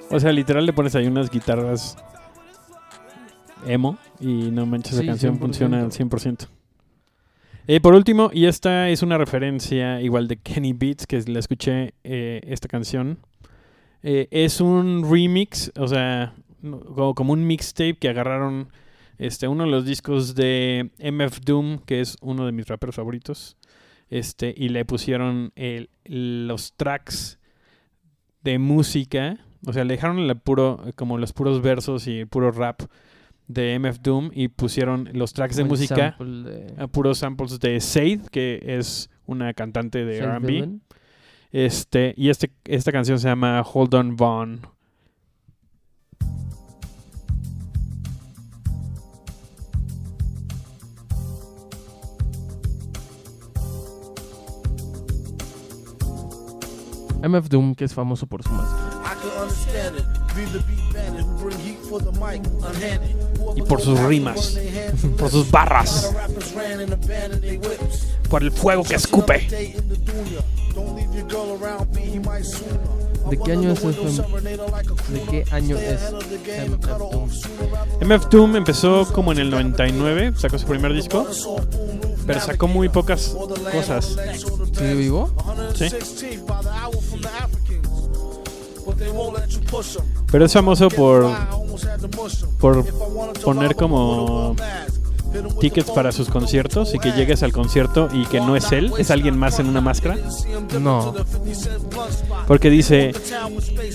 O 0.09 0.21
sea, 0.21 0.33
literal 0.33 0.65
le 0.65 0.73
pones 0.73 0.95
ahí 0.95 1.07
unas 1.07 1.29
guitarras 1.29 1.97
emo 3.67 3.99
y 4.21 4.51
no 4.51 4.64
manches, 4.67 4.93
esa 4.95 5.01
Sí, 5.03 5.07
canción 5.07 5.35
100%. 5.37 5.39
funciona 5.41 5.81
al 5.81 5.93
100%. 5.93 6.49
Eh, 7.69 7.81
por 7.81 7.95
último, 7.95 8.31
y 8.33 8.47
esta 8.47 8.89
es 8.91 9.03
una 9.03 9.19
referencia 9.19 10.01
igual 10.01 10.29
de 10.29 10.37
Kenny 10.37 10.73
Beats, 10.73 11.07
que 11.07 11.21
la 11.27 11.41
escuché 11.41 11.95
eh, 12.05 12.41
esta 12.45 12.69
canción. 12.69 13.19
Eh, 14.05 14.29
es 14.31 14.61
un 14.61 15.05
remix, 15.11 15.73
o 15.77 15.89
sea, 15.89 16.35
como, 16.95 17.33
un 17.33 17.47
mixtape 17.47 17.97
que 17.97 18.09
agarraron 18.09 18.69
este, 19.19 19.49
uno 19.49 19.64
de 19.64 19.71
los 19.71 19.85
discos 19.85 20.35
de 20.37 20.91
MF 20.99 21.41
Doom, 21.45 21.79
que 21.81 22.01
es 22.01 22.17
uno 22.21 22.47
de 22.47 22.53
mis 22.53 22.67
raperos 22.69 22.95
favoritos, 22.97 23.57
este, 24.11 24.55
y 24.57 24.69
le 24.69 24.85
pusieron 24.85 25.53
el- 25.57 25.89
los 26.05 26.75
tracks 26.77 27.39
de 28.45 28.59
música, 28.59 29.39
o 29.67 29.73
sea, 29.73 29.85
le 29.85 29.95
dejaron 29.95 30.19
el 30.21 30.37
puro, 30.39 30.85
como 30.95 31.19
los 31.19 31.33
puros 31.33 31.62
versos 31.62 32.07
y 32.07 32.21
el 32.21 32.29
puro 32.29 32.53
rap 32.53 32.83
de 33.49 33.79
MF 33.79 34.01
Doom 34.03 34.31
y 34.33 34.49
pusieron 34.49 35.09
los 35.13 35.33
tracks 35.33 35.57
de 35.57 35.63
música 35.69 36.17
de- 36.19 36.75
a 36.79 36.87
puros 36.89 37.19
samples 37.19 37.59
de 37.61 37.81
Said, 37.81 38.23
que 38.31 38.61
es 38.63 39.09
una 39.27 39.55
cantante 39.55 40.05
de 40.05 40.19
R&B. 40.19 40.49
Este, 41.53 42.13
y 42.17 42.29
este, 42.31 42.51
esta 42.65 42.93
canción 42.93 43.19
se 43.19 43.29
llama 43.29 43.63
Hold 43.63 43.95
On 43.95 44.17
Vaughn. 44.17 44.61
MF 57.29 57.49
Doom, 57.49 57.74
que 57.74 57.85
es 57.85 57.95
famoso 57.95 58.27
por 58.27 58.43
su 58.43 58.51
unhanded. 58.51 60.05
Y 63.57 63.62
por 63.62 63.81
sus 63.81 63.99
rimas, 64.01 64.59
por 65.18 65.31
sus 65.31 65.51
barras, 65.51 66.12
por 68.29 68.43
el 68.43 68.53
fuego 68.53 68.83
que 68.85 68.97
escupe. 68.97 69.47
Day 69.49 69.74
in 69.77 69.89
the 69.89 69.97
dunya. 69.97 70.41
Don't 70.74 70.95
leave 70.95 71.14
your 71.14 71.27
girl 71.29 71.59
around, 71.62 71.91
be 71.95 72.03
he 72.03 72.18
might 72.18 72.45
sooner. 72.45 73.07
¿De 73.31 73.37
qué 73.39 73.53
año 73.53 73.72
es 73.72 73.85
a 73.85 73.89
¿De 73.89 75.20
qué 75.29 75.45
año 75.51 75.77
es 75.77 76.01
MF 76.12 76.87
Doom? 76.87 77.31
MF 78.03 78.29
Doom 78.31 78.57
empezó 78.57 79.12
como 79.12 79.33
en 79.33 79.39
el 79.39 79.51
99, 79.51 80.35
sacó 80.37 80.59
su 80.59 80.66
primer 80.66 80.93
disco, 80.93 81.27
pero 82.24 82.41
sacó 82.41 82.68
muy 82.68 82.89
pocas 82.89 83.37
cosas. 83.72 84.16
¿Sigue 84.77 84.95
vivo? 84.95 85.31
Sí. 85.74 85.85
116th 85.85 86.47
by 86.47 86.62
the 86.62 86.68
hour 86.68 87.03
from 87.03 87.20
the 87.20 87.29
Africans. 87.29 87.89
But 88.85 88.99
they 88.99 89.11
won't 89.11 89.39
let 89.39 89.49
you 89.49 89.61
push. 89.70 89.97
Pero 90.31 90.45
es 90.45 90.53
famoso 90.53 90.89
por 90.89 91.31
por 92.59 92.85
poner 93.43 93.74
como 93.74 94.55
tickets 95.61 95.91
para 95.91 96.12
sus 96.12 96.29
conciertos 96.29 96.95
y 96.95 96.99
que 96.99 97.12
llegues 97.12 97.43
al 97.43 97.53
concierto 97.53 98.09
y 98.12 98.27
que 98.27 98.41
no 98.41 98.57
es 98.57 98.72
él, 98.72 98.93
es 98.99 99.11
alguien 99.11 99.37
más 99.37 99.59
en 99.59 99.66
una 99.66 99.81
máscara. 99.81 100.16
No. 100.81 101.14
Porque 102.47 102.70
dice, 102.70 103.12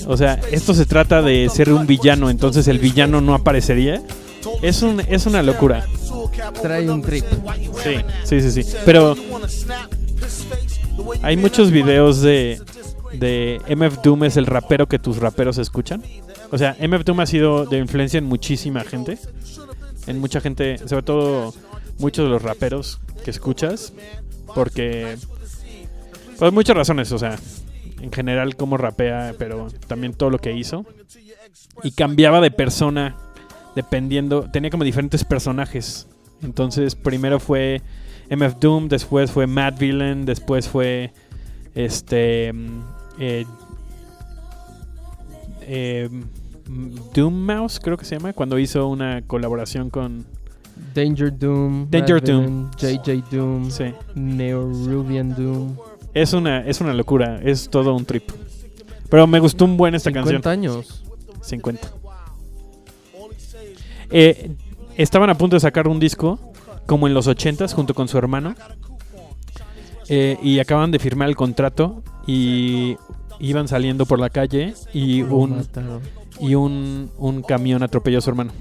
o 0.06 0.16
sea, 0.16 0.34
esto 0.50 0.74
se 0.74 0.86
trata 0.86 1.22
de 1.22 1.48
ser 1.48 1.72
un 1.72 1.86
villano, 1.86 2.30
entonces 2.30 2.68
el 2.68 2.78
villano 2.78 3.20
no 3.20 3.34
aparecería. 3.34 4.02
Es, 4.60 4.82
un, 4.82 5.00
es 5.00 5.26
una 5.26 5.42
locura. 5.42 5.86
Trae 6.60 6.90
un 6.90 7.02
trip. 7.02 7.24
Sí, 7.82 7.96
sí, 8.24 8.40
sí, 8.40 8.62
sí. 8.62 8.76
Pero 8.84 9.16
hay 11.22 11.36
muchos 11.36 11.70
videos 11.70 12.20
de, 12.20 12.60
de 13.12 13.60
MF 13.68 14.02
Doom 14.02 14.24
es 14.24 14.36
el 14.36 14.46
rapero 14.46 14.88
que 14.88 14.98
tus 14.98 15.18
raperos 15.18 15.58
escuchan. 15.58 16.02
O 16.50 16.58
sea, 16.58 16.76
MF 16.80 17.04
Doom 17.04 17.20
ha 17.20 17.26
sido 17.26 17.66
de 17.66 17.78
influencia 17.78 18.18
en 18.18 18.24
muchísima 18.24 18.84
gente. 18.84 19.18
En 20.06 20.18
mucha 20.18 20.40
gente, 20.40 20.78
sobre 20.86 21.02
todo 21.02 21.54
muchos 21.98 22.26
de 22.26 22.30
los 22.30 22.42
raperos 22.42 23.00
que 23.24 23.30
escuchas. 23.30 23.92
Porque... 24.54 25.16
Por 26.38 26.50
muchas 26.52 26.76
razones, 26.76 27.12
o 27.12 27.18
sea, 27.18 27.38
en 28.00 28.10
general 28.10 28.56
cómo 28.56 28.76
rapea, 28.76 29.34
pero 29.38 29.68
también 29.86 30.12
todo 30.12 30.30
lo 30.30 30.38
que 30.38 30.52
hizo. 30.52 30.84
Y 31.84 31.92
cambiaba 31.92 32.40
de 32.40 32.50
persona 32.50 33.16
dependiendo, 33.74 34.50
tenía 34.50 34.70
como 34.70 34.84
diferentes 34.84 35.24
personajes. 35.24 36.06
Entonces, 36.42 36.94
primero 36.94 37.38
fue 37.38 37.82
MF 38.30 38.56
Doom, 38.60 38.88
después 38.88 39.30
fue 39.30 39.46
Mad 39.46 39.74
Villain, 39.78 40.24
después 40.24 40.68
fue 40.68 41.12
este 41.74 42.52
mm, 42.52 42.80
eh, 43.18 43.44
eh, 45.62 46.08
mm, 46.68 46.90
Doom 47.14 47.34
Mouse, 47.34 47.80
creo 47.80 47.96
que 47.96 48.04
se 48.04 48.16
llama, 48.16 48.32
cuando 48.32 48.58
hizo 48.58 48.88
una 48.88 49.22
colaboración 49.22 49.90
con 49.90 50.24
Danger 50.94 51.36
Doom. 51.36 51.88
Danger 51.90 52.22
Doom. 52.22 52.70
JJ 52.76 53.24
Doom. 53.30 53.70
sí. 53.70 53.92
Neorubian 54.14 55.34
Doom. 55.34 55.76
Es 56.14 56.32
una 56.32 56.66
es 56.66 56.80
una 56.80 56.92
locura, 56.92 57.40
es 57.42 57.68
todo 57.68 57.94
un 57.94 58.04
trip. 58.04 58.30
Pero 59.08 59.26
me 59.26 59.40
gustó 59.40 59.64
un 59.64 59.76
buen 59.76 59.94
esta 59.94 60.10
50 60.10 60.42
canción. 60.42 60.52
años. 60.52 61.04
50. 61.42 61.92
Eh, 64.10 64.50
estaban 64.96 65.30
a 65.30 65.34
punto 65.34 65.56
de 65.56 65.60
sacar 65.60 65.88
un 65.88 65.98
disco 65.98 66.38
como 66.86 67.06
en 67.06 67.14
los 67.14 67.28
80s 67.28 67.72
junto 67.72 67.94
con 67.94 68.08
su 68.08 68.18
hermano. 68.18 68.54
Eh, 70.08 70.36
y 70.42 70.58
acaban 70.58 70.90
de 70.90 70.98
firmar 70.98 71.28
el 71.28 71.36
contrato 71.36 72.02
y 72.26 72.96
iban 73.38 73.68
saliendo 73.68 74.04
por 74.04 74.18
la 74.18 74.30
calle 74.30 74.74
y 74.92 75.22
un, 75.22 75.66
y 76.40 76.54
un, 76.54 77.10
un 77.18 77.42
camión 77.42 77.82
atropelló 77.82 78.18
a 78.18 78.20
su 78.20 78.30
hermano. 78.30 78.52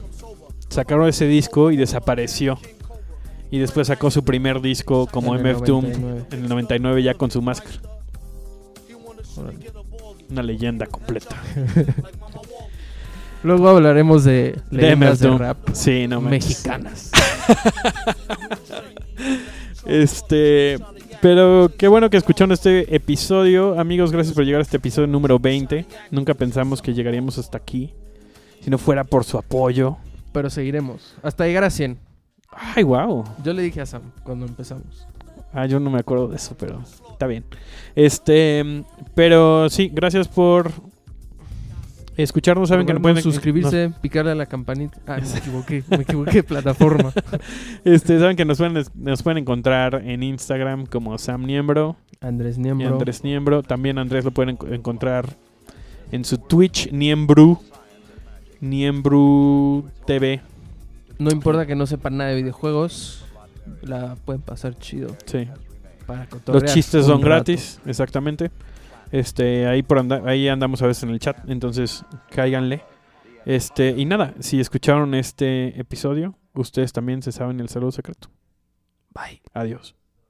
Sacaron 0.69 1.07
ese 1.09 1.25
disco 1.27 1.71
y 1.71 1.77
desapareció. 1.77 2.57
Y 3.49 3.59
después 3.59 3.87
sacó 3.87 4.09
su 4.11 4.23
primer 4.23 4.61
disco 4.61 5.07
como 5.07 5.33
MF 5.33 5.63
Doom 5.63 5.83
99. 5.83 6.25
en 6.31 6.43
el 6.43 6.49
99 6.49 7.03
ya 7.03 7.13
con 7.15 7.29
su 7.31 7.41
máscara. 7.41 7.81
Una 10.29 10.43
leyenda 10.43 10.85
completa. 10.85 11.35
Luego 13.43 13.69
hablaremos 13.69 14.23
de 14.23 14.59
leyendas 14.69 15.19
de 15.19 15.37
rap 15.37 15.57
Sí, 15.73 16.07
no 16.07 16.21
manches. 16.21 16.47
mexicanas. 16.49 17.11
Este, 19.85 20.77
pero 21.21 21.71
qué 21.77 21.87
bueno 21.87 22.09
que 22.09 22.17
escucharon 22.17 22.51
este 22.51 22.95
episodio. 22.95 23.79
Amigos, 23.79 24.11
gracias 24.11 24.35
por 24.35 24.45
llegar 24.45 24.59
a 24.59 24.61
este 24.63 24.77
episodio 24.77 25.07
número 25.07 25.39
20. 25.39 25.85
Nunca 26.11 26.33
pensamos 26.33 26.81
que 26.81 26.93
llegaríamos 26.93 27.37
hasta 27.37 27.57
aquí. 27.57 27.93
Si 28.61 28.69
no 28.69 28.77
fuera 28.77 29.03
por 29.03 29.23
su 29.23 29.37
apoyo. 29.37 29.97
Pero 30.31 30.49
seguiremos. 30.49 31.15
Hasta 31.23 31.45
llegar 31.47 31.63
a 31.63 31.69
100. 31.69 31.97
Ay, 32.51 32.83
wow. 32.83 33.23
Yo 33.43 33.53
le 33.53 33.63
dije 33.63 33.81
a 33.81 33.85
Sam 33.85 34.03
cuando 34.23 34.45
empezamos. 34.45 35.07
Ah, 35.53 35.65
yo 35.65 35.79
no 35.79 35.89
me 35.89 35.99
acuerdo 35.99 36.27
de 36.27 36.35
eso, 36.37 36.55
pero 36.57 36.81
está 37.11 37.27
bien. 37.27 37.43
Este, 37.95 38.83
pero 39.15 39.69
sí, 39.69 39.89
gracias 39.91 40.27
por 40.27 40.71
escucharnos. 42.17 42.69
Saben 42.69 42.85
que 42.85 42.93
no 42.93 43.01
pueden 43.01 43.21
suscribirse, 43.21 43.91
picarle 44.01 44.31
a 44.31 44.35
la 44.35 44.45
campanita. 44.45 44.97
Ah, 45.07 45.17
me 45.21 45.37
equivoqué, 45.37 45.83
me 45.89 45.97
equivoqué 46.03 46.31
de 46.31 46.43
plataforma. 46.43 47.11
Este, 47.83 48.19
saben 48.19 48.35
que 48.35 48.45
nos 48.45 48.57
pueden, 48.59 48.83
nos 48.95 49.23
pueden 49.23 49.39
encontrar 49.39 50.01
en 50.05 50.21
Instagram 50.23 50.85
como 50.85 51.17
Sam 51.17 51.45
Niembro 51.45 51.95
Andrés 52.19 52.57
Niembro. 52.59 52.87
Andrés 52.93 53.23
Niembro. 53.23 53.63
También 53.63 53.97
Andrés 53.97 54.23
lo 54.25 54.31
pueden 54.31 54.57
enco- 54.57 54.71
encontrar 54.73 55.35
en 56.11 56.23
su 56.25 56.37
Twitch, 56.37 56.91
Niembru. 56.91 57.59
Niembru 58.59 59.85
TV. 60.05 60.41
No 61.17 61.31
importa 61.31 61.65
que 61.65 61.75
no 61.75 61.85
sepan 61.87 62.17
nada 62.17 62.29
de 62.31 62.35
videojuegos, 62.37 63.25
la 63.81 64.15
pueden 64.25 64.41
pasar 64.41 64.77
chido 64.77 65.15
Sí. 65.25 65.47
para 66.05 66.27
Los 66.47 66.65
chistes 66.65 67.05
son 67.05 67.17
rato. 67.17 67.25
gratis, 67.25 67.79
exactamente. 67.85 68.51
Este, 69.11 69.67
ahí 69.67 69.83
por 69.83 69.99
anda- 69.99 70.21
ahí 70.25 70.47
andamos 70.47 70.81
a 70.81 70.87
veces 70.87 71.03
en 71.03 71.09
el 71.09 71.19
chat, 71.19 71.37
entonces 71.49 72.05
cáiganle. 72.29 72.83
Este, 73.45 73.89
y 73.89 74.05
nada, 74.05 74.33
si 74.39 74.59
escucharon 74.59 75.13
este 75.15 75.79
episodio, 75.79 76.37
ustedes 76.53 76.93
también 76.93 77.21
se 77.21 77.31
saben 77.31 77.59
el 77.59 77.69
saludo 77.69 77.91
secreto. 77.91 78.29
Bye. 79.13 79.41
Adiós. 79.53 79.95